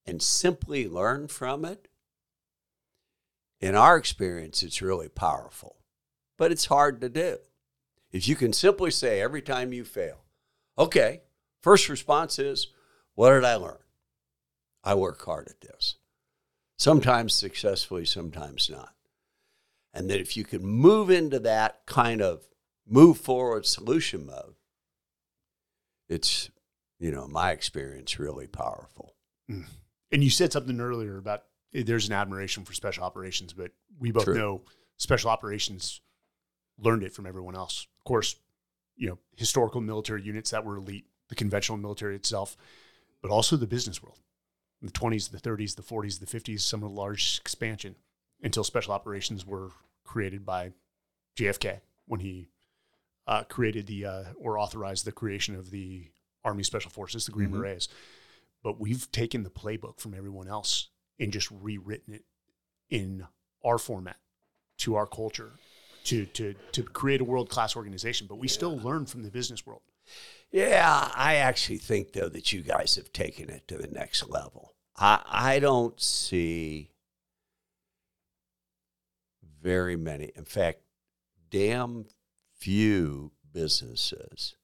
and 0.06 0.22
simply 0.22 0.88
learn 0.88 1.28
from 1.28 1.64
it, 1.64 1.88
in 3.62 3.76
our 3.76 3.98
experience, 3.98 4.64
it's 4.64 4.82
really 4.82 5.10
powerful. 5.10 5.78
But 6.38 6.52
it's 6.52 6.66
hard 6.66 7.02
to 7.02 7.10
do. 7.10 7.38
If 8.12 8.28
you 8.28 8.36
can 8.36 8.54
simply 8.54 8.92
say 8.92 9.22
every 9.22 9.42
time 9.42 9.74
you 9.74 9.84
fail, 9.84 10.24
okay, 10.78 11.22
first 11.62 11.90
response 11.90 12.40
is, 12.40 12.68
what 13.16 13.32
did 13.32 13.46
I 13.46 13.56
learn? 13.56 13.78
I 14.84 14.96
work 14.96 15.24
hard 15.26 15.48
at 15.48 15.62
this. 15.62 15.96
Sometimes 16.78 17.34
successfully, 17.34 18.06
sometimes 18.06 18.70
not. 18.70 18.94
And 19.94 20.10
that 20.10 20.22
if 20.22 20.38
you 20.38 20.44
can 20.44 20.66
move 20.66 21.10
into 21.10 21.40
that 21.40 21.86
kind 21.86 22.22
of 22.22 22.48
move 22.88 23.18
forward 23.18 23.66
solution 23.66 24.26
mode, 24.26 24.56
it's, 26.08 26.50
you 27.00 27.12
know, 27.12 27.28
my 27.28 27.52
experience, 27.52 28.20
really 28.20 28.48
powerful. 28.48 29.16
And 30.12 30.24
you 30.24 30.30
said 30.30 30.54
something 30.54 30.80
earlier 30.80 31.18
about 31.18 31.44
eh, 31.74 31.84
there's 31.86 32.08
an 32.08 32.14
admiration 32.14 32.66
for 32.66 32.74
special 32.74 33.04
operations, 33.04 33.52
but 33.52 33.72
we 34.00 34.12
both 34.12 34.26
True. 34.26 34.36
know 34.36 34.62
special 34.98 35.30
operations 35.30 36.02
learned 36.78 37.04
it 37.04 37.14
from 37.14 37.26
everyone 37.26 37.56
else. 37.56 37.88
Of 38.00 38.04
course, 38.06 38.36
you 38.96 39.10
know, 39.10 39.18
historical 39.36 39.82
military 39.82 40.22
units 40.22 40.52
that 40.52 40.64
were 40.66 40.78
elite, 40.78 41.06
the 41.30 41.36
conventional 41.36 41.78
military 41.78 42.16
itself, 42.16 42.58
but 43.22 43.32
also 43.32 43.56
the 43.56 43.68
business 43.68 44.04
world. 44.04 44.20
In 44.82 44.88
the 44.88 44.94
20s, 44.94 45.32
the 45.32 45.38
30s, 45.38 45.76
the 45.76 45.82
40s, 45.82 46.20
the 46.20 46.26
50s, 46.26 46.62
some 46.62 46.84
of 46.84 46.90
the 46.90 46.96
large 46.96 47.38
expansion 47.40 47.96
until 48.42 48.64
special 48.64 48.94
operations 48.94 49.46
were 49.46 49.70
created 50.04 50.46
by 50.46 50.72
JFK 51.38 51.82
when 52.06 52.20
he 52.22 52.50
uh, 53.28 53.44
created 53.44 53.88
the 53.88 54.06
uh, 54.06 54.24
or 54.38 54.58
authorized 54.58 55.06
the 55.06 55.12
creation 55.12 55.56
of 55.56 55.70
the 55.70 56.08
Army 56.44 56.64
Special 56.64 56.90
Forces, 56.90 57.26
the 57.26 57.32
Green 57.32 57.50
Mhm. 57.50 57.54
Berets. 57.62 57.88
But 58.64 58.80
we've 58.80 59.10
taken 59.12 59.44
the 59.44 59.50
playbook 59.50 60.00
from 60.00 60.14
everyone 60.14 60.48
else 60.48 60.90
and 61.20 61.32
just 61.32 61.50
rewritten 61.52 62.14
it 62.14 62.24
in 62.90 63.28
our 63.64 63.78
format 63.78 64.18
to 64.78 64.96
our 64.96 65.06
culture 65.06 65.52
to 66.06 66.26
to 66.28 66.56
to 66.72 66.84
create 66.84 67.22
a 67.22 67.26
world 67.26 67.50
class 67.50 67.76
organization. 67.76 68.26
But 68.28 68.38
we 68.38 68.48
still 68.48 68.78
learn 68.80 69.06
from 69.06 69.24
the 69.24 69.30
business 69.30 69.66
world. 69.66 69.82
Yeah, 70.52 71.12
I 71.16 71.36
actually 71.36 71.78
think 71.78 72.14
though 72.14 72.30
that 72.30 72.52
you 72.52 72.62
guys 72.62 72.96
have 72.96 73.14
taken 73.14 73.50
it 73.50 73.68
to 73.68 73.78
the 73.78 73.88
next 73.88 74.30
level. 74.30 74.74
I 74.98 75.22
I 75.26 75.60
don't 75.60 76.00
see 76.02 76.92
very 79.62 79.96
many. 79.96 80.32
In 80.36 80.46
fact, 80.46 80.80
damn 81.50 82.06
few 82.58 83.32
businesses 83.54 84.56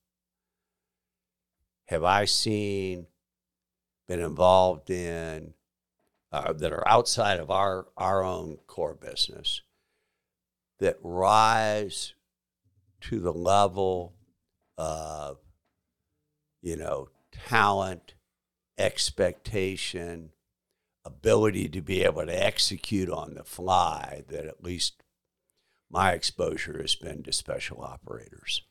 have 1.85 2.03
I 2.03 2.25
seen 2.25 3.07
been 4.07 4.19
involved 4.19 4.89
in 4.89 5.53
uh, 6.31 6.53
that 6.53 6.73
are 6.73 6.87
outside 6.87 7.39
of 7.39 7.49
our 7.49 7.87
our 7.95 8.23
own 8.23 8.57
core 8.67 8.95
business 8.95 9.61
that 10.79 10.97
rise 11.01 12.13
to 13.01 13.19
the 13.19 13.31
level 13.31 14.14
of 14.77 15.37
you 16.61 16.75
know 16.75 17.09
talent 17.31 18.13
expectation 18.77 20.31
ability 21.05 21.69
to 21.69 21.81
be 21.81 22.03
able 22.03 22.25
to 22.25 22.45
execute 22.45 23.09
on 23.09 23.35
the 23.35 23.43
fly 23.43 24.23
that 24.27 24.45
at 24.45 24.63
least 24.63 25.03
my 25.89 26.11
exposure 26.11 26.81
has 26.81 26.95
been 26.95 27.21
to 27.23 27.31
special 27.31 27.81
operators. 27.81 28.63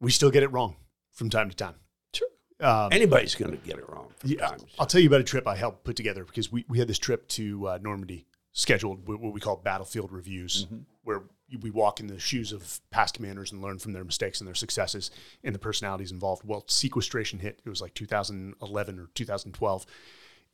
We 0.00 0.10
still 0.10 0.30
get 0.30 0.42
it 0.42 0.48
wrong 0.48 0.76
from 1.12 1.28
time 1.28 1.50
to 1.50 1.56
time. 1.56 1.74
sure. 2.14 2.28
Um, 2.60 2.88
anybody's 2.90 3.34
going 3.34 3.50
to 3.52 3.58
get 3.58 3.78
it 3.78 3.88
wrong 3.88 4.12
Yeah, 4.24 4.56
I'll 4.78 4.86
tell 4.86 5.00
you 5.00 5.08
about 5.08 5.20
a 5.20 5.24
trip 5.24 5.46
I 5.46 5.56
helped 5.56 5.84
put 5.84 5.94
together 5.94 6.24
because 6.24 6.50
we, 6.50 6.64
we 6.68 6.78
had 6.78 6.88
this 6.88 6.98
trip 6.98 7.28
to 7.28 7.68
uh, 7.68 7.78
Normandy 7.82 8.26
scheduled, 8.52 9.00
wh- 9.04 9.20
what 9.20 9.32
we 9.32 9.40
call 9.40 9.56
battlefield 9.56 10.10
reviews, 10.10 10.66
where 11.04 11.22
we 11.60 11.70
walk 11.70 12.00
in 12.00 12.08
the 12.08 12.18
shoes 12.18 12.52
of 12.52 12.80
past 12.90 13.14
commanders 13.14 13.52
and 13.52 13.62
learn 13.62 13.78
from 13.78 13.92
their 13.92 14.04
mistakes 14.04 14.40
and 14.40 14.46
their 14.46 14.54
successes 14.54 15.10
and 15.42 15.54
the 15.54 15.58
personalities 15.58 16.12
involved. 16.12 16.42
Well, 16.44 16.64
sequestration 16.68 17.38
hit. 17.38 17.60
It 17.64 17.68
was 17.68 17.80
like 17.80 17.94
2011 17.94 18.98
or 18.98 19.08
2012. 19.14 19.86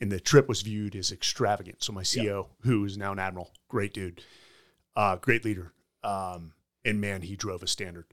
And 0.01 0.11
the 0.11 0.21
trip 0.21 0.49
was 0.49 0.63
viewed 0.63 0.97
as 0.97 1.13
extravagant. 1.13 1.83
So 1.83 1.93
my 1.93 2.03
CEO, 2.03 2.49
who 2.63 2.85
is 2.85 2.97
now 2.99 3.13
an 3.13 3.19
admiral, 3.19 3.53
great 3.69 3.95
dude, 3.95 4.23
uh, 4.97 5.17
great 5.17 5.45
leader. 5.45 5.73
Um, 6.03 6.53
and 6.85 7.01
man, 7.01 7.23
he 7.23 7.37
drove 7.37 7.63
a 7.63 7.67
standard 7.67 8.07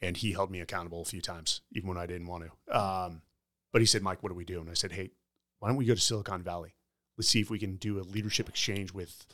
and 0.00 0.16
he 0.16 0.32
held 0.32 0.50
me 0.50 0.60
accountable 0.60 1.02
a 1.02 1.06
few 1.06 1.20
times, 1.20 1.62
even 1.72 1.88
when 1.88 1.98
I 1.98 2.06
didn't 2.06 2.26
want 2.26 2.44
to. 2.44 2.78
Um, 2.78 3.22
but 3.72 3.82
he 3.82 3.86
said, 3.86 4.02
Mike, 4.02 4.22
what 4.22 4.28
do 4.28 4.34
we 4.34 4.44
do? 4.44 4.60
And 4.60 4.70
I 4.70 4.74
said, 4.74 4.92
hey, 4.92 5.10
why 5.58 5.68
don't 5.68 5.76
we 5.76 5.84
go 5.84 5.94
to 5.94 6.00
Silicon 6.00 6.42
Valley? 6.42 6.74
Let's 7.16 7.28
see 7.28 7.40
if 7.40 7.50
we 7.50 7.58
can 7.58 7.76
do 7.76 7.98
a 7.98 8.02
leadership 8.02 8.48
exchange 8.48 8.92
with 8.92 9.26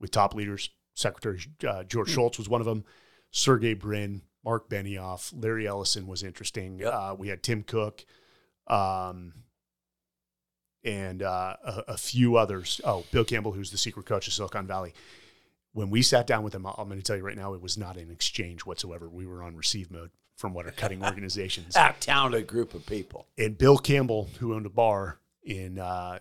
with 0.00 0.10
top 0.10 0.34
leaders. 0.34 0.70
Secretary 0.98 1.38
uh, 1.66 1.84
George 1.84 2.10
Shultz 2.10 2.38
was 2.38 2.48
one 2.48 2.60
of 2.60 2.66
them. 2.66 2.84
Sergey 3.30 3.74
Brin, 3.74 4.22
Mark 4.44 4.68
Benioff, 4.68 5.32
Larry 5.40 5.66
Ellison 5.66 6.08
was 6.08 6.24
interesting. 6.24 6.84
Uh, 6.84 7.14
we 7.16 7.28
had 7.28 7.42
Tim 7.42 7.62
Cook, 7.62 8.04
um, 8.66 9.32
and 10.82 11.22
uh, 11.22 11.56
a, 11.64 11.84
a 11.88 11.96
few 11.96 12.36
others. 12.36 12.80
Oh, 12.82 13.04
Bill 13.12 13.24
Campbell, 13.24 13.52
who's 13.52 13.70
the 13.70 13.78
secret 13.78 14.06
coach 14.06 14.26
of 14.26 14.32
Silicon 14.32 14.66
Valley. 14.66 14.92
When 15.72 15.88
we 15.90 16.02
sat 16.02 16.26
down 16.26 16.42
with 16.42 16.54
him, 16.54 16.66
I'm 16.66 16.88
going 16.88 16.98
to 16.98 17.04
tell 17.04 17.16
you 17.16 17.22
right 17.22 17.36
now, 17.36 17.54
it 17.54 17.62
was 17.62 17.78
not 17.78 17.96
an 17.96 18.10
exchange 18.10 18.62
whatsoever. 18.62 19.08
We 19.08 19.26
were 19.26 19.42
on 19.42 19.54
receive 19.54 19.92
mode 19.92 20.10
from 20.36 20.52
what 20.52 20.66
are 20.66 20.72
cutting 20.72 21.04
organizations 21.04 21.76
a 21.76 21.94
talented 22.00 22.46
group 22.46 22.74
of 22.74 22.86
people 22.86 23.26
and 23.36 23.56
Bill 23.56 23.78
Campbell, 23.78 24.28
who 24.40 24.54
owned 24.54 24.66
a 24.66 24.70
bar 24.70 25.18
in 25.44 25.78
uh, 25.78 26.18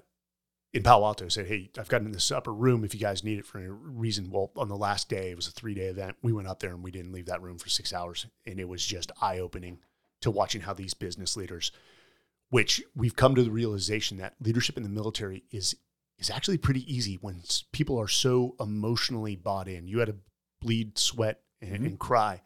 in 0.73 0.83
Palo 0.83 1.05
Alto, 1.05 1.27
said, 1.29 1.47
"Hey, 1.47 1.69
I've 1.77 1.87
gotten 1.87 2.07
in 2.07 2.13
this 2.13 2.31
upper 2.31 2.53
room 2.53 2.83
if 2.83 2.93
you 2.93 2.99
guys 2.99 3.23
need 3.23 3.39
it 3.39 3.45
for 3.45 3.57
any 3.57 3.69
reason." 3.69 4.29
Well, 4.29 4.51
on 4.55 4.67
the 4.67 4.77
last 4.77 5.09
day, 5.09 5.31
it 5.31 5.35
was 5.35 5.47
a 5.47 5.51
three 5.51 5.73
day 5.73 5.87
event. 5.87 6.17
We 6.21 6.33
went 6.33 6.47
up 6.47 6.59
there 6.59 6.71
and 6.71 6.83
we 6.83 6.91
didn't 6.91 7.13
leave 7.13 7.27
that 7.27 7.41
room 7.41 7.57
for 7.57 7.69
six 7.69 7.93
hours, 7.93 8.25
and 8.45 8.59
it 8.59 8.67
was 8.67 8.85
just 8.85 9.11
eye 9.21 9.39
opening 9.39 9.79
to 10.21 10.31
watching 10.31 10.61
how 10.61 10.73
these 10.73 10.93
business 10.93 11.37
leaders, 11.37 11.71
which 12.49 12.83
we've 12.95 13.15
come 13.15 13.35
to 13.35 13.43
the 13.43 13.51
realization 13.51 14.17
that 14.17 14.35
leadership 14.41 14.77
in 14.77 14.83
the 14.83 14.89
military 14.89 15.43
is 15.51 15.75
is 16.19 16.29
actually 16.29 16.57
pretty 16.57 16.91
easy 16.93 17.15
when 17.15 17.43
people 17.71 17.99
are 17.99 18.07
so 18.07 18.55
emotionally 18.59 19.35
bought 19.35 19.67
in. 19.67 19.87
You 19.87 19.99
had 19.99 20.07
to 20.07 20.15
bleed, 20.59 20.97
sweat, 20.97 21.41
and, 21.61 21.71
mm-hmm. 21.71 21.85
and 21.85 21.99
cry 21.99 22.41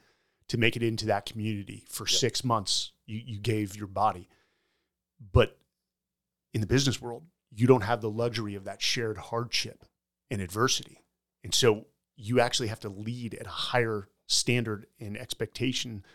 to 0.50 0.58
make 0.58 0.76
it 0.76 0.84
into 0.84 1.06
that 1.06 1.26
community 1.26 1.86
for 1.88 2.06
six 2.06 2.44
months. 2.44 2.92
You 3.06 3.22
you 3.26 3.40
gave 3.40 3.76
your 3.76 3.88
body, 3.88 4.30
but 5.32 5.58
in 6.54 6.62
the 6.62 6.68
business 6.68 7.02
world, 7.02 7.24
you 7.52 7.68
don't 7.68 7.84
have 7.84 8.02
the 8.02 8.10
luxury 8.10 8.56
of 8.56 8.64
that 8.64 8.82
shared 8.82 9.18
hardship 9.18 9.86
and 10.30 10.42
adversity. 10.42 11.04
And 11.44 11.54
so 11.54 11.86
you 12.16 12.40
actually 12.40 12.70
have 12.70 12.80
to 12.82 12.90
lead 12.90 13.34
at 13.34 13.46
a 13.46 13.50
higher 13.50 14.08
standard 14.28 14.86
and 15.00 15.18
expectation 15.18 16.06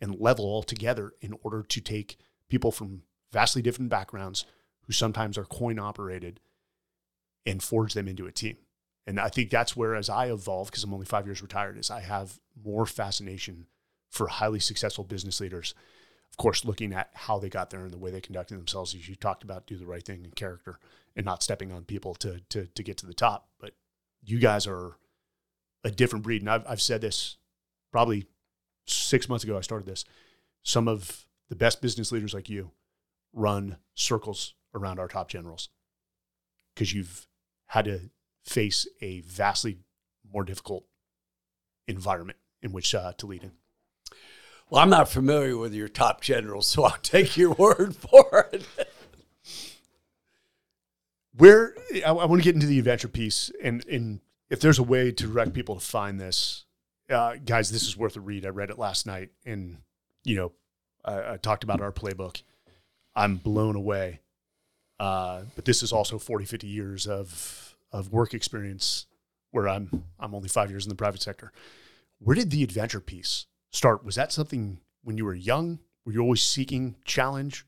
and 0.00 0.18
level 0.18 0.46
altogether 0.46 1.12
in 1.20 1.34
order 1.42 1.62
to 1.62 1.80
take 1.80 2.16
people 2.48 2.72
from 2.72 3.02
vastly 3.32 3.62
different 3.62 3.90
backgrounds 3.90 4.44
who 4.86 4.92
sometimes 4.92 5.36
are 5.36 5.44
coin 5.44 5.78
operated 5.78 6.40
and 7.44 7.62
forge 7.62 7.94
them 7.94 8.08
into 8.08 8.26
a 8.26 8.32
team. 8.32 8.56
And 9.06 9.20
I 9.20 9.28
think 9.28 9.50
that's 9.50 9.76
where, 9.76 9.94
as 9.94 10.08
I 10.08 10.30
evolve, 10.30 10.68
because 10.68 10.82
I'm 10.82 10.92
only 10.92 11.06
five 11.06 11.26
years 11.26 11.42
retired, 11.42 11.78
is 11.78 11.90
I 11.90 12.00
have 12.00 12.40
more 12.64 12.86
fascination 12.86 13.66
for 14.10 14.26
highly 14.26 14.58
successful 14.58 15.04
business 15.04 15.40
leaders. 15.40 15.74
Of 16.36 16.42
course, 16.42 16.66
looking 16.66 16.92
at 16.92 17.08
how 17.14 17.38
they 17.38 17.48
got 17.48 17.70
there 17.70 17.80
and 17.80 17.90
the 17.90 17.96
way 17.96 18.10
they 18.10 18.20
conducted 18.20 18.58
themselves, 18.58 18.94
as 18.94 19.08
you 19.08 19.16
talked 19.16 19.42
about, 19.42 19.66
do 19.66 19.78
the 19.78 19.86
right 19.86 20.04
thing 20.04 20.22
in 20.22 20.32
character 20.32 20.78
and 21.16 21.24
not 21.24 21.42
stepping 21.42 21.72
on 21.72 21.84
people 21.84 22.14
to 22.16 22.40
to 22.50 22.66
to 22.66 22.82
get 22.82 22.98
to 22.98 23.06
the 23.06 23.14
top. 23.14 23.48
But 23.58 23.72
you 24.22 24.38
guys 24.38 24.66
are 24.66 24.98
a 25.82 25.90
different 25.90 26.24
breed, 26.24 26.42
and 26.42 26.50
I've 26.50 26.66
I've 26.68 26.82
said 26.82 27.00
this 27.00 27.38
probably 27.90 28.26
six 28.86 29.30
months 29.30 29.44
ago. 29.44 29.56
I 29.56 29.62
started 29.62 29.86
this. 29.86 30.04
Some 30.62 30.88
of 30.88 31.26
the 31.48 31.56
best 31.56 31.80
business 31.80 32.12
leaders 32.12 32.34
like 32.34 32.50
you 32.50 32.72
run 33.32 33.78
circles 33.94 34.52
around 34.74 34.98
our 34.98 35.08
top 35.08 35.30
generals 35.30 35.70
because 36.74 36.92
you've 36.92 37.26
had 37.68 37.86
to 37.86 38.10
face 38.44 38.86
a 39.00 39.20
vastly 39.20 39.78
more 40.30 40.44
difficult 40.44 40.84
environment 41.88 42.38
in 42.62 42.72
which 42.72 42.94
uh, 42.94 43.12
to 43.14 43.26
lead 43.26 43.42
in. 43.42 43.52
Well, 44.68 44.82
I'm 44.82 44.90
not 44.90 45.08
familiar 45.08 45.56
with 45.56 45.74
your 45.74 45.88
top 45.88 46.20
generals, 46.20 46.66
so 46.66 46.84
I'll 46.84 46.98
take 47.02 47.36
your 47.36 47.52
word 47.52 47.94
for 47.94 48.48
it. 48.52 48.66
Where 51.36 51.74
I, 52.04 52.08
I 52.08 52.24
want 52.24 52.40
to 52.40 52.44
get 52.44 52.54
into 52.54 52.66
the 52.66 52.78
adventure 52.78 53.08
piece, 53.08 53.50
and 53.62 53.86
and 53.86 54.20
if 54.50 54.60
there's 54.60 54.78
a 54.78 54.82
way 54.82 55.12
to 55.12 55.26
direct 55.26 55.52
people 55.52 55.76
to 55.76 55.80
find 55.80 56.18
this, 56.18 56.64
uh, 57.10 57.36
guys, 57.44 57.70
this 57.70 57.82
is 57.82 57.96
worth 57.96 58.16
a 58.16 58.20
read. 58.20 58.46
I 58.46 58.48
read 58.48 58.70
it 58.70 58.78
last 58.78 59.06
night, 59.06 59.30
and 59.44 59.78
you 60.24 60.34
know, 60.36 60.52
I, 61.04 61.34
I 61.34 61.36
talked 61.36 61.62
about 61.62 61.80
our 61.80 61.92
playbook. 61.92 62.42
I'm 63.14 63.36
blown 63.36 63.76
away. 63.76 64.20
Uh, 64.98 65.42
but 65.54 65.66
this 65.66 65.82
is 65.82 65.92
also 65.92 66.18
40, 66.18 66.44
50 66.46 66.66
years 66.66 67.06
of 67.06 67.76
of 67.92 68.12
work 68.12 68.34
experience 68.34 69.06
where 69.52 69.68
I'm 69.68 70.04
I'm 70.18 70.34
only 70.34 70.48
five 70.48 70.70
years 70.70 70.86
in 70.86 70.88
the 70.88 70.96
private 70.96 71.22
sector. 71.22 71.52
Where 72.18 72.34
did 72.34 72.50
the 72.50 72.64
adventure 72.64 73.00
piece 73.00 73.46
start? 73.76 74.04
Was 74.04 74.14
that 74.16 74.32
something 74.32 74.78
when 75.02 75.18
you 75.18 75.24
were 75.24 75.34
young? 75.34 75.78
Were 76.04 76.12
you 76.12 76.20
always 76.20 76.42
seeking 76.42 76.96
challenge? 77.04 77.66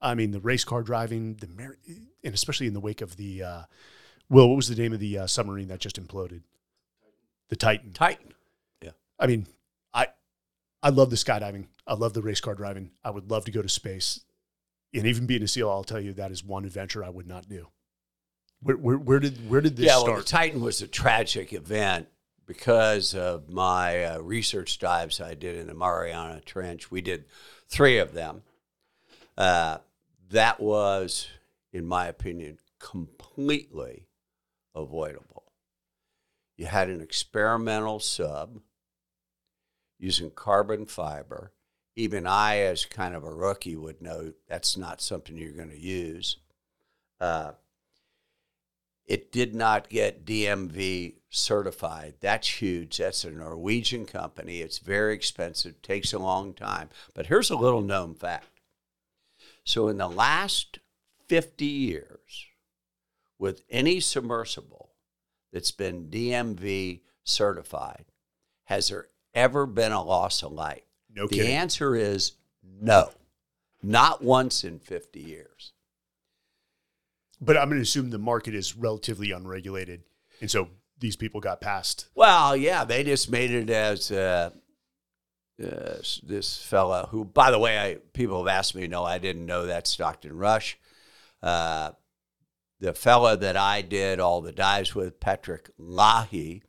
I 0.00 0.14
mean, 0.14 0.30
the 0.30 0.40
race 0.40 0.64
car 0.64 0.82
driving, 0.82 1.34
the 1.36 1.48
mar- 1.48 1.78
and 2.22 2.34
especially 2.34 2.66
in 2.66 2.74
the 2.74 2.80
wake 2.80 3.00
of 3.00 3.16
the 3.16 3.42
uh, 3.42 3.62
Will, 4.30 4.48
what 4.48 4.56
was 4.56 4.68
the 4.68 4.80
name 4.80 4.92
of 4.92 5.00
the 5.00 5.18
uh, 5.18 5.26
submarine 5.26 5.68
that 5.68 5.80
just 5.80 6.00
imploded? 6.00 6.42
The 7.48 7.56
Titan. 7.56 7.92
Titan. 7.92 8.34
Yeah. 8.82 8.90
I 9.18 9.26
mean, 9.26 9.46
I 9.94 10.08
I 10.82 10.90
love 10.90 11.10
the 11.10 11.16
skydiving. 11.16 11.66
I 11.86 11.94
love 11.94 12.12
the 12.12 12.22
race 12.22 12.40
car 12.40 12.54
driving. 12.54 12.90
I 13.02 13.10
would 13.10 13.30
love 13.30 13.46
to 13.46 13.50
go 13.50 13.62
to 13.62 13.68
space, 13.68 14.20
and 14.92 15.06
even 15.06 15.26
being 15.26 15.42
a 15.42 15.48
SEAL, 15.48 15.70
I'll 15.70 15.84
tell 15.84 16.00
you 16.00 16.12
that 16.14 16.30
is 16.30 16.44
one 16.44 16.66
adventure 16.66 17.02
I 17.02 17.08
would 17.08 17.26
not 17.26 17.48
do. 17.48 17.68
Where 18.60 18.76
where, 18.76 18.98
where 18.98 19.18
did 19.18 19.48
where 19.48 19.62
did 19.62 19.76
this 19.76 19.86
yeah, 19.86 19.92
start? 19.92 20.08
well, 20.08 20.18
the 20.18 20.24
Titan 20.24 20.60
was 20.60 20.82
a 20.82 20.86
tragic 20.86 21.54
event 21.54 22.08
because 22.48 23.14
of 23.14 23.50
my 23.50 24.04
uh, 24.04 24.18
research 24.20 24.78
dives 24.78 25.20
I 25.20 25.34
did 25.34 25.54
in 25.54 25.66
the 25.66 25.74
Mariana 25.74 26.40
Trench. 26.40 26.90
We 26.90 27.02
did 27.02 27.26
three 27.68 27.98
of 27.98 28.14
them. 28.14 28.42
Uh, 29.36 29.78
that 30.30 30.58
was, 30.58 31.28
in 31.74 31.86
my 31.86 32.06
opinion, 32.06 32.58
completely 32.80 34.06
avoidable. 34.74 35.44
You 36.56 36.66
had 36.66 36.88
an 36.88 37.02
experimental 37.02 38.00
sub 38.00 38.60
using 39.98 40.30
carbon 40.30 40.86
fiber. 40.86 41.52
Even 41.96 42.26
I, 42.26 42.60
as 42.60 42.86
kind 42.86 43.14
of 43.14 43.24
a 43.24 43.34
rookie, 43.34 43.76
would 43.76 44.00
know 44.00 44.32
that's 44.48 44.76
not 44.76 45.02
something 45.02 45.36
you're 45.36 45.52
going 45.52 45.70
to 45.70 45.78
use. 45.78 46.38
Uh, 47.20 47.52
it 49.04 49.30
did 49.32 49.54
not 49.54 49.90
get 49.90 50.24
DNV 50.24 51.17
certified. 51.30 52.14
That's 52.20 52.62
huge. 52.62 52.98
That's 52.98 53.24
a 53.24 53.30
Norwegian 53.30 54.06
company. 54.06 54.58
It's 54.58 54.78
very 54.78 55.14
expensive, 55.14 55.80
takes 55.82 56.12
a 56.12 56.18
long 56.18 56.54
time. 56.54 56.88
But 57.14 57.26
here's 57.26 57.50
a 57.50 57.56
little 57.56 57.82
known 57.82 58.14
fact. 58.14 58.60
So, 59.64 59.88
in 59.88 59.98
the 59.98 60.08
last 60.08 60.78
50 61.28 61.64
years, 61.66 62.46
with 63.38 63.62
any 63.70 64.00
submersible 64.00 64.90
that's 65.52 65.70
been 65.70 66.08
DNV 66.08 67.00
certified, 67.22 68.06
has 68.64 68.88
there 68.88 69.08
ever 69.34 69.66
been 69.66 69.92
a 69.92 70.02
loss 70.02 70.42
of 70.42 70.52
life? 70.52 70.82
no 71.18 71.26
the 71.26 71.36
kidding. 71.36 71.52
answer 71.52 71.94
is 71.94 72.32
no, 72.62 73.10
not 73.82 74.22
once 74.22 74.64
in 74.64 74.78
50 74.78 75.20
years. 75.20 75.72
But 77.40 77.56
I'm 77.56 77.68
going 77.68 77.78
to 77.78 77.82
assume 77.82 78.10
the 78.10 78.18
market 78.18 78.54
is 78.54 78.76
relatively 78.76 79.30
unregulated, 79.30 80.02
and 80.40 80.50
so 80.50 80.68
these 81.00 81.16
people 81.16 81.40
got 81.40 81.60
past. 81.60 82.08
Well, 82.14 82.56
yeah, 82.56 82.84
they 82.84 83.04
just 83.04 83.30
made 83.30 83.50
it 83.50 83.70
as 83.70 84.10
uh, 84.10 84.50
uh, 85.62 85.96
this 86.22 86.56
fella 86.56 87.08
who, 87.10 87.24
by 87.24 87.50
the 87.50 87.58
way, 87.58 87.78
I, 87.78 87.96
people 88.12 88.44
have 88.44 88.54
asked 88.54 88.74
me, 88.74 88.86
no, 88.86 89.04
I 89.04 89.18
didn't 89.18 89.46
know 89.46 89.66
that 89.66 89.86
Stockton 89.86 90.36
Rush. 90.36 90.78
Uh, 91.42 91.92
the 92.80 92.94
fella 92.94 93.36
that 93.36 93.56
I 93.56 93.82
did 93.82 94.20
all 94.20 94.40
the 94.40 94.52
dives 94.52 94.94
with, 94.94 95.20
Patrick 95.20 95.70
Lahey, 95.80 96.62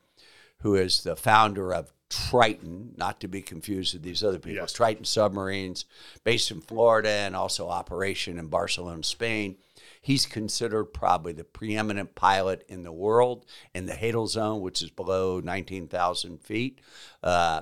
who 0.61 0.75
is 0.75 1.03
the 1.03 1.15
founder 1.15 1.73
of 1.73 1.93
Triton, 2.09 2.93
not 2.97 3.19
to 3.21 3.27
be 3.27 3.41
confused 3.41 3.93
with 3.93 4.01
these 4.01 4.23
other 4.23 4.39
people. 4.39 4.61
Yes. 4.61 4.73
Triton 4.73 5.05
Submarines, 5.05 5.85
based 6.23 6.49
in 6.49 6.61
Florida 6.61 7.09
and 7.09 7.35
also 7.35 7.69
operation 7.69 8.39
in 8.39 8.47
Barcelona, 8.47 9.03
Spain. 9.03 9.57
He's 10.01 10.25
considered 10.25 10.85
probably 10.85 11.33
the 11.33 11.43
preeminent 11.43 12.15
pilot 12.15 12.65
in 12.69 12.83
the 12.83 12.91
world 12.91 13.45
in 13.73 13.85
the 13.85 13.93
Hadal 13.93 14.27
Zone, 14.27 14.61
which 14.61 14.81
is 14.81 14.89
below 14.89 15.39
19,000 15.41 16.41
feet. 16.41 16.79
Uh, 17.21 17.61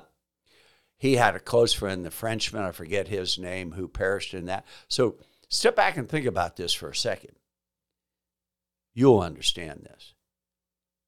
he 0.98 1.16
had 1.16 1.34
a 1.34 1.40
close 1.40 1.72
friend, 1.72 2.04
the 2.04 2.10
Frenchman, 2.10 2.62
I 2.62 2.72
forget 2.72 3.08
his 3.08 3.38
name, 3.38 3.72
who 3.72 3.88
perished 3.88 4.34
in 4.34 4.46
that. 4.46 4.66
So 4.88 5.16
step 5.48 5.76
back 5.76 5.96
and 5.96 6.08
think 6.08 6.26
about 6.26 6.56
this 6.56 6.72
for 6.72 6.90
a 6.90 6.96
second. 6.96 7.32
You'll 8.94 9.20
understand 9.20 9.82
this. 9.84 10.14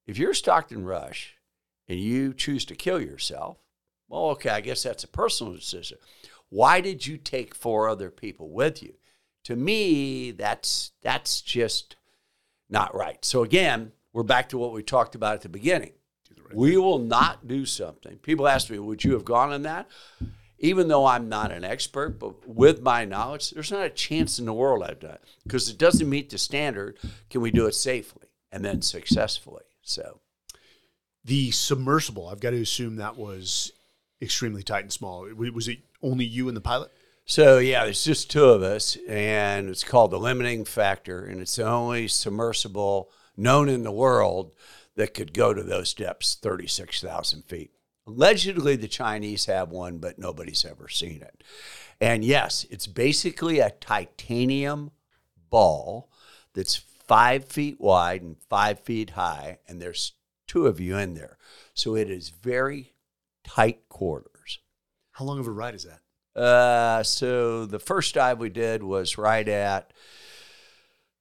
If 0.07 0.17
you're 0.17 0.33
Stockton 0.33 0.85
Rush 0.85 1.35
and 1.87 1.99
you 1.99 2.33
choose 2.33 2.65
to 2.65 2.75
kill 2.75 3.01
yourself, 3.01 3.57
well, 4.07 4.25
okay, 4.31 4.49
I 4.49 4.61
guess 4.61 4.83
that's 4.83 5.03
a 5.03 5.09
personal 5.09 5.53
decision. 5.53 5.97
Why 6.49 6.81
did 6.81 7.07
you 7.07 7.17
take 7.17 7.55
four 7.55 7.87
other 7.87 8.09
people 8.09 8.49
with 8.49 8.83
you? 8.83 8.95
To 9.45 9.55
me, 9.55 10.31
that's 10.31 10.91
that's 11.01 11.41
just 11.41 11.95
not 12.69 12.95
right. 12.95 13.23
So 13.25 13.43
again, 13.43 13.91
we're 14.13 14.23
back 14.23 14.49
to 14.49 14.57
what 14.57 14.71
we 14.71 14.83
talked 14.83 15.15
about 15.15 15.35
at 15.35 15.41
the 15.41 15.49
beginning. 15.49 15.93
We 16.53 16.77
will 16.77 16.99
not 16.99 17.47
do 17.47 17.65
something. 17.65 18.17
People 18.17 18.47
ask 18.47 18.69
me, 18.69 18.77
would 18.77 19.03
you 19.03 19.13
have 19.13 19.23
gone 19.25 19.51
on 19.51 19.61
that? 19.63 19.89
Even 20.59 20.89
though 20.89 21.05
I'm 21.05 21.27
not 21.29 21.51
an 21.51 21.63
expert, 21.63 22.19
but 22.19 22.47
with 22.47 22.81
my 22.81 23.03
knowledge, 23.05 23.49
there's 23.51 23.71
not 23.71 23.85
a 23.85 23.89
chance 23.89 24.37
in 24.37 24.45
the 24.45 24.53
world 24.53 24.83
I've 24.83 24.99
done 24.99 25.13
it 25.13 25.23
because 25.43 25.69
it 25.69 25.77
doesn't 25.77 26.09
meet 26.09 26.29
the 26.29 26.37
standard. 26.37 26.97
Can 27.29 27.41
we 27.41 27.51
do 27.51 27.65
it 27.67 27.73
safely 27.73 28.27
and 28.51 28.63
then 28.63 28.81
successfully? 28.81 29.63
So 29.81 30.19
The 31.23 31.51
submersible, 31.51 32.27
I've 32.27 32.39
got 32.41 32.51
to 32.51 32.61
assume 32.61 32.97
that 32.97 33.17
was 33.17 33.71
extremely 34.21 34.61
tight 34.61 34.83
and 34.83 34.93
small. 34.93 35.27
Was 35.35 35.67
it 35.67 35.79
only 36.03 36.25
you 36.25 36.47
and 36.47 36.55
the 36.57 36.61
pilot? 36.61 36.91
So 37.31 37.59
yeah, 37.59 37.85
there's 37.85 38.03
just 38.03 38.29
two 38.29 38.43
of 38.43 38.61
us, 38.61 38.97
and 39.07 39.69
it's 39.69 39.85
called 39.85 40.11
the 40.11 40.19
limiting 40.19 40.65
factor, 40.65 41.23
and 41.23 41.39
it's 41.39 41.55
the 41.55 41.65
only 41.65 42.09
submersible 42.09 43.09
known 43.37 43.69
in 43.69 43.83
the 43.83 43.91
world 43.93 44.51
that 44.97 45.13
could 45.13 45.33
go 45.33 45.53
to 45.53 45.63
those 45.63 45.93
depths, 45.93 46.35
36,000 46.35 47.43
feet. 47.43 47.71
Allegedly, 48.05 48.75
the 48.75 48.89
Chinese 48.89 49.45
have 49.45 49.69
one, 49.69 49.99
but 49.99 50.19
nobody's 50.19 50.65
ever 50.65 50.89
seen 50.89 51.21
it. 51.21 51.41
And 52.01 52.25
yes, 52.25 52.65
it's 52.69 52.85
basically 52.85 53.59
a 53.59 53.69
titanium 53.69 54.91
ball 55.49 56.11
that's 56.53 56.75
five 56.75 57.45
feet 57.45 57.79
wide 57.79 58.23
and 58.23 58.35
five 58.49 58.81
feet 58.81 59.11
high, 59.11 59.59
and 59.69 59.81
there's 59.81 60.15
two 60.47 60.67
of 60.67 60.81
you 60.81 60.97
in 60.97 61.13
there. 61.13 61.37
So 61.75 61.95
it 61.95 62.09
is 62.09 62.27
very 62.27 62.91
tight 63.45 63.87
quarters. 63.87 64.59
How 65.11 65.23
long 65.23 65.39
of 65.39 65.47
a 65.47 65.51
ride 65.51 65.75
is 65.75 65.85
that? 65.85 66.00
Uh, 66.35 67.03
so 67.03 67.65
the 67.65 67.79
first 67.79 68.15
dive 68.15 68.39
we 68.39 68.49
did 68.49 68.83
was 68.83 69.17
right 69.17 69.47
at 69.47 69.91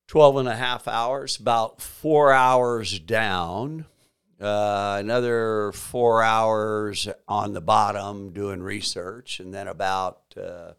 12 0.08 0.36
and 0.38 0.48
a 0.48 0.56
half 0.56 0.86
hours, 0.88 1.36
about 1.38 1.80
four 1.80 2.32
hours 2.32 2.98
down, 2.98 3.86
uh, 4.40 4.96
another 5.00 5.72
four 5.72 6.22
hours 6.22 7.08
on 7.28 7.52
the 7.52 7.60
bottom 7.60 8.32
doing 8.32 8.62
research, 8.62 9.38
and 9.40 9.52
then 9.52 9.68
about, 9.68 10.22
uh, 10.36 10.72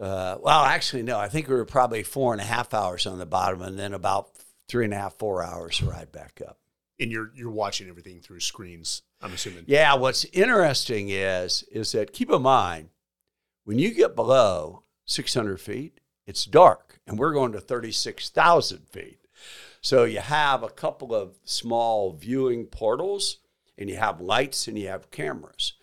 uh, 0.00 0.38
well, 0.40 0.64
actually, 0.64 1.02
no, 1.02 1.18
I 1.18 1.28
think 1.28 1.48
we 1.48 1.54
were 1.54 1.64
probably 1.64 2.02
four 2.02 2.32
and 2.32 2.40
a 2.40 2.44
half 2.44 2.72
hours 2.72 3.06
on 3.06 3.18
the 3.18 3.26
bottom, 3.26 3.62
and 3.62 3.78
then 3.78 3.92
about 3.92 4.30
three 4.68 4.84
and 4.84 4.94
a 4.94 4.98
half, 4.98 5.14
four 5.18 5.42
hours 5.42 5.78
to 5.78 5.86
ride 5.86 6.12
back 6.12 6.40
up. 6.46 6.58
and 7.00 7.10
you're 7.12 7.30
you're 7.34 7.50
watching 7.50 7.88
everything 7.88 8.20
through 8.20 8.40
screens. 8.40 9.02
I'm 9.20 9.32
assuming. 9.32 9.64
Yeah, 9.66 9.94
what's 9.94 10.24
interesting 10.26 11.08
is 11.08 11.64
is 11.70 11.92
that 11.92 12.12
keep 12.12 12.30
in 12.30 12.42
mind 12.42 12.90
when 13.64 13.78
you 13.78 13.92
get 13.92 14.16
below 14.16 14.84
600 15.04 15.60
feet, 15.60 16.00
it's 16.26 16.44
dark, 16.44 17.00
and 17.06 17.18
we're 17.18 17.32
going 17.32 17.52
to 17.52 17.60
36,000 17.60 18.88
feet. 18.88 19.20
So 19.80 20.04
you 20.04 20.20
have 20.20 20.62
a 20.62 20.68
couple 20.68 21.14
of 21.14 21.38
small 21.44 22.12
viewing 22.12 22.66
portals, 22.66 23.38
and 23.76 23.88
you 23.88 23.96
have 23.96 24.20
lights, 24.20 24.68
and 24.68 24.78
you 24.78 24.88
have 24.88 25.10
cameras, 25.10 25.74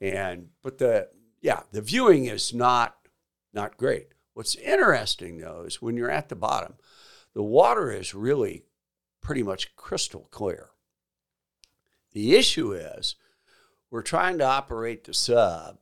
and 0.00 0.48
but 0.62 0.78
the 0.78 1.08
yeah 1.40 1.62
the 1.72 1.82
viewing 1.82 2.26
is 2.26 2.54
not 2.54 2.96
not 3.52 3.76
great. 3.76 4.08
What's 4.34 4.54
interesting 4.54 5.38
though 5.38 5.62
is 5.62 5.82
when 5.82 5.96
you're 5.96 6.10
at 6.10 6.28
the 6.28 6.36
bottom, 6.36 6.74
the 7.34 7.42
water 7.42 7.90
is 7.90 8.14
really 8.14 8.64
pretty 9.20 9.42
much 9.42 9.74
crystal 9.76 10.28
clear. 10.30 10.70
The 12.12 12.34
issue 12.34 12.72
is 12.72 13.16
we're 13.90 14.02
trying 14.02 14.38
to 14.38 14.44
operate 14.44 15.04
the 15.04 15.14
sub, 15.14 15.78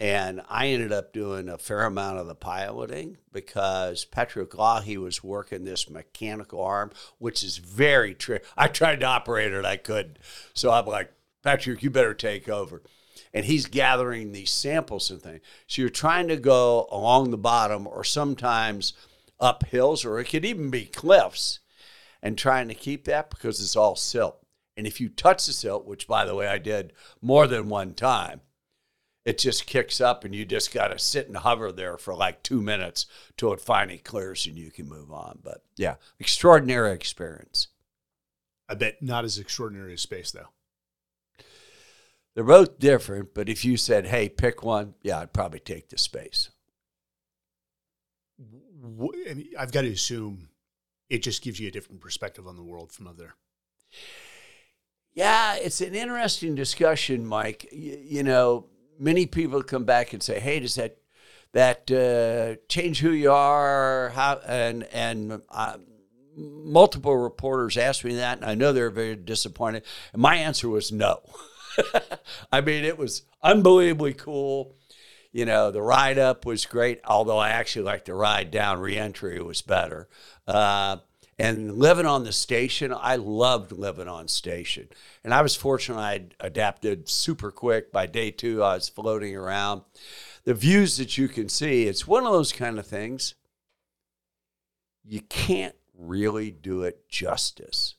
and 0.00 0.40
I 0.48 0.68
ended 0.68 0.92
up 0.92 1.12
doing 1.12 1.48
a 1.48 1.58
fair 1.58 1.84
amount 1.84 2.18
of 2.18 2.26
the 2.26 2.34
piloting 2.34 3.18
because 3.32 4.04
Patrick 4.04 4.50
Lahey 4.50 4.96
was 4.96 5.24
working 5.24 5.64
this 5.64 5.90
mechanical 5.90 6.62
arm, 6.62 6.92
which 7.18 7.42
is 7.42 7.58
very 7.58 8.14
tricky. 8.14 8.44
I 8.56 8.68
tried 8.68 9.00
to 9.00 9.06
operate 9.06 9.52
it, 9.52 9.64
I 9.64 9.76
couldn't. 9.76 10.18
So 10.54 10.70
I'm 10.70 10.86
like, 10.86 11.12
Patrick, 11.42 11.82
you 11.82 11.90
better 11.90 12.14
take 12.14 12.48
over. 12.48 12.82
And 13.34 13.44
he's 13.44 13.66
gathering 13.66 14.32
these 14.32 14.50
samples 14.50 15.10
and 15.10 15.20
things. 15.20 15.40
So 15.66 15.82
you're 15.82 15.90
trying 15.90 16.28
to 16.28 16.36
go 16.36 16.88
along 16.90 17.30
the 17.30 17.36
bottom 17.36 17.86
or 17.86 18.04
sometimes 18.04 18.94
up 19.40 19.66
hills, 19.66 20.04
or 20.04 20.18
it 20.18 20.24
could 20.26 20.44
even 20.44 20.70
be 20.70 20.86
cliffs, 20.86 21.60
and 22.22 22.38
trying 22.38 22.68
to 22.68 22.74
keep 22.74 23.04
that 23.04 23.30
because 23.30 23.60
it's 23.60 23.76
all 23.76 23.96
silt. 23.96 24.42
And 24.78 24.86
if 24.86 25.00
you 25.00 25.08
touch 25.08 25.44
the 25.44 25.52
silt, 25.52 25.86
which 25.86 26.06
by 26.06 26.24
the 26.24 26.36
way 26.36 26.46
I 26.46 26.58
did 26.58 26.92
more 27.20 27.48
than 27.48 27.68
one 27.68 27.94
time, 27.94 28.42
it 29.24 29.36
just 29.36 29.66
kicks 29.66 30.00
up 30.00 30.24
and 30.24 30.32
you 30.32 30.44
just 30.44 30.72
got 30.72 30.88
to 30.88 31.00
sit 31.00 31.26
and 31.26 31.36
hover 31.36 31.72
there 31.72 31.98
for 31.98 32.14
like 32.14 32.44
two 32.44 32.62
minutes 32.62 33.06
till 33.36 33.52
it 33.52 33.60
finally 33.60 33.98
clears 33.98 34.46
and 34.46 34.56
you 34.56 34.70
can 34.70 34.88
move 34.88 35.10
on. 35.10 35.40
But 35.42 35.64
yeah, 35.76 35.96
extraordinary 36.20 36.92
experience. 36.92 37.66
I 38.68 38.74
bet 38.74 39.02
not 39.02 39.24
as 39.24 39.36
extraordinary 39.36 39.94
as 39.94 40.00
space 40.00 40.30
though. 40.30 40.50
They're 42.36 42.44
both 42.44 42.78
different, 42.78 43.34
but 43.34 43.48
if 43.48 43.64
you 43.64 43.76
said, 43.76 44.06
hey, 44.06 44.28
pick 44.28 44.62
one, 44.62 44.94
yeah, 45.02 45.18
I'd 45.18 45.32
probably 45.32 45.58
take 45.58 45.88
the 45.88 45.98
space. 45.98 46.50
And 48.40 49.44
I've 49.58 49.72
got 49.72 49.82
to 49.82 49.90
assume 49.90 50.50
it 51.10 51.24
just 51.24 51.42
gives 51.42 51.58
you 51.58 51.66
a 51.66 51.72
different 51.72 52.00
perspective 52.00 52.46
on 52.46 52.54
the 52.54 52.62
world 52.62 52.92
from 52.92 53.08
up 53.08 53.16
there. 53.16 53.34
Yeah, 55.14 55.56
it's 55.56 55.80
an 55.80 55.94
interesting 55.94 56.54
discussion, 56.54 57.26
Mike. 57.26 57.68
You, 57.72 57.98
you 58.02 58.22
know, 58.22 58.66
many 58.98 59.26
people 59.26 59.62
come 59.62 59.84
back 59.84 60.12
and 60.12 60.22
say, 60.22 60.38
"Hey, 60.40 60.60
does 60.60 60.76
that 60.76 60.98
that 61.52 61.90
uh, 61.90 62.60
change 62.68 63.00
who 63.00 63.10
you 63.10 63.32
are?" 63.32 64.10
How 64.14 64.40
and 64.46 64.84
and 64.92 65.42
uh, 65.48 65.78
multiple 66.36 67.16
reporters 67.16 67.76
asked 67.76 68.04
me 68.04 68.14
that, 68.16 68.38
and 68.38 68.46
I 68.46 68.54
know 68.54 68.72
they're 68.72 68.90
very 68.90 69.16
disappointed. 69.16 69.82
And 70.12 70.22
my 70.22 70.36
answer 70.36 70.68
was 70.68 70.92
no. 70.92 71.20
I 72.52 72.60
mean, 72.60 72.84
it 72.84 72.98
was 72.98 73.22
unbelievably 73.42 74.14
cool. 74.14 74.74
You 75.32 75.44
know, 75.44 75.70
the 75.70 75.82
ride 75.82 76.18
up 76.18 76.46
was 76.46 76.64
great, 76.64 77.00
although 77.04 77.38
I 77.38 77.50
actually 77.50 77.84
liked 77.84 78.06
the 78.06 78.14
ride 78.14 78.50
down. 78.50 78.80
Reentry 78.80 79.40
was 79.42 79.62
better. 79.62 80.08
Uh, 80.46 80.98
and 81.38 81.78
living 81.78 82.06
on 82.06 82.24
the 82.24 82.32
station, 82.32 82.92
I 82.92 83.16
loved 83.16 83.70
living 83.70 84.08
on 84.08 84.26
station. 84.26 84.88
And 85.22 85.32
I 85.32 85.42
was 85.42 85.54
fortunate 85.54 85.98
I 85.98 86.24
adapted 86.40 87.08
super 87.08 87.52
quick. 87.52 87.92
By 87.92 88.06
day 88.06 88.30
two, 88.32 88.62
I 88.62 88.74
was 88.74 88.88
floating 88.88 89.36
around. 89.36 89.82
The 90.44 90.54
views 90.54 90.96
that 90.96 91.16
you 91.16 91.28
can 91.28 91.48
see, 91.48 91.84
it's 91.84 92.06
one 92.06 92.26
of 92.26 92.32
those 92.32 92.52
kind 92.52 92.78
of 92.78 92.86
things. 92.86 93.34
You 95.04 95.20
can't 95.20 95.76
really 95.96 96.50
do 96.50 96.82
it 96.82 97.08
justice 97.08 97.94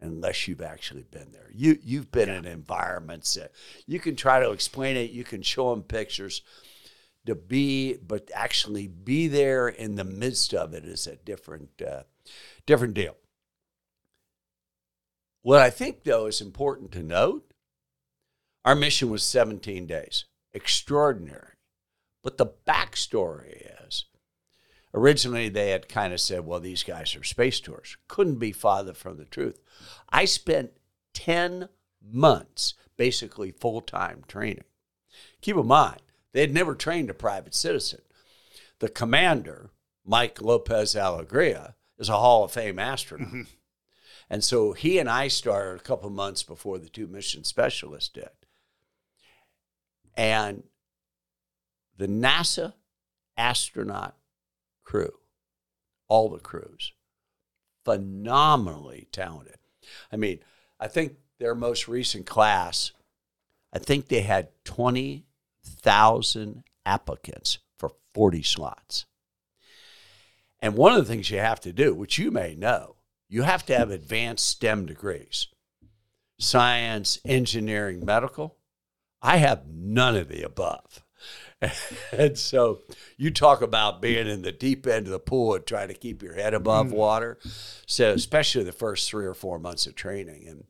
unless 0.00 0.46
you've 0.46 0.60
actually 0.62 1.04
been 1.04 1.32
there. 1.32 1.50
You 1.52 1.78
you've 1.82 2.12
been 2.12 2.28
in 2.28 2.44
environments 2.44 3.34
that 3.34 3.52
you 3.86 3.98
can 3.98 4.16
try 4.16 4.40
to 4.40 4.50
explain 4.50 4.96
it, 4.96 5.10
you 5.10 5.24
can 5.24 5.42
show 5.42 5.70
them 5.70 5.82
pictures. 5.82 6.42
To 7.26 7.34
be, 7.34 7.94
but 7.94 8.30
actually 8.34 8.86
be 8.86 9.28
there 9.28 9.66
in 9.66 9.94
the 9.94 10.04
midst 10.04 10.52
of 10.52 10.74
it 10.74 10.84
is 10.84 11.06
a 11.06 11.16
different 11.16 11.70
uh, 11.80 12.02
different 12.66 12.94
deal. 12.94 13.16
What 15.42 15.60
I 15.60 15.70
think 15.70 16.04
though 16.04 16.26
is 16.26 16.40
important 16.40 16.92
to 16.92 17.02
note, 17.02 17.52
our 18.64 18.74
mission 18.74 19.10
was 19.10 19.22
17 19.22 19.86
days, 19.86 20.24
extraordinary. 20.52 21.52
But 22.22 22.38
the 22.38 22.46
backstory 22.66 23.70
is 23.86 24.06
originally 24.94 25.48
they 25.48 25.70
had 25.70 25.88
kind 25.88 26.12
of 26.14 26.20
said, 26.20 26.46
well, 26.46 26.60
these 26.60 26.82
guys 26.82 27.14
are 27.14 27.24
space 27.24 27.60
tours. 27.60 27.98
Couldn't 28.08 28.38
be 28.38 28.52
farther 28.52 28.94
from 28.94 29.18
the 29.18 29.26
truth. 29.26 29.60
I 30.08 30.24
spent 30.24 30.70
10 31.12 31.68
months 32.02 32.74
basically 32.96 33.50
full 33.50 33.80
time 33.80 34.24
training. 34.26 34.64
Keep 35.42 35.56
in 35.56 35.66
mind, 35.66 36.00
they 36.32 36.40
had 36.40 36.54
never 36.54 36.74
trained 36.74 37.10
a 37.10 37.14
private 37.14 37.54
citizen. 37.54 38.00
The 38.78 38.88
commander, 38.88 39.70
Mike 40.04 40.40
Lopez 40.40 40.96
Alegria, 40.96 41.74
is 42.04 42.08
a 42.10 42.18
Hall 42.18 42.44
of 42.44 42.52
Fame 42.52 42.78
astronaut. 42.78 43.28
Mm-hmm. 43.28 43.42
And 44.30 44.42
so 44.42 44.72
he 44.72 44.98
and 44.98 45.08
I 45.08 45.28
started 45.28 45.80
a 45.80 45.84
couple 45.84 46.08
months 46.10 46.42
before 46.42 46.78
the 46.78 46.88
two 46.88 47.06
mission 47.06 47.44
specialists 47.44 48.08
did. 48.08 48.30
And 50.16 50.64
the 51.96 52.06
NASA 52.06 52.74
astronaut 53.36 54.16
crew, 54.84 55.12
all 56.08 56.28
the 56.30 56.38
crews, 56.38 56.92
phenomenally 57.84 59.08
talented. 59.12 59.58
I 60.12 60.16
mean, 60.16 60.40
I 60.80 60.88
think 60.88 61.16
their 61.38 61.54
most 61.54 61.88
recent 61.88 62.26
class, 62.26 62.92
I 63.72 63.78
think 63.78 64.08
they 64.08 64.22
had 64.22 64.48
20 64.64 65.24
thousand 65.64 66.64
applicants 66.84 67.58
for 67.78 67.90
40 68.14 68.42
slots. 68.42 69.06
And 70.64 70.76
one 70.76 70.94
of 70.94 70.98
the 70.98 71.12
things 71.12 71.28
you 71.28 71.40
have 71.40 71.60
to 71.60 71.74
do, 71.74 71.94
which 71.94 72.16
you 72.16 72.30
may 72.30 72.54
know, 72.54 72.96
you 73.28 73.42
have 73.42 73.66
to 73.66 73.76
have 73.76 73.90
advanced 73.90 74.46
STEM 74.46 74.86
degrees 74.86 75.48
science, 76.38 77.18
engineering, 77.22 78.02
medical. 78.02 78.56
I 79.20 79.36
have 79.36 79.66
none 79.68 80.16
of 80.16 80.28
the 80.28 80.42
above. 80.42 81.04
and 82.12 82.38
so 82.38 82.80
you 83.18 83.30
talk 83.30 83.60
about 83.60 84.00
being 84.00 84.26
in 84.26 84.40
the 84.40 84.52
deep 84.52 84.86
end 84.86 85.04
of 85.04 85.12
the 85.12 85.18
pool 85.18 85.54
and 85.54 85.66
trying 85.66 85.88
to 85.88 85.94
keep 85.94 86.22
your 86.22 86.32
head 86.32 86.54
above 86.54 86.86
mm-hmm. 86.86 86.96
water. 86.96 87.38
So, 87.86 88.12
especially 88.12 88.64
the 88.64 88.72
first 88.72 89.10
three 89.10 89.26
or 89.26 89.34
four 89.34 89.58
months 89.58 89.86
of 89.86 89.94
training. 89.94 90.46
And, 90.48 90.64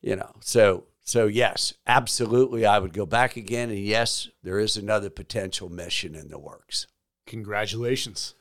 you 0.00 0.16
know, 0.16 0.32
so 0.40 0.84
so, 1.04 1.26
yes, 1.26 1.74
absolutely, 1.86 2.64
I 2.64 2.78
would 2.78 2.94
go 2.94 3.04
back 3.04 3.36
again. 3.36 3.68
And 3.68 3.78
yes, 3.78 4.30
there 4.42 4.58
is 4.58 4.78
another 4.78 5.10
potential 5.10 5.68
mission 5.68 6.14
in 6.14 6.28
the 6.28 6.38
works. 6.38 6.86
Congratulations. 7.26 8.32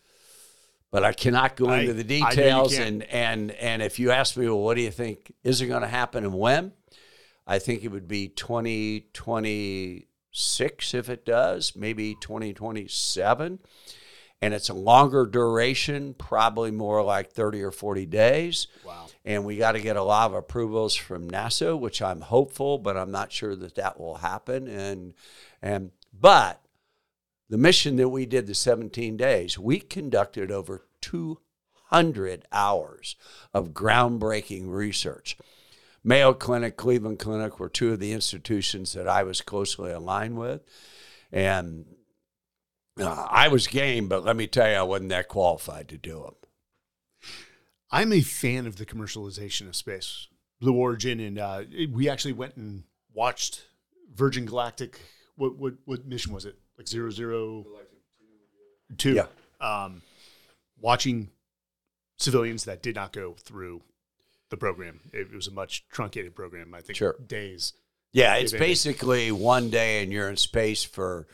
But 0.96 1.04
I 1.04 1.12
cannot 1.12 1.58
go 1.58 1.74
into 1.74 1.91
I, 1.91 1.96
the 1.96 2.06
details. 2.06 2.78
And, 2.78 3.04
and, 3.04 3.52
and 3.52 3.82
if 3.82 4.00
you 4.00 4.12
ask 4.12 4.38
me, 4.38 4.48
well, 4.48 4.62
what 4.62 4.76
do 4.76 4.82
you 4.82 4.91
think 4.91 5.34
is 5.43 5.60
it 5.60 5.68
going 5.68 5.82
to 5.82 5.89
happen 5.89 6.24
and 6.24 6.34
when? 6.34 6.72
I 7.46 7.60
think 7.60 7.84
it 7.84 7.89
would 7.89 8.08
be 8.08 8.30
2026 8.30 10.93
if 10.93 11.10
it 11.10 11.26
does, 11.26 11.76
maybe 11.76 12.16
2027 12.22 13.60
and 14.41 14.54
it's 14.54 14.70
a 14.70 14.74
longer 14.74 15.26
duration, 15.26 16.14
probably 16.14 16.72
more 16.72 17.04
like 17.04 17.32
30 17.32 17.64
or 17.64 17.72
40 17.72 18.06
days. 18.06 18.68
Wow. 18.86 19.08
And 19.26 19.43
we 19.43 19.58
got 19.58 19.74
to 19.74 19.82
get 19.82 19.98
a 19.98 20.04
lot 20.04 20.30
of 20.30 20.36
approvals 20.36 20.96
from 20.96 21.30
NASA, 21.30 21.78
which 21.78 22.02
I'm 22.02 22.22
hopeful, 22.22 22.78
but 22.78 22.96
I'm 22.96 23.12
not 23.12 23.32
sure 23.32 23.56
that 23.56 23.76
that 23.76 24.00
will 24.00 24.16
happen. 24.16 24.68
And 24.68 25.14
and 25.62 25.91
but 26.14 26.62
the 27.50 27.58
mission 27.58 27.96
that 27.98 28.10
we 28.10 28.26
did 28.26 28.48
the 28.48 28.56
17 28.56 29.18
days, 29.18 29.58
we 29.58 29.80
conducted 29.80 30.52
over 30.52 30.85
200 31.91 32.45
hours 32.51 33.16
of 33.53 33.70
groundbreaking 33.70 34.64
research. 34.68 35.38
Mayo 36.03 36.34
Clinic, 36.34 36.78
Cleveland 36.78 37.20
Clinic 37.20 37.60
were 37.60 37.70
two 37.70 37.91
of 37.91 37.99
the 37.99 38.12
institutions 38.12 38.93
that 38.93 39.08
I 39.08 39.24
was 39.24 39.41
closely 39.41 39.91
aligned 39.91 40.38
with. 40.38 40.62
And 41.32 41.86
uh, 42.99 43.28
I 43.30 43.47
was 43.47 43.68
game, 43.68 44.08
but 44.08 44.24
let 44.24 44.36
me 44.36 44.47
tell 44.47 44.70
you, 44.70 44.76
I 44.76 44.84
wasn't 44.84 45.10
that 45.10 45.28
qualified 45.28 45.89
to 45.89 45.97
do 45.97 46.22
them. 46.22 46.36
I'm 47.91 48.14
a 48.14 48.22
fan 48.22 48.68
of 48.68 48.78
the 48.78 48.86
commercialization 48.86 49.68
of 49.68 49.76
space, 49.76 50.28
Blue 50.60 50.76
Origin, 50.76 51.20
and 51.20 51.39
uh, 51.39 51.64
we 51.91 52.10
actually 52.10 52.34
went 52.34 52.56
and 52.56 52.84
watched 53.14 53.64
Virgin 54.14 54.45
Galactic. 54.45 54.99
What 55.36 55.58
what 55.58 55.74
what 55.86 56.06
mission 56.06 56.34
was 56.34 56.45
it? 56.45 56.56
Like 56.78 56.88
zero 56.88 57.10
zero 57.10 57.66
two. 58.97 59.14
Yeah. 59.14 59.28
Um, 59.62 60.01
watching 60.86 61.30
civilians 62.16 62.64
that 62.66 62.84
did 62.84 62.94
not 62.94 63.12
go 63.12 63.34
through 63.40 63.82
the 64.50 64.56
program. 64.56 65.00
It 65.12 65.34
was 65.34 65.48
a 65.48 65.52
much 65.52 65.84
truncated 65.90 66.36
program. 66.36 66.76
I 66.76 66.82
think 66.82 66.96
Sure. 66.96 67.16
days. 67.26 67.74
Yeah, 68.12 68.36
it's 68.36 68.54
basically 68.54 69.32
one 69.32 69.72
day 69.72 70.04
and 70.04 70.14
you're 70.14 70.30
in 70.30 70.38
space 70.38 70.84
for, 70.84 71.28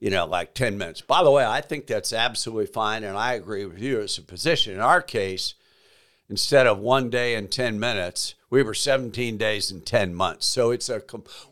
you 0.00 0.08
know, 0.08 0.24
like 0.24 0.54
10 0.54 0.78
minutes. 0.78 1.02
By 1.02 1.22
the 1.22 1.30
way, 1.30 1.44
I 1.44 1.60
think 1.60 1.86
that's 1.86 2.12
absolutely 2.12 2.66
fine. 2.66 3.04
And 3.04 3.18
I 3.18 3.34
agree 3.34 3.66
with 3.66 3.78
you 3.78 4.00
as 4.00 4.16
a 4.16 4.22
position. 4.22 4.72
In 4.72 4.80
our 4.80 5.02
case, 5.02 5.54
instead 6.30 6.66
of 6.66 6.78
one 6.78 7.10
day 7.10 7.34
and 7.34 7.52
10 7.52 7.78
minutes, 7.78 8.34
we 8.48 8.62
were 8.62 8.74
17 8.74 9.36
days 9.36 9.70
and 9.70 9.84
10 9.84 10.14
months. 10.14 10.46
So 10.46 10.70
it's 10.70 10.88
a, 10.88 11.02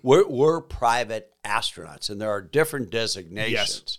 we're, 0.03 0.27
we're 0.27 0.63
private 0.63 1.31
astronauts 1.45 2.09
and 2.09 2.21
there 2.21 2.31
are 2.31 2.41
different 2.41 2.91
designations. 2.91 3.99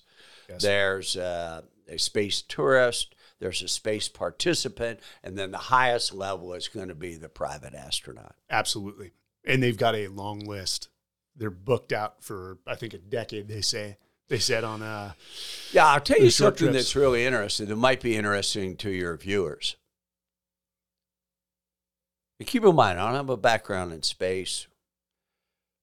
Yes. 0.49 0.61
There's 0.63 1.15
uh, 1.15 1.61
a 1.87 1.97
space 1.99 2.41
tourist, 2.41 3.14
there's 3.39 3.61
a 3.61 3.67
space 3.67 4.07
participant, 4.07 4.99
and 5.23 5.37
then 5.37 5.51
the 5.51 5.57
highest 5.57 6.13
level 6.13 6.53
is 6.53 6.67
going 6.67 6.87
to 6.87 6.95
be 6.95 7.15
the 7.15 7.29
private 7.29 7.73
astronaut. 7.73 8.35
Absolutely. 8.49 9.11
And 9.45 9.61
they've 9.61 9.77
got 9.77 9.95
a 9.95 10.07
long 10.07 10.39
list. 10.39 10.89
They're 11.35 11.49
booked 11.49 11.91
out 11.91 12.23
for 12.23 12.59
I 12.65 12.75
think 12.75 12.93
a 12.93 12.97
decade. 12.97 13.47
They 13.47 13.61
say 13.61 13.97
they 14.29 14.39
said 14.39 14.63
on 14.63 14.81
uh 14.81 15.13
Yeah, 15.71 15.87
I'll 15.87 15.99
tell 15.99 16.19
you 16.19 16.29
something 16.29 16.67
trips. 16.67 16.73
that's 16.75 16.95
really 16.95 17.25
interesting 17.25 17.67
that 17.67 17.75
might 17.75 18.01
be 18.01 18.15
interesting 18.15 18.77
to 18.77 18.89
your 18.89 19.17
viewers. 19.17 19.75
And 22.39 22.47
keep 22.47 22.63
in 22.63 22.75
mind, 22.75 22.99
I 22.99 23.05
don't 23.05 23.15
have 23.15 23.29
a 23.29 23.37
background 23.37 23.93
in 23.93 24.03
space, 24.03 24.67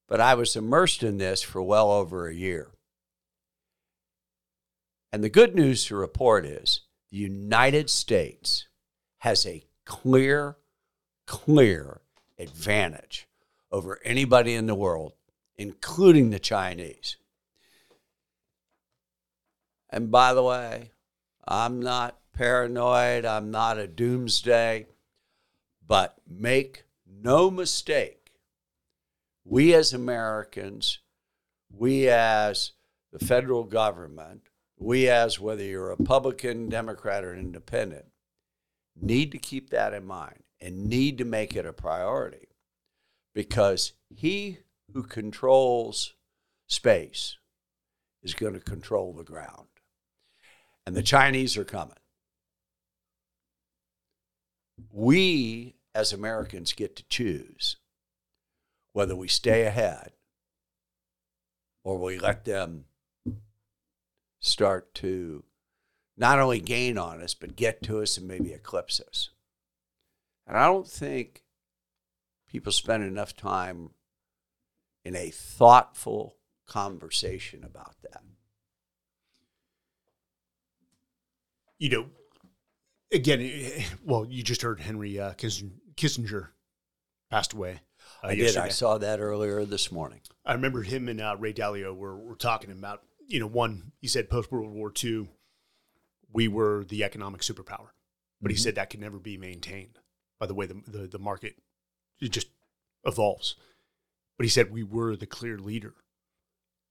but 0.08 0.20
I 0.20 0.34
was 0.34 0.56
immersed 0.56 1.02
in 1.02 1.18
this 1.18 1.42
for 1.42 1.62
well 1.62 1.90
over 1.90 2.28
a 2.28 2.34
year. 2.34 2.68
And 5.12 5.22
the 5.22 5.30
good 5.30 5.54
news 5.54 5.84
to 5.86 5.96
report 5.96 6.44
is 6.46 6.80
the 7.12 7.18
United 7.18 7.90
States 7.90 8.66
has 9.18 9.44
a 9.44 9.62
clear, 9.84 10.56
clear 11.26 12.00
advantage 12.38 13.28
over 13.70 14.00
anybody 14.02 14.54
in 14.54 14.66
the 14.66 14.74
world, 14.74 15.12
including 15.56 16.30
the 16.30 16.38
Chinese. 16.38 17.18
And 19.90 20.10
by 20.10 20.32
the 20.32 20.42
way, 20.42 20.90
I'm 21.46 21.80
not 21.80 22.18
paranoid, 22.32 23.26
I'm 23.26 23.50
not 23.50 23.76
a 23.76 23.86
doomsday, 23.86 24.86
but 25.86 26.16
make 26.26 26.84
no 27.06 27.50
mistake, 27.50 28.32
we 29.44 29.74
as 29.74 29.92
Americans, 29.92 31.00
we 31.70 32.08
as 32.08 32.72
the 33.12 33.22
federal 33.22 33.64
government, 33.64 34.48
we 34.82 35.08
as 35.08 35.38
whether 35.38 35.62
you're 35.62 35.88
Republican, 35.88 36.68
Democrat, 36.68 37.24
or 37.24 37.34
Independent, 37.34 38.06
need 39.00 39.32
to 39.32 39.38
keep 39.38 39.70
that 39.70 39.94
in 39.94 40.04
mind 40.04 40.42
and 40.60 40.86
need 40.86 41.18
to 41.18 41.24
make 41.24 41.56
it 41.56 41.66
a 41.66 41.72
priority 41.72 42.48
because 43.34 43.92
he 44.10 44.58
who 44.92 45.02
controls 45.02 46.14
space 46.68 47.36
is 48.22 48.34
going 48.34 48.54
to 48.54 48.60
control 48.60 49.12
the 49.12 49.24
ground. 49.24 49.68
And 50.86 50.96
the 50.96 51.02
Chinese 51.02 51.56
are 51.56 51.64
coming. 51.64 51.96
We, 54.90 55.76
as 55.94 56.12
Americans, 56.12 56.72
get 56.72 56.96
to 56.96 57.04
choose 57.08 57.76
whether 58.92 59.16
we 59.16 59.28
stay 59.28 59.64
ahead 59.64 60.12
or 61.84 61.98
we 61.98 62.18
let 62.18 62.44
them 62.44 62.84
start 64.42 64.94
to 64.96 65.44
not 66.18 66.38
only 66.38 66.60
gain 66.60 66.98
on 66.98 67.22
us, 67.22 67.32
but 67.32 67.56
get 67.56 67.82
to 67.84 68.02
us 68.02 68.18
and 68.18 68.28
maybe 68.28 68.52
eclipse 68.52 69.00
us. 69.00 69.30
And 70.46 70.58
I 70.58 70.66
don't 70.66 70.86
think 70.86 71.42
people 72.46 72.72
spend 72.72 73.02
enough 73.02 73.34
time 73.34 73.92
in 75.04 75.16
a 75.16 75.30
thoughtful 75.30 76.36
conversation 76.66 77.64
about 77.64 77.94
that. 78.02 78.22
you 81.82 81.88
know 81.88 82.06
again 83.12 83.40
well 84.04 84.24
you 84.24 84.42
just 84.42 84.62
heard 84.62 84.80
Henry 84.80 85.18
uh, 85.18 85.32
Kissinger 85.34 86.48
passed 87.28 87.52
away. 87.52 87.80
uh, 88.22 88.28
I 88.28 88.34
did. 88.36 88.56
I 88.56 88.68
saw 88.68 88.98
that 88.98 89.20
earlier 89.20 89.64
this 89.64 89.90
morning. 89.90 90.20
I 90.46 90.52
remember 90.52 90.82
him 90.82 91.08
and 91.08 91.20
uh, 91.20 91.36
Ray 91.38 91.52
Dalio 91.52 91.96
were, 91.96 92.16
were 92.16 92.36
talking 92.36 92.70
about, 92.70 93.02
you 93.32 93.40
know, 93.40 93.46
one, 93.46 93.92
he 94.00 94.06
said 94.06 94.28
post 94.28 94.52
World 94.52 94.70
War 94.72 94.92
II, 95.02 95.28
we 96.32 96.48
were 96.48 96.84
the 96.84 97.02
economic 97.02 97.40
superpower, 97.40 97.88
but 98.40 98.50
he 98.50 98.56
Mhm. 98.56 98.60
said 98.60 98.74
that 98.74 98.90
could 98.90 99.00
never 99.00 99.18
be 99.18 99.36
maintained 99.38 99.98
by 100.38 100.46
the 100.46 100.54
way 100.54 100.66
the, 100.66 100.74
the, 100.86 101.06
the 101.06 101.18
market 101.18 101.56
it 102.20 102.28
just 102.30 102.48
evolves. 103.04 103.56
But 104.36 104.44
he 104.44 104.50
said 104.50 104.70
we 104.70 104.82
were 104.82 105.16
the 105.16 105.26
clear 105.26 105.58
leader 105.58 105.94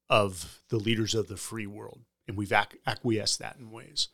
of 0.10 0.64
the 0.70 0.78
leaders 0.78 1.16
of 1.16 1.28
the 1.28 1.38
free 1.38 1.68
world, 1.68 2.02
and 2.28 2.36
we've 2.38 2.52
ac- 2.52 2.80
acquiesced 2.86 3.40
that 3.40 3.58
in 3.58 3.72
ways. 3.72 4.10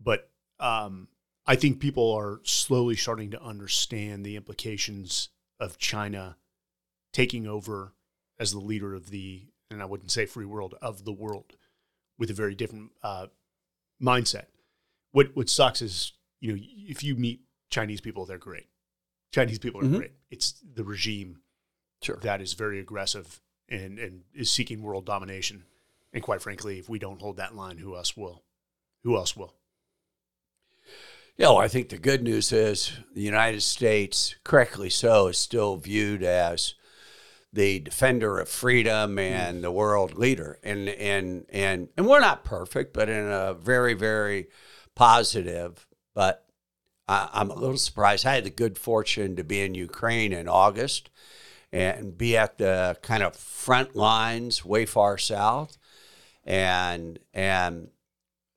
But 0.00 0.30
um, 0.58 1.08
I 1.46 1.56
think 1.56 1.80
people 1.80 2.12
are 2.12 2.40
slowly 2.44 2.96
starting 2.96 3.30
to 3.30 3.42
understand 3.42 4.24
the 4.26 4.36
implications 4.36 5.28
of 5.58 5.78
China 5.78 6.36
taking 7.12 7.46
over 7.46 7.94
as 8.38 8.52
the 8.52 8.60
leader 8.60 8.94
of 8.94 9.10
the, 9.10 9.51
and 9.72 9.82
I 9.82 9.86
wouldn't 9.86 10.10
say 10.10 10.26
free 10.26 10.44
world, 10.44 10.74
of 10.82 11.04
the 11.04 11.12
world 11.12 11.56
with 12.18 12.30
a 12.30 12.34
very 12.34 12.54
different 12.54 12.90
uh, 13.02 13.26
mindset. 14.00 14.46
What 15.12 15.34
what 15.36 15.48
sucks 15.48 15.82
is, 15.82 16.12
you 16.40 16.52
know, 16.52 16.58
if 16.62 17.02
you 17.02 17.14
meet 17.16 17.40
Chinese 17.70 18.00
people, 18.00 18.24
they're 18.26 18.38
great. 18.38 18.68
Chinese 19.32 19.58
people 19.58 19.80
are 19.80 19.84
Mhm. 19.84 19.96
great. 19.96 20.12
It's 20.30 20.52
the 20.74 20.84
regime 20.84 21.40
Sure. 22.02 22.16
that 22.16 22.40
is 22.40 22.52
very 22.52 22.78
aggressive 22.78 23.40
and, 23.68 23.98
and 23.98 24.24
is 24.34 24.50
seeking 24.50 24.82
world 24.82 25.06
domination. 25.06 25.64
And 26.12 26.22
quite 26.22 26.42
frankly, 26.42 26.78
if 26.78 26.88
we 26.88 26.98
don't 26.98 27.20
hold 27.20 27.38
that 27.38 27.54
line, 27.56 27.78
who 27.78 27.96
else 27.96 28.16
will? 28.16 28.44
Who 29.04 29.16
else 29.16 29.34
will? 29.36 29.54
Yeah, 31.38 31.48
well, 31.48 31.58
I 31.58 31.68
think 31.68 31.88
the 31.88 31.96
good 31.96 32.22
news 32.22 32.52
is 32.52 32.92
the 33.14 33.22
United 33.22 33.62
States, 33.62 34.34
correctly 34.44 34.90
so, 34.90 35.28
is 35.28 35.38
still 35.38 35.76
viewed 35.76 36.22
as 36.22 36.74
the 37.52 37.80
defender 37.80 38.38
of 38.38 38.48
freedom 38.48 39.18
and 39.18 39.58
mm. 39.58 39.62
the 39.62 39.70
world 39.70 40.14
leader. 40.14 40.58
And 40.62 40.88
and 40.88 41.46
and 41.50 41.88
and 41.96 42.06
we're 42.06 42.20
not 42.20 42.44
perfect, 42.44 42.92
but 42.92 43.08
in 43.08 43.26
a 43.26 43.54
very 43.54 43.94
very 43.94 44.48
positive. 44.94 45.86
But 46.14 46.46
I, 47.08 47.28
I'm 47.32 47.50
a 47.50 47.54
little 47.54 47.76
surprised. 47.76 48.26
I 48.26 48.34
had 48.34 48.44
the 48.44 48.50
good 48.50 48.78
fortune 48.78 49.36
to 49.36 49.44
be 49.44 49.62
in 49.62 49.74
Ukraine 49.74 50.32
in 50.32 50.48
August 50.48 51.10
and 51.72 52.16
be 52.16 52.36
at 52.36 52.58
the 52.58 52.98
kind 53.02 53.22
of 53.22 53.34
front 53.34 53.96
lines, 53.96 54.64
way 54.64 54.84
far 54.84 55.16
south, 55.16 55.78
and 56.44 57.18
and 57.32 57.88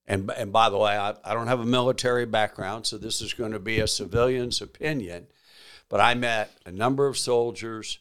and 0.07 0.29
and 0.31 0.51
by 0.51 0.69
the 0.69 0.77
way, 0.77 0.97
I, 0.97 1.15
I 1.23 1.33
don't 1.33 1.47
have 1.47 1.61
a 1.61 1.65
military 1.65 2.25
background, 2.25 2.85
so 2.85 2.97
this 2.97 3.21
is 3.21 3.33
going 3.33 3.53
to 3.53 3.59
be 3.59 3.79
a 3.79 3.87
civilian's 3.87 4.61
opinion. 4.61 5.27
But 5.87 6.01
I 6.01 6.13
met 6.13 6.51
a 6.65 6.71
number 6.71 7.07
of 7.07 7.17
soldiers. 7.17 7.99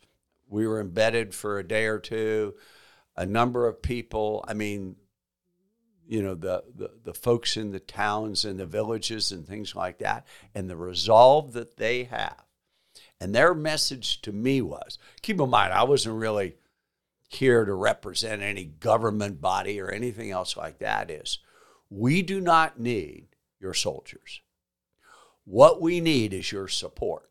We 0.55 0.68
were 0.68 0.80
embedded 0.80 1.34
for 1.34 1.59
a 1.59 1.66
day 1.66 1.86
or 1.86 1.98
two. 1.98 2.55
A 3.16 3.26
number 3.26 3.66
of 3.66 3.82
people. 3.82 4.44
I 4.46 4.55
mean, 4.55 4.94
you 6.07 6.22
know, 6.22 6.36
the, 6.36 6.62
the 6.72 6.90
the 7.02 7.14
folks 7.14 7.57
in 7.57 7.72
the 7.72 7.80
towns 7.80 8.44
and 8.44 8.61
the 8.61 8.66
villages 8.66 9.32
and 9.32 9.44
things 9.44 9.74
like 9.74 9.98
that, 9.98 10.26
and 10.55 10.70
the 10.70 10.76
resolve 10.76 11.55
that 11.55 11.76
they 11.76 12.05
have. 12.05 12.44
And 13.20 13.34
their 13.34 13.52
message 13.52 14.22
to 14.22 14.32
me 14.32 14.62
was: 14.62 14.96
keep 15.22 15.40
in 15.40 15.50
mind, 15.50 15.72
I 15.72 15.82
wasn't 15.82 16.20
really 16.20 16.55
here 17.28 17.64
to 17.64 17.74
represent 17.74 18.40
any 18.40 18.64
government 18.64 19.40
body 19.40 19.80
or 19.80 19.90
anything 19.90 20.30
else 20.30 20.57
like 20.57 20.78
that. 20.78 21.11
Is 21.11 21.40
we 21.90 22.22
do 22.22 22.40
not 22.40 22.78
need 22.78 23.26
your 23.59 23.74
soldiers. 23.74 24.40
What 25.44 25.80
we 25.80 26.00
need 26.00 26.32
is 26.32 26.52
your 26.52 26.68
support. 26.68 27.28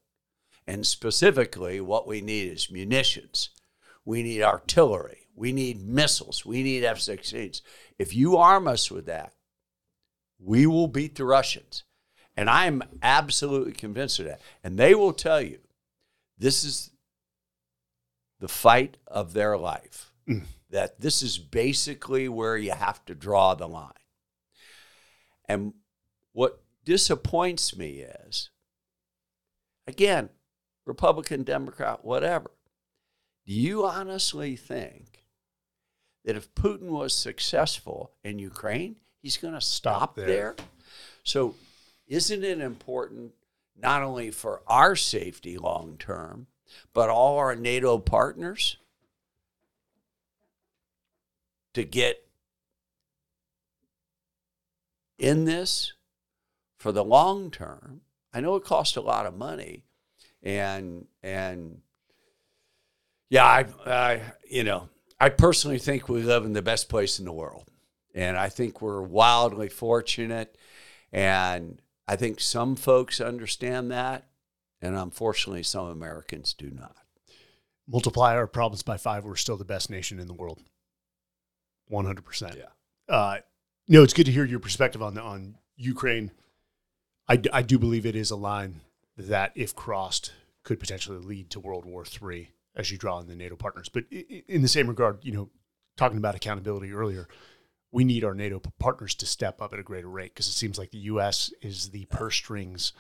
And 0.67 0.87
specifically, 0.87 1.81
what 1.81 2.07
we 2.07 2.21
need 2.21 2.51
is 2.51 2.71
munitions. 2.71 3.49
We 4.05 4.23
need 4.23 4.41
artillery. 4.41 5.27
We 5.35 5.51
need 5.51 5.81
missiles. 5.81 6.45
We 6.45 6.63
need 6.63 6.83
F 6.83 6.99
16s. 6.99 7.61
If 7.97 8.15
you 8.15 8.37
arm 8.37 8.67
us 8.67 8.91
with 8.91 9.05
that, 9.07 9.33
we 10.39 10.67
will 10.67 10.87
beat 10.87 11.15
the 11.15 11.25
Russians. 11.25 11.83
And 12.35 12.49
I'm 12.49 12.83
absolutely 13.01 13.73
convinced 13.73 14.19
of 14.19 14.25
that. 14.25 14.41
And 14.63 14.77
they 14.77 14.95
will 14.95 15.13
tell 15.13 15.41
you 15.41 15.59
this 16.37 16.63
is 16.63 16.91
the 18.39 18.47
fight 18.47 18.97
of 19.07 19.33
their 19.33 19.57
life, 19.57 20.11
Mm. 20.27 20.45
that 20.69 20.99
this 20.99 21.21
is 21.21 21.37
basically 21.37 22.27
where 22.29 22.57
you 22.57 22.71
have 22.71 23.03
to 23.05 23.15
draw 23.15 23.53
the 23.55 23.67
line. 23.67 23.91
And 25.45 25.73
what 26.31 26.63
disappoints 26.85 27.75
me 27.75 27.99
is, 27.99 28.49
again, 29.87 30.29
Republican, 30.85 31.43
Democrat, 31.43 32.03
whatever. 32.03 32.51
Do 33.45 33.53
you 33.53 33.85
honestly 33.85 34.55
think 34.55 35.25
that 36.25 36.35
if 36.35 36.53
Putin 36.55 36.89
was 36.89 37.15
successful 37.15 38.11
in 38.23 38.39
Ukraine, 38.39 38.97
he's 39.21 39.37
going 39.37 39.53
to 39.53 39.61
stop, 39.61 40.15
there. 40.15 40.27
there? 40.27 40.55
So, 41.23 41.55
isn't 42.07 42.43
it 42.43 42.59
important 42.59 43.33
not 43.75 44.03
only 44.03 44.31
for 44.31 44.61
our 44.67 44.95
safety 44.95 45.57
long 45.57 45.97
term, 45.97 46.47
but 46.93 47.09
all 47.09 47.37
our 47.37 47.55
NATO 47.55 47.97
partners 47.97 48.77
to 51.73 51.83
get 51.83 52.25
in 55.17 55.45
this 55.45 55.93
for 56.77 56.91
the 56.91 57.03
long 57.03 57.49
term. 57.49 58.01
I 58.33 58.41
know 58.41 58.55
it 58.55 58.63
costs 58.63 58.95
a 58.95 59.01
lot 59.01 59.25
of 59.25 59.35
money, 59.35 59.85
and 60.43 61.07
and 61.23 61.79
yeah, 63.29 63.45
I, 63.45 63.65
I 63.85 64.21
you 64.49 64.63
know 64.63 64.89
I 65.19 65.29
personally 65.29 65.79
think 65.79 66.09
we 66.09 66.21
live 66.21 66.45
in 66.45 66.53
the 66.53 66.61
best 66.61 66.89
place 66.89 67.17
in 67.17 67.25
the 67.25 67.33
world, 67.33 67.69
and 68.13 68.37
I 68.37 68.49
think 68.49 68.81
we're 68.81 69.01
wildly 69.01 69.69
fortunate, 69.69 70.57
and 71.11 71.81
I 72.07 72.17
think 72.17 72.41
some 72.41 72.75
folks 72.75 73.21
understand 73.21 73.91
that, 73.91 74.27
and 74.81 74.95
unfortunately, 74.95 75.63
some 75.63 75.87
Americans 75.87 76.53
do 76.53 76.69
not. 76.69 76.97
Multiply 77.87 78.35
our 78.35 78.47
problems 78.47 78.83
by 78.83 78.97
five, 78.97 79.25
we're 79.25 79.35
still 79.35 79.57
the 79.57 79.65
best 79.65 79.89
nation 79.89 80.19
in 80.19 80.27
the 80.27 80.33
world. 80.33 80.59
One 81.87 82.05
hundred 82.05 82.25
percent. 82.25 82.57
Yeah. 82.57 83.13
Uh, 83.13 83.37
no, 83.87 84.03
it's 84.03 84.13
good 84.13 84.25
to 84.25 84.31
hear 84.31 84.45
your 84.45 84.59
perspective 84.59 85.01
on 85.01 85.17
on 85.17 85.57
Ukraine. 85.75 86.31
I, 87.27 87.37
d- 87.37 87.49
I 87.51 87.61
do 87.61 87.79
believe 87.79 88.05
it 88.05 88.15
is 88.15 88.31
a 88.31 88.35
line 88.35 88.81
that, 89.17 89.51
if 89.55 89.75
crossed, 89.75 90.33
could 90.63 90.79
potentially 90.79 91.19
lead 91.19 91.49
to 91.51 91.59
World 91.59 91.85
War 91.85 92.05
III 92.05 92.51
as 92.75 92.91
you 92.91 92.97
draw 92.97 93.19
in 93.19 93.27
the 93.27 93.35
NATO 93.35 93.55
partners. 93.55 93.89
But 93.89 94.05
in 94.11 94.61
the 94.61 94.67
same 94.67 94.87
regard, 94.87 95.19
you 95.23 95.31
know, 95.31 95.49
talking 95.97 96.17
about 96.17 96.35
accountability 96.35 96.91
earlier, 96.91 97.27
we 97.91 98.03
need 98.03 98.23
our 98.23 98.33
NATO 98.33 98.59
partners 98.79 99.13
to 99.15 99.25
step 99.25 99.61
up 99.61 99.73
at 99.73 99.79
a 99.79 99.83
greater 99.83 100.09
rate 100.09 100.33
because 100.33 100.47
it 100.47 100.53
seems 100.53 100.77
like 100.79 100.91
the 100.91 100.97
U.S. 100.99 101.51
is 101.61 101.89
the 101.89 102.05
purse 102.05 102.35
strings 102.35 102.93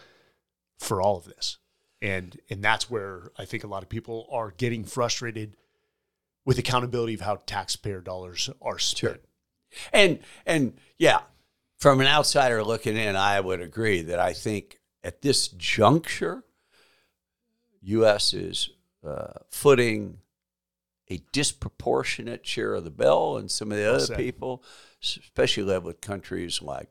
for 0.77 1.01
all 1.01 1.17
of 1.17 1.25
this, 1.25 1.57
and 2.01 2.39
and 2.49 2.63
that's 2.63 2.89
where 2.89 3.31
I 3.37 3.45
think 3.45 3.63
a 3.63 3.67
lot 3.67 3.81
of 3.81 3.89
people 3.89 4.27
are 4.31 4.51
getting 4.51 4.83
frustrated 4.83 5.57
with 6.45 6.59
accountability 6.59 7.15
of 7.15 7.21
how 7.21 7.41
taxpayer 7.45 8.01
dollars 8.01 8.49
are 8.61 8.77
spent. 8.77 9.21
And 9.91 10.19
and 10.45 10.73
yeah, 10.99 11.21
from 11.79 11.99
an 11.99 12.07
outsider 12.07 12.63
looking 12.63 12.95
in, 12.95 13.15
I 13.15 13.39
would 13.39 13.61
agree 13.61 14.03
that 14.03 14.19
I 14.19 14.33
think 14.33 14.79
at 15.03 15.21
this 15.21 15.47
juncture, 15.49 16.43
U.S. 17.81 18.33
is 18.33 18.69
uh, 19.05 19.33
footing 19.49 20.19
a 21.09 21.19
disproportionate 21.31 22.45
share 22.45 22.73
of 22.73 22.83
the 22.83 22.89
bill, 22.89 23.37
and 23.37 23.51
some 23.51 23.71
of 23.71 23.77
the 23.77 23.83
Well 23.83 23.95
other 23.95 24.05
said. 24.05 24.17
people, 24.17 24.63
especially 25.01 25.63
live 25.63 25.83
with 25.83 26.01
countries 26.01 26.61
like 26.61 26.89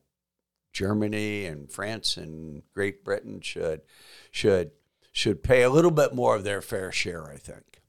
Germany 0.72 1.46
and 1.46 1.70
France 1.70 2.16
and 2.16 2.62
Great 2.74 3.04
Britain, 3.04 3.40
should 3.40 3.82
should 4.30 4.72
should 5.12 5.42
pay 5.42 5.62
a 5.62 5.70
little 5.70 5.90
bit 5.90 6.14
more 6.14 6.36
of 6.36 6.44
their 6.44 6.62
fair 6.62 6.92
share. 6.92 7.30
I 7.30 7.36
think. 7.36 7.80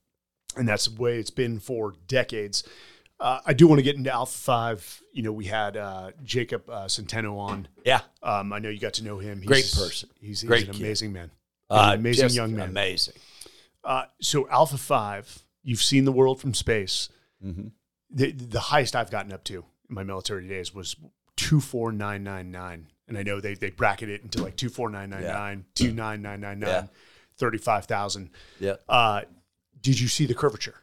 and 0.55 0.67
that's 0.67 0.85
the 0.85 1.01
way 1.01 1.17
it's 1.17 1.29
been 1.31 1.59
for 1.59 1.93
decades. 2.07 2.63
Uh, 3.19 3.39
I 3.45 3.53
do 3.53 3.67
want 3.67 3.79
to 3.79 3.83
get 3.83 3.95
into 3.95 4.11
Alpha 4.11 4.37
Five. 4.37 5.01
You 5.13 5.23
know, 5.23 5.31
we 5.31 5.45
had 5.45 5.77
uh, 5.77 6.11
Jacob 6.23 6.69
uh, 6.69 6.85
Centeno 6.87 7.37
on. 7.37 7.67
Yeah, 7.85 8.01
Um, 8.21 8.51
I 8.51 8.59
know 8.59 8.69
you 8.69 8.79
got 8.79 8.93
to 8.95 9.03
know 9.03 9.19
him. 9.19 9.39
He's, 9.39 9.47
Great 9.47 9.71
person. 9.75 10.09
He's, 10.19 10.41
he's 10.41 10.47
Great 10.47 10.67
an 10.67 10.73
kid. 10.73 10.81
amazing 10.81 11.13
man. 11.13 11.31
uh, 11.69 11.91
an 11.93 11.99
amazing 11.99 12.29
young 12.31 12.55
man. 12.55 12.69
Amazing. 12.69 13.13
Uh, 13.83 14.05
so 14.19 14.49
Alpha 14.49 14.77
Five, 14.77 15.39
you've 15.63 15.81
seen 15.81 16.05
the 16.05 16.11
world 16.11 16.41
from 16.41 16.53
space. 16.53 17.09
hmm 17.41 17.67
The, 18.09 18.31
the 18.31 18.59
highest 18.59 18.95
I've 18.95 19.11
gotten 19.11 19.31
up 19.31 19.43
to 19.45 19.63
in 19.89 19.95
my 19.95 20.03
military 20.03 20.47
days 20.47 20.73
was 20.73 20.95
two 21.35 21.59
four 21.61 21.91
nine 21.91 22.23
nine 22.23 22.51
nine, 22.51 22.87
and 23.07 23.17
I 23.17 23.23
know 23.23 23.39
they 23.39 23.53
they 23.55 23.69
bracket 23.69 24.09
it 24.09 24.21
into 24.23 24.41
like 24.43 24.55
two 24.55 24.69
four 24.69 24.89
nine 24.89 25.09
nine 25.11 25.23
nine, 25.23 25.65
two 25.75 25.91
nine 25.93 26.21
nine 26.21 26.41
nine 26.41 26.59
Yeah. 26.61 26.71
nine, 26.81 26.89
thirty 27.37 27.57
five 27.57 27.85
thousand. 27.85 28.29
Yeah. 28.59 28.75
Uh, 28.89 29.21
did 29.81 29.99
you 29.99 30.07
see 30.07 30.25
the 30.25 30.33
curvature? 30.35 30.75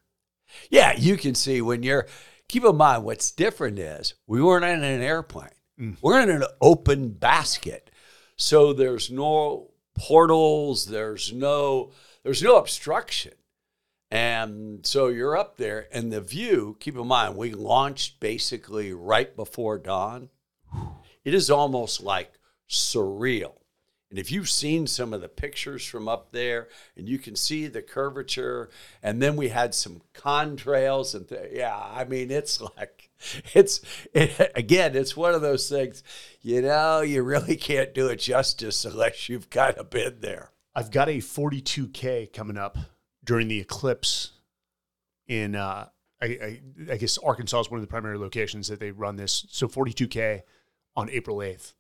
Yeah, 0.71 0.95
you 0.97 1.17
can 1.17 1.35
see 1.35 1.61
when 1.61 1.83
you're. 1.83 2.07
Keep 2.49 2.65
in 2.65 2.77
mind, 2.77 3.05
what's 3.05 3.31
different 3.31 3.79
is 3.79 4.15
we 4.27 4.43
weren't 4.43 4.65
in 4.65 4.83
an 4.83 5.03
airplane. 5.03 5.51
Mm. 5.79 5.97
We're 6.03 6.21
in 6.21 6.31
an 6.31 6.45
open 6.61 7.11
basket, 7.11 7.91
so 8.37 8.73
there's 8.73 9.11
no 9.11 9.71
portals. 9.97 10.87
There's 10.87 11.33
no 11.33 11.93
there's 12.25 12.43
no 12.43 12.57
obstruction, 12.57 13.33
and 14.11 14.85
so 14.85 15.09
you're 15.09 15.37
up 15.37 15.57
there, 15.57 15.87
and 15.93 16.13
the 16.13 16.21
view. 16.21 16.77
Keep 16.81 16.97
in 16.97 17.07
mind, 17.07 17.37
we 17.37 17.53
launched 17.53 18.21
basically 18.21 18.93
right 18.93 19.35
before 19.37 19.79
dawn. 19.79 20.29
It 21.25 21.35
is 21.35 21.51
almost 21.51 22.03
like 22.03 22.33
surreal. 22.69 23.60
And 24.11 24.19
if 24.19 24.33
you've 24.33 24.51
seen 24.51 24.89
some 24.89 25.15
of 25.15 25.21
the 25.21 25.29
pictures 25.29 25.87
from 25.87 26.09
up 26.09 26.33
there, 26.33 26.69
and 26.97 27.09
you 27.09 27.17
can 27.17 27.37
see 27.37 27.69
the 27.69 27.81
curvature, 27.81 28.69
and 29.03 29.23
then 29.23 29.37
we 29.37 29.51
had 29.51 29.73
some 29.73 30.03
contrails, 30.15 31.15
and 31.15 31.29
th- 31.29 31.53
yeah, 31.53 31.77
I 31.77 32.05
mean, 32.05 32.33
it's 32.33 32.61
like, 32.77 33.11
it's 33.55 33.81
it, 34.13 34.51
again, 34.57 34.97
it's 34.97 35.17
one 35.17 35.33
of 35.33 35.43
those 35.43 35.69
things, 35.69 36.03
you 36.43 36.61
know, 36.61 37.03
you 37.03 37.23
really 37.23 37.57
can't 37.57 37.95
do 37.95 38.09
it 38.09 38.17
justice 38.17 38.85
unless 38.85 39.29
you've 39.29 39.49
kind 39.49 39.77
of 39.77 39.91
been 39.91 40.17
there. 40.21 40.51
I've 40.75 40.91
got 40.91 41.09
a 41.09 41.19
42K 41.19 42.33
coming 42.33 42.57
up 42.59 42.79
during 43.23 43.47
the 43.47 43.61
eclipse 43.61 44.33
in, 45.29 45.55
uh, 45.55 45.87
I, 46.21 46.27
I, 46.27 46.61
I 46.91 46.97
guess 46.97 47.17
Arkansas 47.19 47.61
is 47.61 47.71
one 47.71 47.79
of 47.79 47.83
the 47.83 47.91
primary 47.91 48.19
locations 48.19 48.67
that 48.69 48.81
they 48.81 48.91
run 48.91 49.17
this. 49.17 49.47
So 49.51 49.69
42K 49.69 50.43
on 50.97 51.09
April 51.11 51.39
8th. 51.39 51.75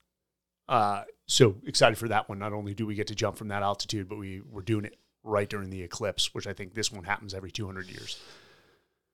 Uh, 0.68 1.02
so 1.30 1.56
excited 1.64 1.96
for 1.96 2.08
that 2.08 2.28
one. 2.28 2.38
Not 2.38 2.52
only 2.52 2.74
do 2.74 2.86
we 2.86 2.94
get 2.94 3.06
to 3.08 3.14
jump 3.14 3.36
from 3.36 3.48
that 3.48 3.62
altitude, 3.62 4.08
but 4.08 4.18
we, 4.18 4.40
we're 4.40 4.62
doing 4.62 4.84
it 4.84 4.96
right 5.22 5.48
during 5.48 5.70
the 5.70 5.82
eclipse, 5.82 6.34
which 6.34 6.46
I 6.46 6.52
think 6.52 6.74
this 6.74 6.90
one 6.90 7.04
happens 7.04 7.34
every 7.34 7.50
200 7.50 7.88
years. 7.88 8.18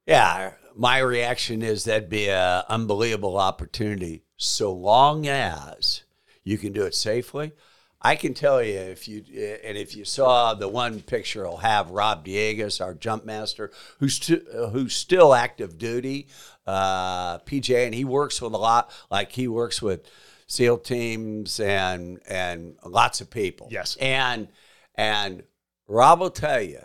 Yeah, 0.07 0.53
my 0.75 0.99
reaction 0.99 1.63
is 1.63 1.85
that'd 1.85 2.09
be 2.09 2.31
an 2.31 2.63
unbelievable 2.69 3.37
opportunity 3.37 4.23
so 4.37 4.73
long 4.73 5.27
as 5.27 6.05
you 6.45 6.59
can 6.59 6.73
do 6.73 6.85
it 6.85 6.95
safely. 6.95 7.53
I 8.01 8.15
can 8.15 8.35
tell 8.35 8.63
you 8.63 8.79
if 8.79 9.09
you 9.09 9.25
and 9.65 9.77
if 9.77 9.97
you 9.97 10.05
saw 10.05 10.55
the 10.55 10.69
one 10.69 11.01
picture, 11.01 11.47
I'll 11.47 11.57
have 11.57 11.91
Rob 11.91 12.25
Diegas, 12.25 12.81
our 12.81 12.95
jump 12.95 13.25
master, 13.25 13.73
who's 13.99 14.25
who's 14.71 14.95
still 14.95 15.35
active 15.35 15.77
duty, 15.77 16.29
uh, 16.67 17.39
PJ, 17.39 17.85
and 17.85 17.95
he 17.95 18.05
works 18.05 18.41
with 18.41 18.53
a 18.53 18.59
lot. 18.59 18.93
Like 19.11 19.33
he 19.33 19.49
works 19.49 19.83
with 19.83 20.09
SEAL 20.47 20.79
teams 20.79 21.61
and 21.61 22.21
and 22.29 22.77
lots 22.85 23.21
of 23.21 23.31
people. 23.31 23.69
Yes. 23.71 23.97
and 23.97 24.49
and 24.95 25.43
Rob 25.89 26.21
will 26.21 26.31
tell 26.31 26.63
you, 26.63 26.83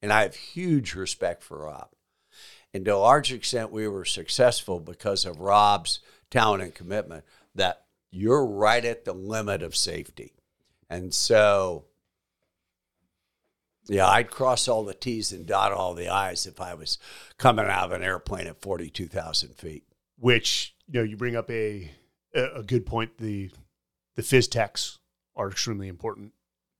and 0.00 0.12
I 0.12 0.22
have 0.22 0.34
huge 0.34 0.94
respect 0.94 1.42
for 1.42 1.64
Rob. 1.64 1.88
And 2.74 2.84
to 2.86 2.94
a 2.94 2.96
large 2.96 3.32
extent, 3.32 3.70
we 3.70 3.86
were 3.86 4.04
successful 4.04 4.80
because 4.80 5.24
of 5.24 5.40
Rob's 5.40 6.00
talent 6.30 6.62
and 6.62 6.74
commitment. 6.74 7.24
That 7.54 7.84
you're 8.10 8.46
right 8.46 8.84
at 8.84 9.04
the 9.04 9.12
limit 9.12 9.62
of 9.62 9.76
safety, 9.76 10.32
and 10.88 11.12
so 11.12 11.84
yeah, 13.88 14.06
I'd 14.06 14.30
cross 14.30 14.68
all 14.68 14.84
the 14.84 14.94
T's 14.94 15.32
and 15.32 15.44
dot 15.44 15.72
all 15.72 15.94
the 15.94 16.08
I's 16.08 16.46
if 16.46 16.60
I 16.60 16.74
was 16.74 16.98
coming 17.36 17.66
out 17.66 17.86
of 17.86 17.92
an 17.92 18.02
airplane 18.02 18.46
at 18.46 18.60
forty-two 18.62 19.08
thousand 19.08 19.56
feet. 19.56 19.84
Which, 20.18 20.74
you 20.88 21.00
know, 21.00 21.04
you 21.04 21.16
bring 21.16 21.34
up 21.34 21.50
a, 21.50 21.90
a, 22.34 22.62
good 22.62 22.86
point. 22.86 23.18
The, 23.18 23.50
the 24.16 24.22
phys 24.22 24.50
techs 24.50 24.98
are 25.36 25.48
extremely 25.50 25.88
important 25.88 26.32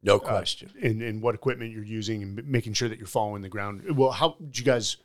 No 0.02 0.16
uh, 0.16 0.18
question. 0.20 0.70
in, 0.80 1.00
in 1.02 1.20
what 1.20 1.34
equipment 1.34 1.72
you're 1.72 1.84
using 1.84 2.22
and 2.22 2.46
making 2.46 2.74
sure 2.74 2.88
that 2.88 2.98
you're 2.98 3.06
following 3.06 3.42
the 3.42 3.48
ground. 3.48 3.82
Well, 3.96 4.10
how 4.12 4.36
did 4.40 4.58
you 4.58 4.64
guys? 4.64 4.96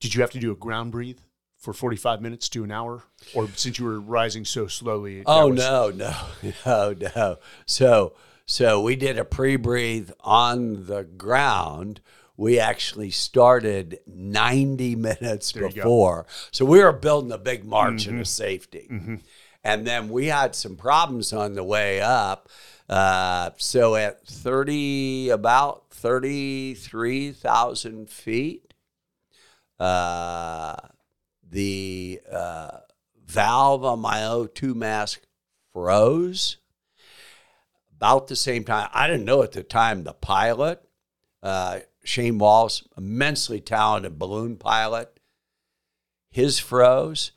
Did 0.00 0.14
you 0.14 0.20
have 0.20 0.30
to 0.30 0.38
do 0.38 0.52
a 0.52 0.56
ground 0.56 0.92
breathe 0.92 1.18
for 1.56 1.72
45 1.72 2.20
minutes 2.22 2.48
to 2.50 2.62
an 2.62 2.70
hour, 2.70 3.02
or 3.34 3.48
since 3.56 3.78
you 3.80 3.84
were 3.84 4.00
rising 4.00 4.44
so 4.44 4.66
slowly? 4.68 5.22
Oh 5.26 5.48
was- 5.48 5.58
no, 5.58 5.90
no, 5.90 6.14
no, 6.66 6.94
no. 7.16 7.38
So 7.66 8.14
so 8.46 8.80
we 8.80 8.96
did 8.96 9.18
a 9.18 9.24
pre-breathe 9.24 10.10
on 10.20 10.86
the 10.86 11.02
ground. 11.04 12.00
We 12.36 12.60
actually 12.60 13.10
started 13.10 13.98
90 14.06 14.94
minutes 14.94 15.50
There 15.50 15.68
before. 15.68 16.24
So 16.52 16.64
we 16.64 16.78
were 16.78 16.92
building 16.92 17.32
a 17.32 17.38
big 17.38 17.64
margin 17.64 18.16
Mhm. 18.16 18.20
of 18.20 18.28
safety. 18.28 18.86
Mhm. 18.90 19.20
And 19.68 19.86
then 19.86 20.08
we 20.08 20.28
had 20.28 20.54
some 20.54 20.76
problems 20.76 21.34
on 21.34 21.52
the 21.52 21.62
way 21.62 22.00
up. 22.00 22.48
Uh, 22.88 23.50
so 23.58 23.96
at 23.96 24.26
30, 24.26 25.28
about 25.28 25.90
33,000 25.90 28.08
feet, 28.08 28.72
uh, 29.78 30.74
the 31.46 32.18
uh, 32.32 32.78
valve 33.26 33.84
on 33.84 34.00
my 34.00 34.20
O2 34.20 34.74
mask 34.74 35.20
froze. 35.74 36.56
About 37.94 38.28
the 38.28 38.36
same 38.36 38.64
time, 38.64 38.88
I 38.94 39.06
didn't 39.06 39.26
know 39.26 39.42
at 39.42 39.52
the 39.52 39.62
time 39.62 40.04
the 40.04 40.14
pilot, 40.14 40.82
uh, 41.42 41.80
Shane 42.04 42.38
Walls, 42.38 42.88
immensely 42.96 43.60
talented 43.60 44.18
balloon 44.18 44.56
pilot, 44.56 45.20
his 46.30 46.58
froze. 46.58 47.32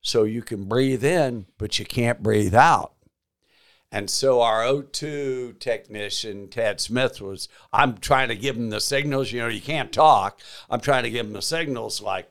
So 0.00 0.24
you 0.24 0.42
can 0.42 0.64
breathe 0.64 1.04
in, 1.04 1.46
but 1.58 1.78
you 1.78 1.84
can't 1.84 2.22
breathe 2.22 2.54
out. 2.54 2.92
And 3.90 4.10
so 4.10 4.42
our 4.42 4.62
O2 4.62 5.58
technician, 5.58 6.48
Ted 6.48 6.80
Smith, 6.80 7.20
was, 7.20 7.48
I'm 7.72 7.96
trying 7.98 8.28
to 8.28 8.36
give 8.36 8.56
him 8.56 8.70
the 8.70 8.80
signals. 8.80 9.32
You 9.32 9.40
know, 9.40 9.48
you 9.48 9.62
can't 9.62 9.92
talk. 9.92 10.40
I'm 10.68 10.80
trying 10.80 11.04
to 11.04 11.10
give 11.10 11.26
him 11.26 11.32
the 11.32 11.42
signals 11.42 12.02
like, 12.02 12.30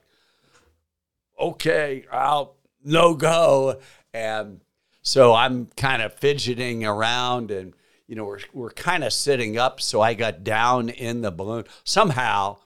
okay, 1.39 2.05
I'll 2.11 2.55
no 2.84 3.15
go. 3.15 3.80
And 4.13 4.61
so 5.01 5.34
I'm 5.34 5.68
kind 5.76 6.01
of 6.01 6.13
fidgeting 6.13 6.86
around 6.86 7.49
and, 7.49 7.74
you 8.07 8.15
know, 8.15 8.26
we're, 8.26 8.39
we're 8.53 8.70
kind 8.70 9.03
of 9.03 9.11
sitting 9.11 9.57
up. 9.57 9.82
So 9.82 9.99
I 9.99 10.13
got 10.13 10.43
down 10.43 10.89
in 10.89 11.22
the 11.22 11.32
balloon. 11.32 11.65
Somehow 11.84 12.57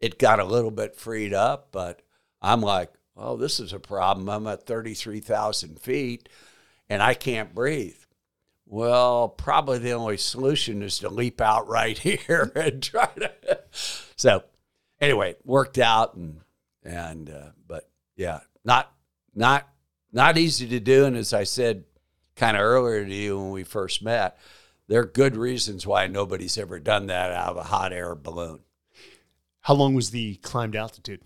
it 0.00 0.18
got 0.18 0.40
a 0.40 0.44
little 0.44 0.70
bit 0.72 0.96
freed 0.96 1.32
up, 1.32 1.68
but 1.70 2.02
I'm 2.42 2.62
like, 2.62 2.90
oh, 3.20 3.36
this 3.36 3.60
is 3.60 3.72
a 3.72 3.78
problem. 3.78 4.28
I'm 4.28 4.46
at 4.46 4.66
33,000 4.66 5.80
feet 5.80 6.28
and 6.88 7.02
I 7.02 7.14
can't 7.14 7.54
breathe. 7.54 7.96
Well, 8.66 9.28
probably 9.28 9.78
the 9.78 9.92
only 9.92 10.16
solution 10.16 10.82
is 10.82 10.98
to 11.00 11.08
leap 11.08 11.40
out 11.40 11.68
right 11.68 11.98
here 11.98 12.50
and 12.54 12.82
try 12.82 13.06
to. 13.06 13.32
So, 14.16 14.44
anyway, 15.00 15.36
worked 15.46 15.78
out 15.78 16.14
and 16.14 16.40
and 16.84 17.30
uh, 17.30 17.50
but 17.66 17.88
yeah, 18.16 18.40
not 18.66 18.92
not 19.34 19.66
not 20.12 20.36
easy 20.36 20.68
to 20.68 20.80
do. 20.80 21.06
And 21.06 21.16
as 21.16 21.32
I 21.32 21.44
said, 21.44 21.84
kind 22.36 22.54
of 22.54 22.62
earlier 22.62 23.06
to 23.06 23.14
you 23.14 23.38
when 23.38 23.50
we 23.50 23.64
first 23.64 24.02
met, 24.02 24.38
there 24.88 25.00
are 25.00 25.06
good 25.06 25.36
reasons 25.36 25.86
why 25.86 26.06
nobody's 26.06 26.58
ever 26.58 26.78
done 26.78 27.06
that 27.06 27.32
out 27.32 27.52
of 27.52 27.56
a 27.56 27.62
hot 27.62 27.94
air 27.94 28.14
balloon. 28.14 28.60
How 29.62 29.72
long 29.72 29.94
was 29.94 30.10
the 30.10 30.34
climbed 30.36 30.76
altitude? 30.76 31.22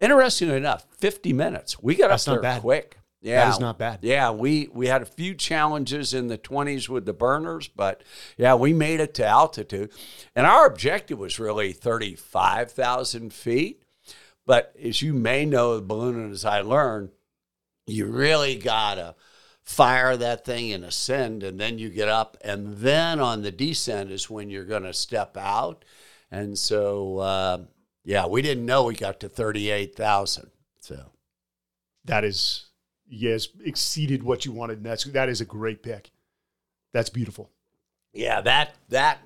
Interestingly 0.00 0.56
enough, 0.56 0.86
50 0.98 1.32
minutes. 1.32 1.82
We 1.82 1.96
got 1.96 2.08
That's 2.08 2.26
up 2.28 2.34
there 2.34 2.42
bad. 2.42 2.60
quick. 2.62 2.98
Yeah, 3.20 3.44
That 3.44 3.50
is 3.50 3.60
not 3.60 3.78
bad. 3.78 3.98
Yeah, 4.02 4.30
we 4.30 4.68
we 4.72 4.86
had 4.86 5.02
a 5.02 5.06
few 5.06 5.34
challenges 5.34 6.14
in 6.14 6.28
the 6.28 6.38
20s 6.38 6.88
with 6.88 7.04
the 7.04 7.12
burners, 7.12 7.66
but 7.66 8.04
yeah, 8.36 8.54
we 8.54 8.72
made 8.72 9.00
it 9.00 9.12
to 9.14 9.26
altitude. 9.26 9.90
And 10.36 10.46
our 10.46 10.66
objective 10.66 11.18
was 11.18 11.40
really 11.40 11.72
35,000 11.72 13.32
feet. 13.32 13.82
But 14.46 14.72
as 14.82 15.02
you 15.02 15.12
may 15.14 15.44
know, 15.44 15.74
the 15.74 15.82
balloon, 15.82 16.14
and 16.22 16.32
as 16.32 16.44
I 16.44 16.60
learned, 16.60 17.10
you 17.86 18.06
really 18.06 18.54
gotta 18.54 19.16
fire 19.68 20.16
that 20.16 20.46
thing 20.46 20.72
and 20.72 20.82
ascend, 20.82 21.42
and 21.42 21.60
then 21.60 21.78
you 21.78 21.90
get 21.90 22.08
up, 22.08 22.38
and 22.40 22.78
then 22.78 23.20
on 23.20 23.42
the 23.42 23.50
descent 23.50 24.10
is 24.10 24.30
when 24.30 24.48
you're 24.48 24.64
going 24.64 24.82
to 24.84 24.94
step 24.94 25.36
out. 25.36 25.84
And 26.30 26.58
so, 26.58 27.18
uh, 27.18 27.58
yeah, 28.04 28.26
we 28.26 28.42
didn't 28.42 28.66
know 28.66 28.84
we 28.84 28.94
got 28.94 29.20
to 29.20 29.28
38,000. 29.28 30.50
So. 30.80 31.12
That 32.04 32.24
is 32.24 32.68
yes, 33.06 33.48
exceeded 33.64 34.22
what 34.22 34.44
you 34.44 34.52
wanted. 34.52 34.78
And 34.78 34.86
that's 34.86 35.04
that 35.04 35.28
is 35.28 35.40
a 35.40 35.44
great 35.44 35.82
pick. 35.82 36.10
That's 36.92 37.10
beautiful. 37.10 37.50
Yeah, 38.12 38.40
that 38.40 38.74
that 38.88 39.18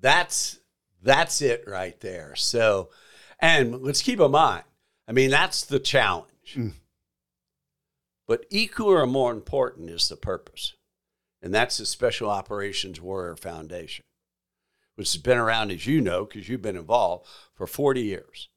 that's 0.00 0.60
that's 1.02 1.42
it 1.42 1.64
right 1.66 1.98
there. 2.00 2.34
So, 2.36 2.90
and 3.40 3.82
let's 3.82 4.02
keep 4.02 4.20
in 4.20 4.30
mind, 4.30 4.64
I 5.08 5.12
mean, 5.12 5.30
that's 5.30 5.64
the 5.64 5.80
challenge. 5.80 6.54
Mm. 6.54 6.72
But 8.26 8.46
equal 8.48 8.88
or 8.88 9.06
more 9.06 9.32
important 9.32 9.90
is 9.90 10.08
the 10.08 10.16
purpose. 10.16 10.74
And 11.42 11.52
that's 11.52 11.76
the 11.76 11.84
Special 11.84 12.30
Operations 12.30 13.02
Warrior 13.02 13.36
Foundation, 13.36 14.04
which 14.94 15.12
has 15.12 15.22
been 15.22 15.38
around, 15.38 15.70
as 15.70 15.86
you 15.86 16.00
know, 16.00 16.24
because 16.24 16.48
you've 16.48 16.62
been 16.62 16.76
involved 16.76 17.26
for 17.54 17.66
40 17.66 18.02
years. 18.02 18.48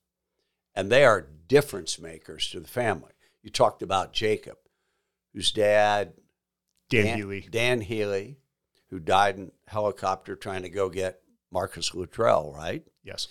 And 0.76 0.92
they 0.92 1.04
are 1.04 1.28
difference 1.48 2.00
makers 2.00 2.50
to 2.52 2.60
the 2.60 2.68
family. 2.68 3.14
You 3.42 3.50
talked 3.50 3.82
about 3.82 4.14
Jacob, 4.14 4.58
whose 5.34 5.52
dad 5.52 6.14
Dan, 6.90 7.18
Healy. 7.18 7.48
Dan 7.50 7.82
Healy, 7.82 8.38
who 8.90 9.00
died 9.00 9.38
in 9.38 9.52
helicopter 9.68 10.36
trying 10.36 10.62
to 10.62 10.70
go 10.70 10.90
get 10.90 11.22
Marcus 11.52 11.94
Luttrell, 11.94 12.54
right? 12.56 12.86
Yes. 13.04 13.28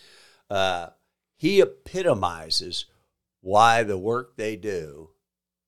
Uh, 0.51 0.89
he 1.37 1.61
epitomizes 1.61 2.87
why 3.41 3.83
the 3.83 3.99
work 3.99 4.37
they 4.37 4.57
do 4.57 5.11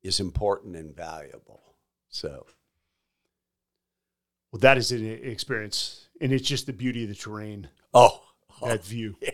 is 0.03 0.21
important 0.21 0.77
and 0.77 0.95
valuable. 0.95 1.75
So, 2.09 2.47
Well, 4.51 4.61
that 4.61 4.79
is 4.79 4.93
an 4.93 5.07
experience, 5.07 6.08
and 6.21 6.33
it's 6.33 6.47
just 6.47 6.67
the 6.67 6.73
beauty 6.73 7.03
of 7.05 7.09
the 7.09 7.15
terrain, 7.15 7.69
oh, 7.95 8.21
oh, 8.61 8.69
that 8.69 8.85
view. 8.85 9.17
yeah, 9.23 9.31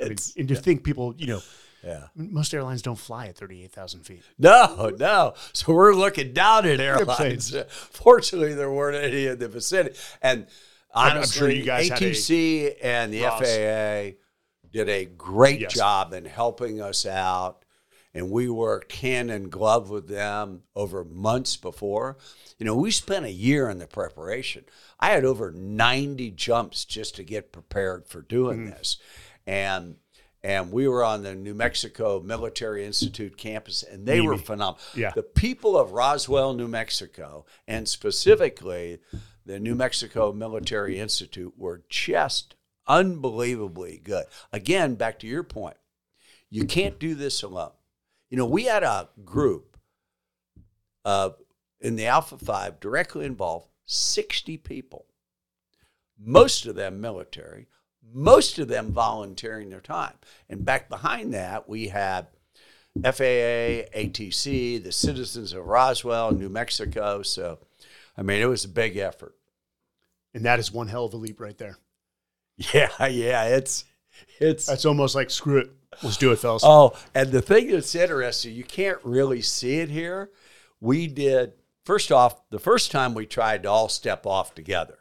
I 0.00 0.04
mean, 0.04 0.16
and 0.36 0.48
to 0.48 0.54
think 0.54 0.84
people, 0.84 1.14
you 1.18 1.26
know, 1.26 1.42
yeah. 1.82 2.04
most 2.14 2.52
airlines 2.54 2.82
don't 2.82 2.98
fly 2.98 3.26
at 3.26 3.36
thirty-eight 3.36 3.72
thousand 3.72 4.00
feet. 4.02 4.22
No, 4.38 4.90
no. 4.98 5.34
So 5.52 5.72
we're 5.72 5.94
looking 5.94 6.32
down 6.32 6.66
at 6.66 6.80
airlines. 6.80 7.54
Fortunately, 7.68 8.54
there 8.54 8.70
weren't 8.70 8.96
any 8.96 9.26
in 9.26 9.38
the 9.38 9.48
vicinity. 9.48 9.96
And 10.22 10.46
I'm- 10.94 11.18
I'm 11.18 11.26
sure 11.26 11.48
you 11.50 11.62
guys 11.64 11.88
had 11.88 12.00
a- 12.02 12.10
ATC 12.10 12.76
and 12.82 13.12
the 13.12 13.22
Ross. 13.22 13.40
FAA 13.40 14.18
did 14.72 14.88
a 14.88 15.04
great 15.04 15.60
Yes. 15.60 15.74
job 15.74 16.12
in 16.12 16.24
helping 16.24 16.80
us 16.80 17.06
out. 17.06 17.64
And 18.18 18.30
we 18.30 18.48
worked 18.48 18.92
hand 18.96 19.30
in 19.30 19.48
glove 19.48 19.90
with 19.90 20.08
them 20.08 20.62
over 20.74 21.04
months 21.04 21.56
before. 21.56 22.16
You 22.58 22.66
know, 22.66 22.74
we 22.74 22.90
spent 22.90 23.24
a 23.24 23.30
year 23.30 23.70
in 23.70 23.78
the 23.78 23.86
preparation. 23.86 24.64
I 24.98 25.10
had 25.10 25.24
over 25.24 25.52
90 25.52 26.32
jumps 26.32 26.84
just 26.84 27.14
to 27.16 27.22
get 27.22 27.52
prepared 27.52 28.06
for 28.08 28.20
doing 28.20 28.58
Mm-hmm. 28.60 28.70
this. 28.70 28.96
And 29.46 29.96
and 30.42 30.70
we 30.70 30.86
were 30.86 31.02
on 31.04 31.22
the 31.24 31.34
New 31.34 31.54
Mexico 31.54 32.20
Military 32.20 32.84
Institute 32.84 33.36
campus, 33.36 33.82
and 33.82 34.06
they 34.06 34.20
were 34.20 34.36
phenomenal. 34.38 34.78
Yeah. 34.94 35.10
The 35.14 35.24
people 35.24 35.76
of 35.76 35.90
Roswell, 35.92 36.54
New 36.54 36.68
Mexico, 36.68 37.44
and 37.66 37.88
specifically 37.88 38.98
the 39.44 39.58
New 39.58 39.74
Mexico 39.74 40.32
Military 40.32 40.98
Institute 41.00 41.54
were 41.56 41.82
just 41.88 42.54
unbelievably 42.86 44.00
good. 44.04 44.26
Again, 44.52 44.94
back 44.94 45.18
to 45.20 45.26
your 45.26 45.42
point, 45.42 45.76
you 46.50 46.64
can't 46.66 46.98
do 47.00 47.14
this 47.14 47.42
alone. 47.42 47.72
You 48.30 48.36
know, 48.36 48.46
we 48.46 48.64
had 48.64 48.82
a 48.82 49.08
group 49.24 49.78
uh, 51.04 51.30
in 51.80 51.96
the 51.96 52.06
Alpha 52.06 52.38
5 52.38 52.80
directly 52.80 53.24
involved 53.24 53.68
60 53.86 54.58
people, 54.58 55.06
most 56.18 56.66
of 56.66 56.74
them 56.74 57.00
military, 57.00 57.68
most 58.12 58.58
of 58.58 58.68
them 58.68 58.92
volunteering 58.92 59.70
their 59.70 59.80
time. 59.80 60.14
And 60.48 60.64
back 60.64 60.88
behind 60.88 61.32
that, 61.34 61.68
we 61.68 61.88
had 61.88 62.26
FAA, 63.02 63.88
ATC, 63.96 64.82
the 64.82 64.92
citizens 64.92 65.52
of 65.52 65.66
Roswell, 65.66 66.32
New 66.32 66.48
Mexico. 66.48 67.22
So, 67.22 67.58
I 68.16 68.22
mean, 68.22 68.42
it 68.42 68.46
was 68.46 68.64
a 68.64 68.68
big 68.68 68.96
effort. 68.96 69.34
And 70.34 70.44
that 70.44 70.58
is 70.58 70.72
one 70.72 70.88
hell 70.88 71.06
of 71.06 71.14
a 71.14 71.16
leap 71.16 71.40
right 71.40 71.58
there. 71.58 71.78
Yeah, 72.74 73.06
yeah, 73.06 73.44
it's 73.44 73.84
it's 74.40 74.66
That's 74.66 74.84
almost 74.84 75.14
like 75.14 75.30
screw 75.30 75.58
it. 75.58 75.70
Let's 76.02 76.16
do 76.16 76.32
it, 76.32 76.36
fellas. 76.36 76.62
Oh, 76.64 76.96
and 77.14 77.32
the 77.32 77.42
thing 77.42 77.70
that's 77.70 77.94
interesting, 77.94 78.54
you 78.54 78.64
can't 78.64 78.98
really 79.02 79.42
see 79.42 79.78
it 79.78 79.90
here. 79.90 80.30
We 80.80 81.08
did 81.08 81.54
first 81.88 82.12
off, 82.12 82.46
the 82.50 82.58
first 82.58 82.90
time 82.90 83.14
we 83.14 83.24
tried 83.24 83.62
to 83.62 83.70
all 83.70 83.88
step 83.88 84.26
off 84.26 84.54
together. 84.54 84.98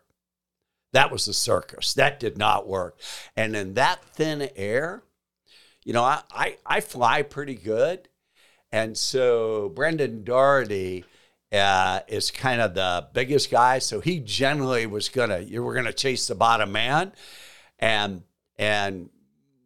That 0.94 1.11
was 1.11 1.27
a 1.27 1.34
circus. 1.34 1.94
That 1.94 2.18
did 2.18 2.38
not 2.38 2.65
work. 2.65 2.98
And 3.35 3.57
in 3.57 3.73
that 3.73 4.02
thin 4.06 4.49
air, 4.56 5.03
you 5.84 5.91
know, 5.91 6.03
I, 6.06 6.22
I, 6.31 6.57
I 6.65 6.80
fly 6.80 7.23
pretty 7.23 7.56
good. 7.56 8.07
And 8.72 8.98
so 8.98 9.68
Brendan 9.76 10.23
Doherty 10.23 11.03
uh, 11.52 11.99
is 12.07 12.31
kind 12.31 12.61
of 12.61 12.73
the 12.73 13.10
biggest 13.11 13.52
guy. 13.52 13.80
So 13.80 13.99
he 13.99 14.22
generally 14.22 14.85
was 14.85 15.10
gonna, 15.10 15.39
you 15.39 15.64
were 15.64 15.73
gonna 15.73 15.91
chase 15.91 16.27
the 16.27 16.35
bottom 16.35 16.72
man. 16.72 17.11
And 17.80 18.23
and 18.57 19.09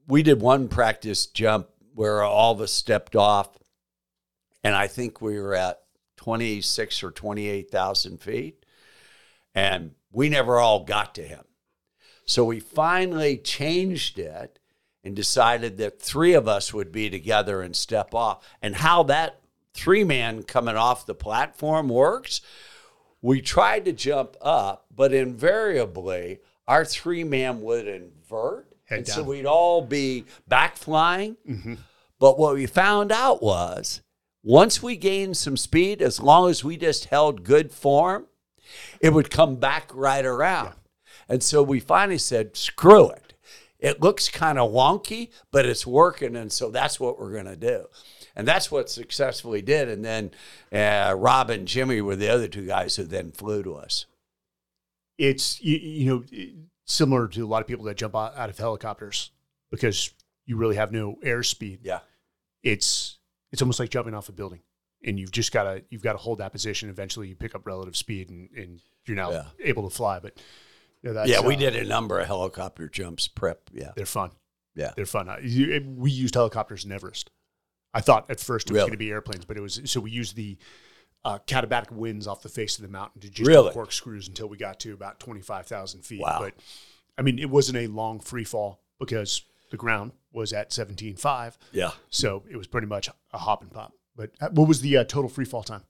we 0.08 0.24
did 0.24 0.42
one 0.42 0.68
practice 0.68 1.26
jump 1.26 1.68
where 1.94 2.24
all 2.24 2.54
of 2.54 2.62
us 2.62 2.72
stepped 2.72 3.16
off, 3.16 3.50
and 4.64 4.76
I 4.76 4.88
think 4.88 5.22
we 5.22 5.40
were 5.40 5.56
at 5.56 5.82
26 6.18 7.04
or 7.04 7.12
28,000 7.12 8.22
feet, 8.22 8.66
and 9.56 9.92
we 10.12 10.30
never 10.30 10.60
all 10.60 10.84
got 10.84 11.16
to 11.16 11.24
him. 11.24 11.44
So 12.26 12.46
we 12.46 12.60
finally 12.60 13.38
changed 13.38 14.20
it 14.20 14.60
and 15.04 15.16
decided 15.16 15.78
that 15.78 16.02
three 16.02 16.34
of 16.34 16.48
us 16.48 16.74
would 16.74 16.92
be 16.92 17.10
together 17.10 17.62
and 17.62 17.76
step 17.76 18.14
off. 18.14 18.48
And 18.62 18.76
how 18.76 19.04
that 19.04 19.42
three 19.74 20.04
man 20.04 20.44
coming 20.44 20.76
off 20.76 21.06
the 21.06 21.16
platform 21.16 21.90
works, 21.90 22.42
we 23.22 23.42
tried 23.42 23.86
to 23.86 23.94
jump 23.94 24.36
up, 24.42 24.86
but 24.96 25.14
invariably 25.14 26.40
our 26.68 26.86
three 26.86 27.24
man 27.24 27.62
would 27.62 27.88
invert. 27.88 28.71
Head 28.92 29.00
and 29.00 29.08
so 29.08 29.24
we'd 29.24 29.46
all 29.48 29.82
be 29.82 30.26
back 30.48 30.76
flying. 30.76 31.38
Mhm. 31.50 31.80
But 32.20 32.38
what 32.38 32.54
we 32.54 32.68
found 32.68 33.12
out 33.12 33.42
was 33.42 34.02
once 34.44 34.84
we 34.84 34.96
gained 34.96 35.38
some 35.38 35.58
speed, 35.58 36.02
as 36.02 36.20
long 36.20 36.50
as 36.50 36.64
we 36.64 36.78
just 36.78 37.06
held 37.06 37.44
good 37.44 37.72
form, 37.72 38.28
it 39.00 39.12
would 39.14 39.32
come 39.32 39.56
back 39.56 39.90
right 39.94 40.24
around. 40.26 40.76
And 41.28 41.42
so 41.42 41.64
we 41.64 41.80
finally 41.80 42.18
said, 42.18 42.56
screw 42.56 43.10
it. 43.10 43.34
It 43.80 44.02
looks 44.02 44.30
kind 44.30 44.60
of 44.60 44.72
wonky, 44.72 45.32
but 45.52 45.66
it's 45.66 45.88
working. 45.88 46.36
And 46.36 46.52
so 46.52 46.70
that's 46.70 47.00
what 47.00 47.20
we're 47.20 47.32
going 47.32 47.46
to 47.46 47.56
do. 47.56 47.88
And 48.36 48.48
that's 48.48 48.70
what 48.72 48.90
successfully 48.90 49.62
did. 49.62 49.90
And 49.90 50.06
then 50.06 50.32
uh, 50.72 51.16
Rob 51.18 51.50
and 51.50 51.68
Jimmy 51.68 52.02
were 52.02 52.16
the 52.16 52.30
other 52.30 52.48
two 52.48 52.66
guys 52.68 52.96
who 52.96 53.04
then 53.04 53.32
flew 53.32 53.64
to 53.64 53.74
us. 53.76 54.06
it's 55.18 55.62
you, 55.62 55.78
you 55.78 56.06
know 56.10 56.24
similar 56.86 57.28
to 57.30 57.46
a 57.46 57.48
lot 57.48 57.62
of 57.62 57.68
people 57.68 57.86
that 57.86 57.98
jump 57.98 58.16
out, 58.16 58.50
of 58.50 58.58
helicopters 58.58 59.32
because 59.70 60.12
you 60.46 60.58
really 60.58 60.76
have 60.76 60.92
no 60.92 61.16
airspeed. 61.24 61.80
Yeah. 61.84 62.00
It's 62.64 63.18
it's 63.52 63.62
almost 63.62 63.80
like 63.80 63.90
jumping 63.90 64.14
off 64.14 64.30
a 64.30 64.32
building, 64.32 64.62
and 65.04 65.20
you've 65.20 65.32
just 65.32 65.52
got 65.52 65.64
to 65.64 65.84
you've 65.90 66.04
got 66.04 66.14
to 66.14 66.18
hold 66.20 66.40
that 66.40 66.52
position. 66.52 66.90
Eventually, 66.90 67.28
you 67.28 67.36
pick 67.36 67.56
up 67.56 67.66
relative 67.66 67.96
speed, 67.98 68.30
and, 68.30 68.50
and 68.56 68.80
you're 69.06 69.18
now 69.18 69.32
Yeah. 69.32 69.44
able 69.64 69.90
to 69.90 69.96
fly. 69.96 70.20
But 70.20 70.40
you 71.02 71.10
know, 71.10 71.14
that's, 71.16 71.30
yeah, 71.30 71.42
we 71.42 71.56
uh, 71.56 71.60
did 71.60 71.76
a 71.76 71.86
number 71.86 72.20
of 72.20 72.28
helicopter 72.28 72.88
jumps 72.88 73.28
prep. 73.28 73.70
Yeah. 73.74 73.92
They're 73.96 74.06
fun. 74.06 74.32
Yeah. 74.76 74.92
They're 74.96 75.06
fun. 75.06 75.28
We 75.98 76.12
used 76.12 76.36
helicopters 76.36 76.86
in 76.86 76.92
Everest. 76.92 77.32
I 77.94 78.00
thought 78.02 78.30
at 78.30 78.40
first 78.40 78.70
it 78.70 78.74
was 78.74 78.78
Really? 78.78 78.90
going 78.90 78.94
to 78.94 78.98
be 78.98 79.10
airplanes, 79.12 79.44
but 79.46 79.58
it 79.58 79.62
was 79.62 79.82
so 79.86 80.00
we 80.00 80.12
used 80.12 80.36
the 80.36 80.58
uh, 81.24 81.40
katabatic 81.46 81.92
winds 81.92 82.28
off 82.28 82.42
the 82.42 82.50
face 82.50 82.78
of 82.78 82.82
the 82.84 82.88
mountain 82.90 83.22
to 83.22 83.30
just 83.30 83.48
Really? 83.48 83.72
corkscrews 83.72 84.28
until 84.28 84.48
we 84.48 84.58
got 84.58 84.80
to 84.82 84.94
about 84.94 85.20
twenty 85.20 85.42
five 85.42 85.68
thousand 85.68 86.02
feet. 86.04 86.22
Wow. 86.22 86.40
But 86.40 86.54
I 87.18 87.22
mean, 87.22 87.38
it 87.40 87.50
wasn't 87.50 87.78
a 87.78 87.88
long 87.88 88.20
free 88.20 88.44
fall 88.44 88.82
because 89.00 89.44
the 89.70 89.78
ground 89.78 90.12
was 90.34 90.52
at 90.54 90.74
seventeen 90.74 91.16
five, 91.16 91.58
Yeah. 91.72 91.92
so 92.10 92.44
it 92.50 92.58
was 92.58 92.68
pretty 92.68 92.88
much 92.88 93.10
a 93.34 93.38
hop 93.38 93.62
and 93.62 93.72
pop. 93.72 93.94
But 94.16 94.32
uh, 94.42 94.50
what 94.50 94.68
was 94.68 94.82
the 94.82 94.98
uh, 94.98 95.04
total 95.04 95.30
free 95.30 95.46
fall 95.46 95.64
time? 95.64 95.84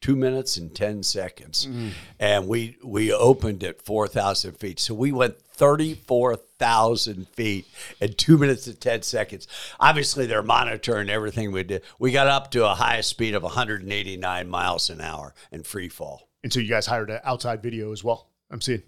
Two 0.00 0.16
minutes 0.16 0.56
and 0.56 0.74
10 0.74 1.02
seconds. 1.02 1.66
Mm. 1.66 1.90
And 2.18 2.48
we, 2.48 2.78
we 2.82 3.12
opened 3.12 3.62
at 3.62 3.82
4,000 3.82 4.52
feet. 4.52 4.80
So 4.80 4.94
we 4.94 5.12
went 5.12 5.38
34,000 5.38 7.28
feet 7.28 7.66
in 8.00 8.14
two 8.14 8.38
minutes 8.38 8.66
and 8.66 8.80
10 8.80 9.02
seconds. 9.02 9.46
Obviously, 9.78 10.24
they're 10.24 10.42
monitoring 10.42 11.10
everything 11.10 11.52
we 11.52 11.64
did. 11.64 11.82
We 11.98 12.12
got 12.12 12.28
up 12.28 12.50
to 12.52 12.66
a 12.66 12.74
highest 12.74 13.10
speed 13.10 13.34
of 13.34 13.42
189 13.42 14.48
miles 14.48 14.88
an 14.88 15.02
hour 15.02 15.34
in 15.52 15.64
free 15.64 15.90
fall. 15.90 16.30
And 16.42 16.50
so 16.50 16.60
you 16.60 16.68
guys 16.68 16.86
hired 16.86 17.10
an 17.10 17.20
outside 17.24 17.62
video 17.62 17.92
as 17.92 18.02
well. 18.02 18.30
I'm 18.50 18.60
seeing. 18.62 18.82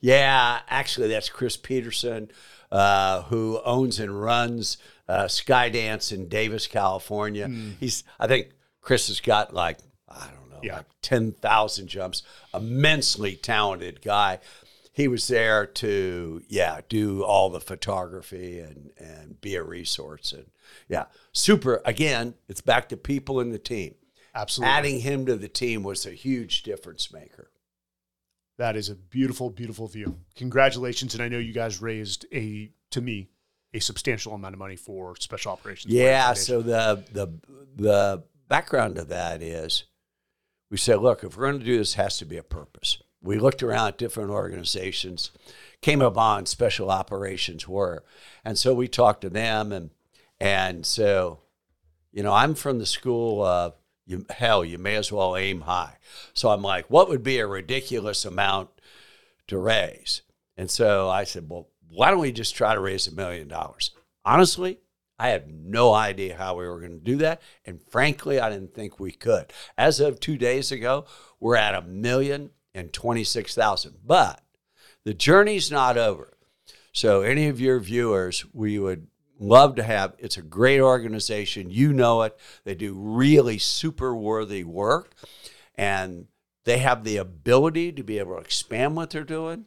Yeah, 0.00 0.60
actually, 0.68 1.08
that's 1.08 1.28
Chris 1.28 1.56
Peterson, 1.56 2.30
uh, 2.70 3.22
who 3.22 3.60
owns 3.64 3.98
and 3.98 4.20
runs 4.20 4.78
uh, 5.08 5.24
Skydance 5.24 6.12
in 6.12 6.28
Davis, 6.28 6.66
California. 6.66 7.46
Hmm. 7.46 7.70
He's, 7.80 8.04
I 8.18 8.26
think 8.26 8.48
Chris 8.80 9.08
has 9.08 9.20
got 9.20 9.54
like, 9.54 9.78
I 10.08 10.28
don't 10.34 10.47
know, 10.47 10.47
Yeah. 10.62 10.76
like 10.76 10.86
10,000 11.02 11.88
jumps. 11.88 12.22
Immensely 12.54 13.36
talented 13.36 14.02
guy. 14.02 14.38
He 14.92 15.06
was 15.06 15.28
there 15.28 15.64
to, 15.66 16.42
yeah, 16.48 16.80
do 16.88 17.22
all 17.22 17.50
the 17.50 17.60
photography 17.60 18.58
and, 18.58 18.90
and 18.98 19.40
be 19.40 19.54
a 19.54 19.62
resource. 19.62 20.32
And 20.32 20.46
yeah, 20.88 21.04
super. 21.32 21.80
Again, 21.84 22.34
it's 22.48 22.60
back 22.60 22.88
to 22.88 22.96
people 22.96 23.40
in 23.40 23.50
the 23.50 23.58
team. 23.58 23.94
Absolutely. 24.34 24.72
Adding 24.72 25.00
him 25.00 25.26
to 25.26 25.36
the 25.36 25.48
team 25.48 25.82
was 25.82 26.04
a 26.04 26.10
huge 26.10 26.62
difference 26.62 27.12
maker. 27.12 27.50
That 28.56 28.74
is 28.76 28.88
a 28.88 28.96
beautiful, 28.96 29.50
beautiful 29.50 29.86
view. 29.86 30.18
Congratulations. 30.34 31.14
And 31.14 31.22
I 31.22 31.28
know 31.28 31.38
you 31.38 31.52
guys 31.52 31.80
raised 31.80 32.26
a, 32.32 32.72
to 32.90 33.00
me, 33.00 33.30
a 33.72 33.78
substantial 33.78 34.34
amount 34.34 34.54
of 34.54 34.58
money 34.58 34.76
for 34.76 35.14
special 35.16 35.52
operations. 35.52 35.92
Yeah. 35.92 36.32
So 36.32 36.62
the 36.62 37.04
the 37.12 37.28
the 37.76 38.24
background 38.48 38.98
of 38.98 39.08
that 39.08 39.42
is, 39.42 39.84
we 40.70 40.76
said, 40.76 41.00
look, 41.00 41.24
if 41.24 41.36
we're 41.36 41.50
going 41.50 41.60
to 41.60 41.64
do 41.64 41.78
this, 41.78 41.94
it 41.94 41.96
has 41.96 42.18
to 42.18 42.24
be 42.24 42.36
a 42.36 42.42
purpose. 42.42 42.98
We 43.22 43.38
looked 43.38 43.62
around 43.62 43.88
at 43.88 43.98
different 43.98 44.30
organizations, 44.30 45.30
came 45.80 46.00
upon 46.00 46.46
special 46.46 46.90
operations 46.90 47.66
were, 47.66 48.04
and 48.44 48.56
so 48.56 48.74
we 48.74 48.86
talked 48.86 49.22
to 49.22 49.30
them, 49.30 49.72
and 49.72 49.90
and 50.40 50.86
so, 50.86 51.40
you 52.12 52.22
know, 52.22 52.32
I'm 52.32 52.54
from 52.54 52.78
the 52.78 52.86
school 52.86 53.42
of 53.42 53.74
you, 54.06 54.24
hell, 54.30 54.64
you 54.64 54.78
may 54.78 54.96
as 54.96 55.12
well 55.12 55.36
aim 55.36 55.62
high. 55.62 55.98
So 56.32 56.48
I'm 56.48 56.62
like, 56.62 56.88
what 56.88 57.08
would 57.08 57.22
be 57.22 57.38
a 57.38 57.46
ridiculous 57.46 58.24
amount 58.24 58.70
to 59.48 59.58
raise? 59.58 60.22
And 60.56 60.70
so 60.70 61.08
I 61.08 61.24
said, 61.24 61.48
well, 61.48 61.68
why 61.90 62.10
don't 62.10 62.20
we 62.20 62.32
just 62.32 62.56
try 62.56 62.74
to 62.74 62.80
raise 62.80 63.06
a 63.06 63.14
million 63.14 63.48
dollars? 63.48 63.90
Honestly, 64.24 64.78
I 65.18 65.30
had 65.30 65.52
no 65.52 65.92
idea 65.92 66.36
how 66.36 66.56
we 66.56 66.66
were 66.66 66.78
going 66.78 66.98
to 66.98 67.04
do 67.04 67.16
that. 67.16 67.42
And 67.64 67.82
frankly, 67.82 68.38
I 68.38 68.50
didn't 68.50 68.74
think 68.74 69.00
we 69.00 69.10
could. 69.10 69.52
As 69.76 70.00
of 70.00 70.20
two 70.20 70.38
days 70.38 70.70
ago, 70.70 71.06
we're 71.40 71.56
at 71.56 71.74
a 71.74 71.82
million 71.82 72.50
and 72.74 72.92
26,000. 72.92 73.96
But 74.04 74.42
the 75.04 75.14
journey's 75.14 75.70
not 75.70 75.98
over. 75.98 76.34
So, 76.92 77.22
any 77.22 77.48
of 77.48 77.60
your 77.60 77.80
viewers, 77.80 78.44
we 78.52 78.78
would 78.78 79.08
love 79.38 79.76
to 79.76 79.82
have. 79.82 80.14
It's 80.18 80.36
a 80.36 80.42
great 80.42 80.80
organization. 80.80 81.70
You 81.70 81.92
know 81.92 82.22
it. 82.22 82.36
They 82.64 82.74
do 82.74 82.94
really 82.94 83.58
super 83.58 84.14
worthy 84.14 84.64
work. 84.64 85.14
And 85.74 86.26
they 86.64 86.78
have 86.78 87.04
the 87.04 87.16
ability 87.16 87.92
to 87.92 88.02
be 88.02 88.18
able 88.18 88.34
to 88.34 88.40
expand 88.40 88.96
what 88.96 89.10
they're 89.10 89.24
doing. 89.24 89.66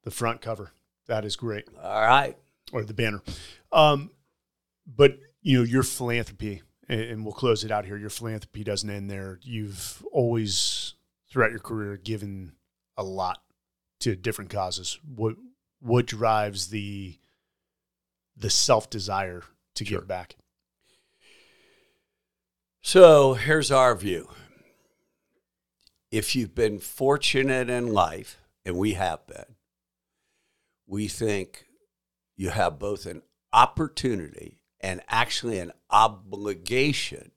the 0.05 0.11
front 0.11 0.43
cover. 0.43 0.73
That 1.09 1.25
is 1.25 1.37
great. 1.37 1.65
All 1.83 2.01
right. 2.03 2.37
or 2.73 2.83
the 2.85 2.95
banner. 2.95 3.23
Um, 3.73 4.11
but 4.87 5.19
you 5.43 5.59
know 5.59 5.65
your 5.65 5.83
philanthropy, 5.83 6.63
and, 6.89 7.25
we'll 7.25 7.33
close 7.35 7.63
it 7.65 7.71
out 7.71 7.85
here. 7.85 7.97
Your 7.97 8.11
philanthropy 8.11 8.65
doesn't 8.65 8.89
end 8.91 9.11
there. 9.11 9.39
You've 9.43 10.05
always, 10.13 10.95
throughout 11.31 11.51
your 11.51 11.61
career, 11.61 11.97
given 11.97 12.53
a 12.97 13.03
lot 13.05 13.43
to 14.01 14.17
different 14.17 14.51
causes. 14.51 14.99
What 15.05 15.37
what 15.81 16.07
drives 16.07 16.69
the 16.69 17.19
the 18.37 18.51
self 18.51 18.89
desire 18.91 19.43
to 19.75 19.85
Sure. 19.85 20.01
give 20.01 20.09
back? 20.09 20.37
So 22.83 23.35
here's 23.35 23.71
our 23.71 23.95
view. 23.97 24.29
If 26.11 26.37
you've 26.37 26.55
been 26.55 26.79
fortunate 26.79 27.69
in 27.69 27.93
life, 27.93 28.39
and 28.65 28.77
we 28.77 28.93
have 28.95 29.27
been, 29.27 29.56
we 30.87 31.09
think 31.09 31.67
you 32.37 32.51
have 32.51 32.79
both 32.79 33.07
an 33.07 33.23
opportunity 33.53 34.63
and 34.81 35.01
actually 35.09 35.59
an 35.59 35.73
obligation 35.91 37.33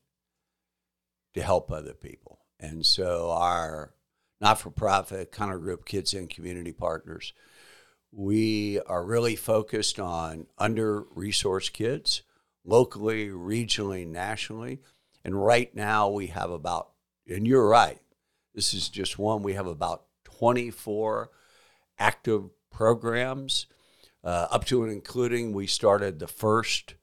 to 1.34 1.42
help 1.42 1.72
other 1.72 1.94
people. 1.94 2.40
And 2.60 2.86
so 2.86 3.32
our 3.32 3.94
not 4.42 4.60
for 4.60 4.70
profit 4.70 5.32
Connor 5.32 5.60
Group 5.60 5.86
Kids 5.86 6.14
and 6.14 6.30
Community 6.30 6.72
Partners, 6.72 7.34
we 8.12 8.80
are 8.82 9.04
really 9.04 9.36
focused 9.36 10.00
on 10.00 10.48
under 10.58 11.02
resourced 11.02 11.74
kids 11.74 12.24
locally, 12.66 13.28
regionally, 13.28 14.08
nationally. 14.08 14.80
And 15.24 15.44
right 15.44 15.74
now 15.76 16.10
we 16.10 16.28
have 16.28 16.52
about, 16.52 16.92
and 17.28 17.48
you're 17.48 17.68
right, 17.68 18.00
this 18.56 18.74
is 18.74 18.90
just 18.90 19.20
one, 19.20 19.44
we 19.44 19.54
have 19.54 19.68
about 19.68 20.06
24 20.26 21.30
active 21.98 22.50
programs, 22.72 23.68
uh, 24.24 24.48
up 24.52 24.66
to 24.66 24.84
and 24.84 24.92
including 24.92 25.54
we 25.54 25.68
started 25.68 26.20
the 26.20 26.28
first 26.28 26.96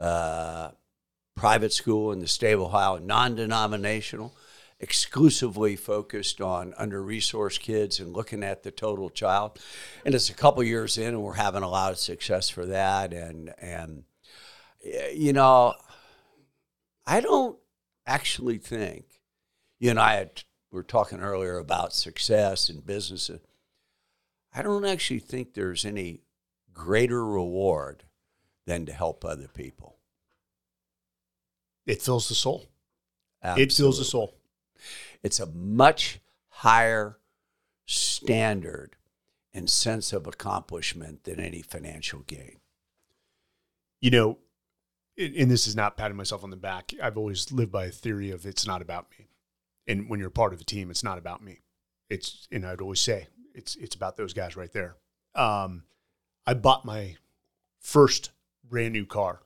uh, 0.00 0.70
private 1.36 1.72
school 1.72 2.12
in 2.12 2.18
the 2.18 2.26
state 2.26 2.52
of 2.52 2.60
Ohio, 2.60 2.98
non 2.98 3.34
denominational, 3.34 4.34
exclusively 4.80 5.76
focused 5.76 6.40
on 6.40 6.74
under 6.76 7.02
resourced 7.02 7.60
kids 7.60 7.98
and 7.98 8.12
looking 8.12 8.42
at 8.42 8.62
the 8.62 8.70
total 8.70 9.10
child. 9.10 9.58
And 10.04 10.14
it's 10.14 10.30
a 10.30 10.34
couple 10.34 10.62
years 10.62 10.98
in, 10.98 11.08
and 11.08 11.22
we're 11.22 11.34
having 11.34 11.62
a 11.62 11.68
lot 11.68 11.92
of 11.92 11.98
success 11.98 12.48
for 12.48 12.66
that. 12.66 13.12
And, 13.12 13.54
and 13.58 14.04
you 15.12 15.32
know, 15.32 15.74
I 17.06 17.20
don't 17.20 17.58
actually 18.06 18.58
think, 18.58 19.04
you 19.78 19.90
and 19.90 19.98
I 19.98 20.14
had, 20.14 20.42
we 20.70 20.76
were 20.76 20.82
talking 20.82 21.20
earlier 21.20 21.58
about 21.58 21.92
success 21.92 22.68
in 22.68 22.80
business. 22.80 23.30
I 24.58 24.62
don't 24.62 24.84
actually 24.84 25.20
think 25.20 25.54
there's 25.54 25.84
any 25.84 26.22
greater 26.74 27.24
reward 27.24 28.02
than 28.66 28.86
to 28.86 28.92
help 28.92 29.24
other 29.24 29.46
people. 29.46 29.98
It 31.86 32.02
fills 32.02 32.28
the 32.28 32.34
soul. 32.34 32.68
It 33.56 33.72
fills 33.72 33.98
the 33.98 34.04
soul. 34.04 34.34
It's 35.22 35.38
a 35.38 35.46
much 35.46 36.18
higher 36.48 37.18
standard 37.86 38.96
and 39.54 39.70
sense 39.70 40.12
of 40.12 40.26
accomplishment 40.26 41.22
than 41.22 41.38
any 41.38 41.62
financial 41.62 42.20
gain. 42.26 42.56
You 44.00 44.10
know, 44.10 44.38
and 45.16 45.36
and 45.36 45.50
this 45.50 45.68
is 45.68 45.76
not 45.76 45.96
patting 45.96 46.16
myself 46.16 46.42
on 46.42 46.50
the 46.50 46.56
back. 46.56 46.92
I've 47.00 47.16
always 47.16 47.52
lived 47.52 47.70
by 47.70 47.84
a 47.84 47.90
theory 47.92 48.32
of 48.32 48.44
it's 48.44 48.66
not 48.66 48.82
about 48.82 49.06
me. 49.16 49.28
And 49.86 50.08
when 50.08 50.18
you're 50.18 50.30
part 50.30 50.52
of 50.52 50.60
a 50.60 50.64
team, 50.64 50.90
it's 50.90 51.04
not 51.04 51.16
about 51.16 51.44
me. 51.44 51.60
It's 52.10 52.48
and 52.50 52.66
I'd 52.66 52.80
always 52.80 53.00
say 53.00 53.28
it's 53.58 53.74
it's 53.76 53.94
about 53.94 54.16
those 54.16 54.32
guys 54.32 54.56
right 54.56 54.72
there. 54.72 54.96
Um, 55.34 55.84
I 56.46 56.54
bought 56.54 56.84
my 56.84 57.16
first 57.80 58.30
brand 58.64 58.92
new 58.92 59.04
car, 59.04 59.40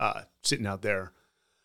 uh, 0.00 0.22
sitting 0.42 0.66
out 0.66 0.82
there, 0.82 1.12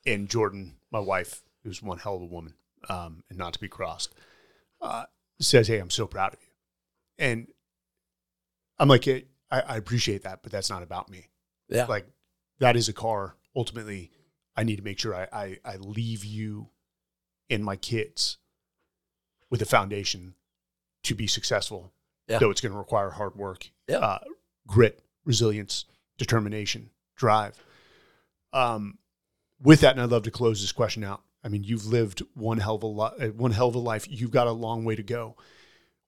and 0.06 0.30
Jordan, 0.30 0.76
my 0.92 1.00
wife, 1.00 1.42
who's 1.64 1.82
one 1.82 1.98
hell 1.98 2.16
of 2.16 2.22
a 2.22 2.26
woman, 2.26 2.54
um, 2.90 3.24
and 3.30 3.40
not 3.40 3.54
to 3.54 3.60
be 3.60 3.68
crossed, 3.68 4.14
uh, 4.82 5.06
says, 5.40 5.68
"Hey, 5.68 5.80
I'm 5.80 5.90
so 5.90 6.06
proud 6.06 6.34
of 6.34 6.40
you," 6.42 6.54
and 7.18 7.48
I'm 8.78 8.90
like, 8.90 9.06
"Hey, 9.06 9.26
I, 9.50 9.62
I 9.62 9.78
appreciate 9.78 10.24
that, 10.24 10.44
but 10.44 10.52
that's 10.52 10.70
not 10.70 10.84
about 10.84 11.10
me. 11.10 11.30
Yeah. 11.70 11.86
Like 11.86 12.08
that 12.60 12.76
is 12.76 12.90
a 12.90 12.94
car. 12.94 13.36
Ultimately, 13.56 14.12
I 14.56 14.64
need 14.64 14.78
to 14.78 14.84
make 14.84 15.00
sure 15.00 15.16
I, 15.16 15.28
I, 15.32 15.58
I 15.66 15.78
leave 15.78 16.24
you 16.24 16.70
and 17.50 17.64
my 17.64 17.76
kids 17.76 18.38
with 19.50 19.62
a 19.62 19.66
foundation 19.66 20.36
to 21.04 21.16
be 21.16 21.28
successful. 21.28 21.94
Yeah. 22.28 22.40
Though 22.40 22.52
it's 22.52 22.62
going 22.62 22.72
to 22.74 22.78
require 22.78 23.10
hard 23.10 23.36
work, 23.36 23.70
Yeah. 23.88 23.98
uh, 23.98 24.20
grit, 24.68 25.02
resilience, 25.26 25.86
determination, 26.18 26.92
drive. 27.16 27.64
Um, 28.54 28.98
with 29.62 29.82
that, 29.82 29.94
and 29.94 30.02
I'd 30.02 30.10
love 30.12 30.24
to 30.24 30.32
close 30.32 30.62
this 30.62 30.72
question 30.72 31.04
out. 31.04 31.22
I 31.44 31.48
mean, 31.50 31.64
you've 31.64 31.86
lived 31.86 32.22
one 32.34 32.60
hell 32.60 32.76
of 32.76 32.84
a 32.84 32.88
li- 32.88 33.12
uh, 33.20 33.28
one 33.30 33.52
hell 33.52 33.68
of 33.70 33.76
a 33.76 33.80
life. 33.80 34.06
You've 34.10 34.32
got 34.32 34.48
a 34.48 34.52
long 34.52 34.84
way 34.86 34.96
to 34.96 35.04
go. 35.04 35.36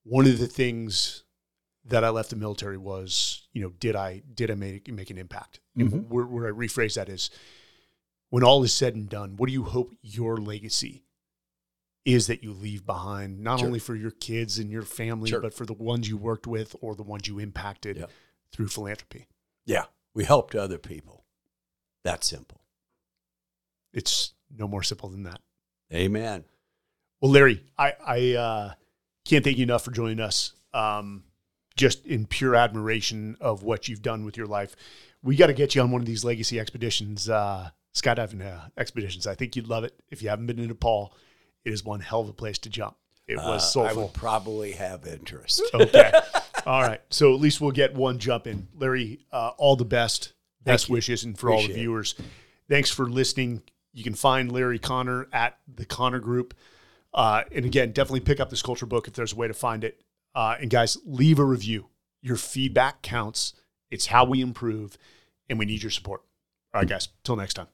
One 0.04 0.28
of 0.28 0.40
the 0.40 0.48
things 0.48 1.24
that 1.86 2.04
I 2.04 2.10
left 2.10 2.30
the 2.30 2.36
military 2.36 2.78
was, 2.78 3.48
you 3.54 3.62
know, 3.62 3.70
did 3.80 3.96
I 3.96 4.22
did 4.34 4.52
I 4.52 4.56
make 4.56 4.92
make 4.92 5.10
an 5.10 5.18
impact? 5.18 5.60
Mhm. 5.78 6.08
Where, 6.08 6.26
where 6.26 6.48
I 6.48 6.52
rephrase 6.52 6.96
that 6.96 7.10
is, 7.10 7.30
when 8.30 8.44
all 8.44 8.64
is 8.64 8.74
said 8.74 8.94
and 8.96 9.10
done, 9.10 9.36
what 9.38 9.48
do 9.48 9.54
you 9.54 9.64
hope 9.64 9.94
your 10.02 10.38
legacy 10.38 11.04
is 12.06 12.28
that 12.28 12.44
you 12.44 12.52
leave 12.52 12.86
behind, 12.86 13.40
not 13.40 13.60
Sure. 13.60 13.68
only 13.68 13.80
for 13.80 13.96
your 13.96 14.12
kids 14.12 14.58
and 14.58 14.72
your 14.72 14.82
family, 14.82 15.30
Sure. 15.30 15.40
but 15.42 15.54
for 15.54 15.66
the 15.66 15.74
ones 15.74 16.10
you 16.10 16.18
worked 16.18 16.48
with 16.48 16.76
or 16.82 16.96
the 16.96 17.04
ones 17.04 17.28
you 17.28 17.38
impacted 17.40 17.98
Yeah. 17.98 18.06
through 18.52 18.70
philanthropy? 18.70 19.28
Yeah. 19.66 19.86
We 20.14 20.26
helped 20.26 20.56
other 20.56 20.78
people. 20.78 21.26
That 22.04 22.24
simple. 22.24 22.62
It's 23.94 24.34
no 24.50 24.68
more 24.68 24.84
simple 24.84 25.10
than 25.10 25.24
that. 25.24 25.42
Amen. 25.94 26.46
Well, 27.22 27.32
Larry, 27.32 27.64
I, 27.78 27.94
I 28.06 28.34
uh, 28.34 28.74
can't 29.26 29.44
thank 29.44 29.58
you 29.58 29.64
enough 29.64 29.84
for 29.86 29.92
joining 29.92 30.20
us. 30.20 30.54
Um, 30.74 31.24
just 31.78 32.06
in 32.06 32.26
pure 32.26 32.56
admiration 32.56 33.38
of 33.40 33.64
what 33.64 33.88
you've 33.88 34.02
done 34.02 34.26
with 34.26 34.38
your 34.38 34.48
life. 34.48 34.76
We 35.24 35.36
got 35.36 35.48
to 35.48 35.54
get 35.54 35.74
you 35.76 35.82
on 35.82 35.92
one 35.92 36.02
of 36.02 36.08
these 36.08 36.24
legacy 36.26 36.60
expeditions, 36.60 37.30
uh, 37.30 37.70
skydiving 37.96 38.46
uh, 38.46 38.68
expeditions. 38.78 39.26
I 39.28 39.36
think 39.36 39.56
you'd 39.56 39.68
love 39.68 39.84
it. 39.84 39.94
If 40.10 40.22
you 40.22 40.30
haven't 40.30 40.48
been 40.48 40.58
to 40.58 40.68
Nepal, 40.68 41.14
it 41.66 41.74
is 41.74 41.84
one 41.84 42.00
hell 42.00 42.22
of 42.22 42.30
a 42.30 42.34
place 42.34 42.58
to 42.60 42.70
jump. 42.70 42.96
It 43.28 43.38
was 43.38 43.46
Uh, 43.46 43.54
I 43.54 43.58
soulful. 43.88 44.04
would 44.04 44.14
probably 44.14 44.72
have 44.74 45.06
interest. 45.08 45.62
okay. 45.74 46.12
All 46.66 46.82
right. 46.82 47.02
So 47.10 47.34
at 47.34 47.40
least 47.40 47.62
we'll 47.62 47.72
get 47.72 47.94
one 47.94 48.20
jump 48.20 48.48
in. 48.48 48.68
Larry, 48.78 49.20
uh, 49.32 49.52
all 49.58 49.76
the 49.76 49.86
best. 49.86 50.34
Best 50.64 50.90
wishes. 50.90 51.24
And 51.24 51.38
for 51.38 51.50
all 51.50 51.58
the 51.58 51.64
Appreciate 51.64 51.76
it. 51.78 51.80
viewers, 51.82 52.16
thanks 52.70 52.90
for 52.92 53.10
listening. 53.10 53.64
You 53.94 54.04
can 54.04 54.14
find 54.14 54.52
Larry 54.52 54.80
Connor 54.80 55.28
at 55.34 55.58
the 55.68 55.86
Connor 55.86 56.20
Group. 56.20 56.54
Uh, 57.14 57.44
and 57.52 57.66
again, 57.66 57.92
definitely 57.92 58.20
pick 58.22 58.40
up 58.40 58.50
this 58.50 58.62
culture 58.62 58.86
book 58.86 59.08
if 59.08 59.14
there's 59.14 59.34
a 59.34 59.36
way 59.36 59.48
to 59.48 59.54
find 59.54 59.84
it. 59.84 60.02
Uh, 60.36 60.56
and 60.62 60.70
guys, 60.70 60.98
leave 61.06 61.40
a 61.40 61.44
review. 61.46 61.88
Your 62.22 62.38
feedback 62.38 63.02
counts. 63.02 63.54
It's 63.90 64.06
how 64.08 64.24
we 64.26 64.40
improve, 64.42 64.98
and 65.50 65.58
we 65.60 65.66
need 65.66 65.82
your 65.84 65.90
support. 65.92 66.22
All 66.74 66.80
right, 66.82 66.88
guys. 66.88 67.10
Till 67.24 67.36
next 67.36 67.56
time. 67.56 67.68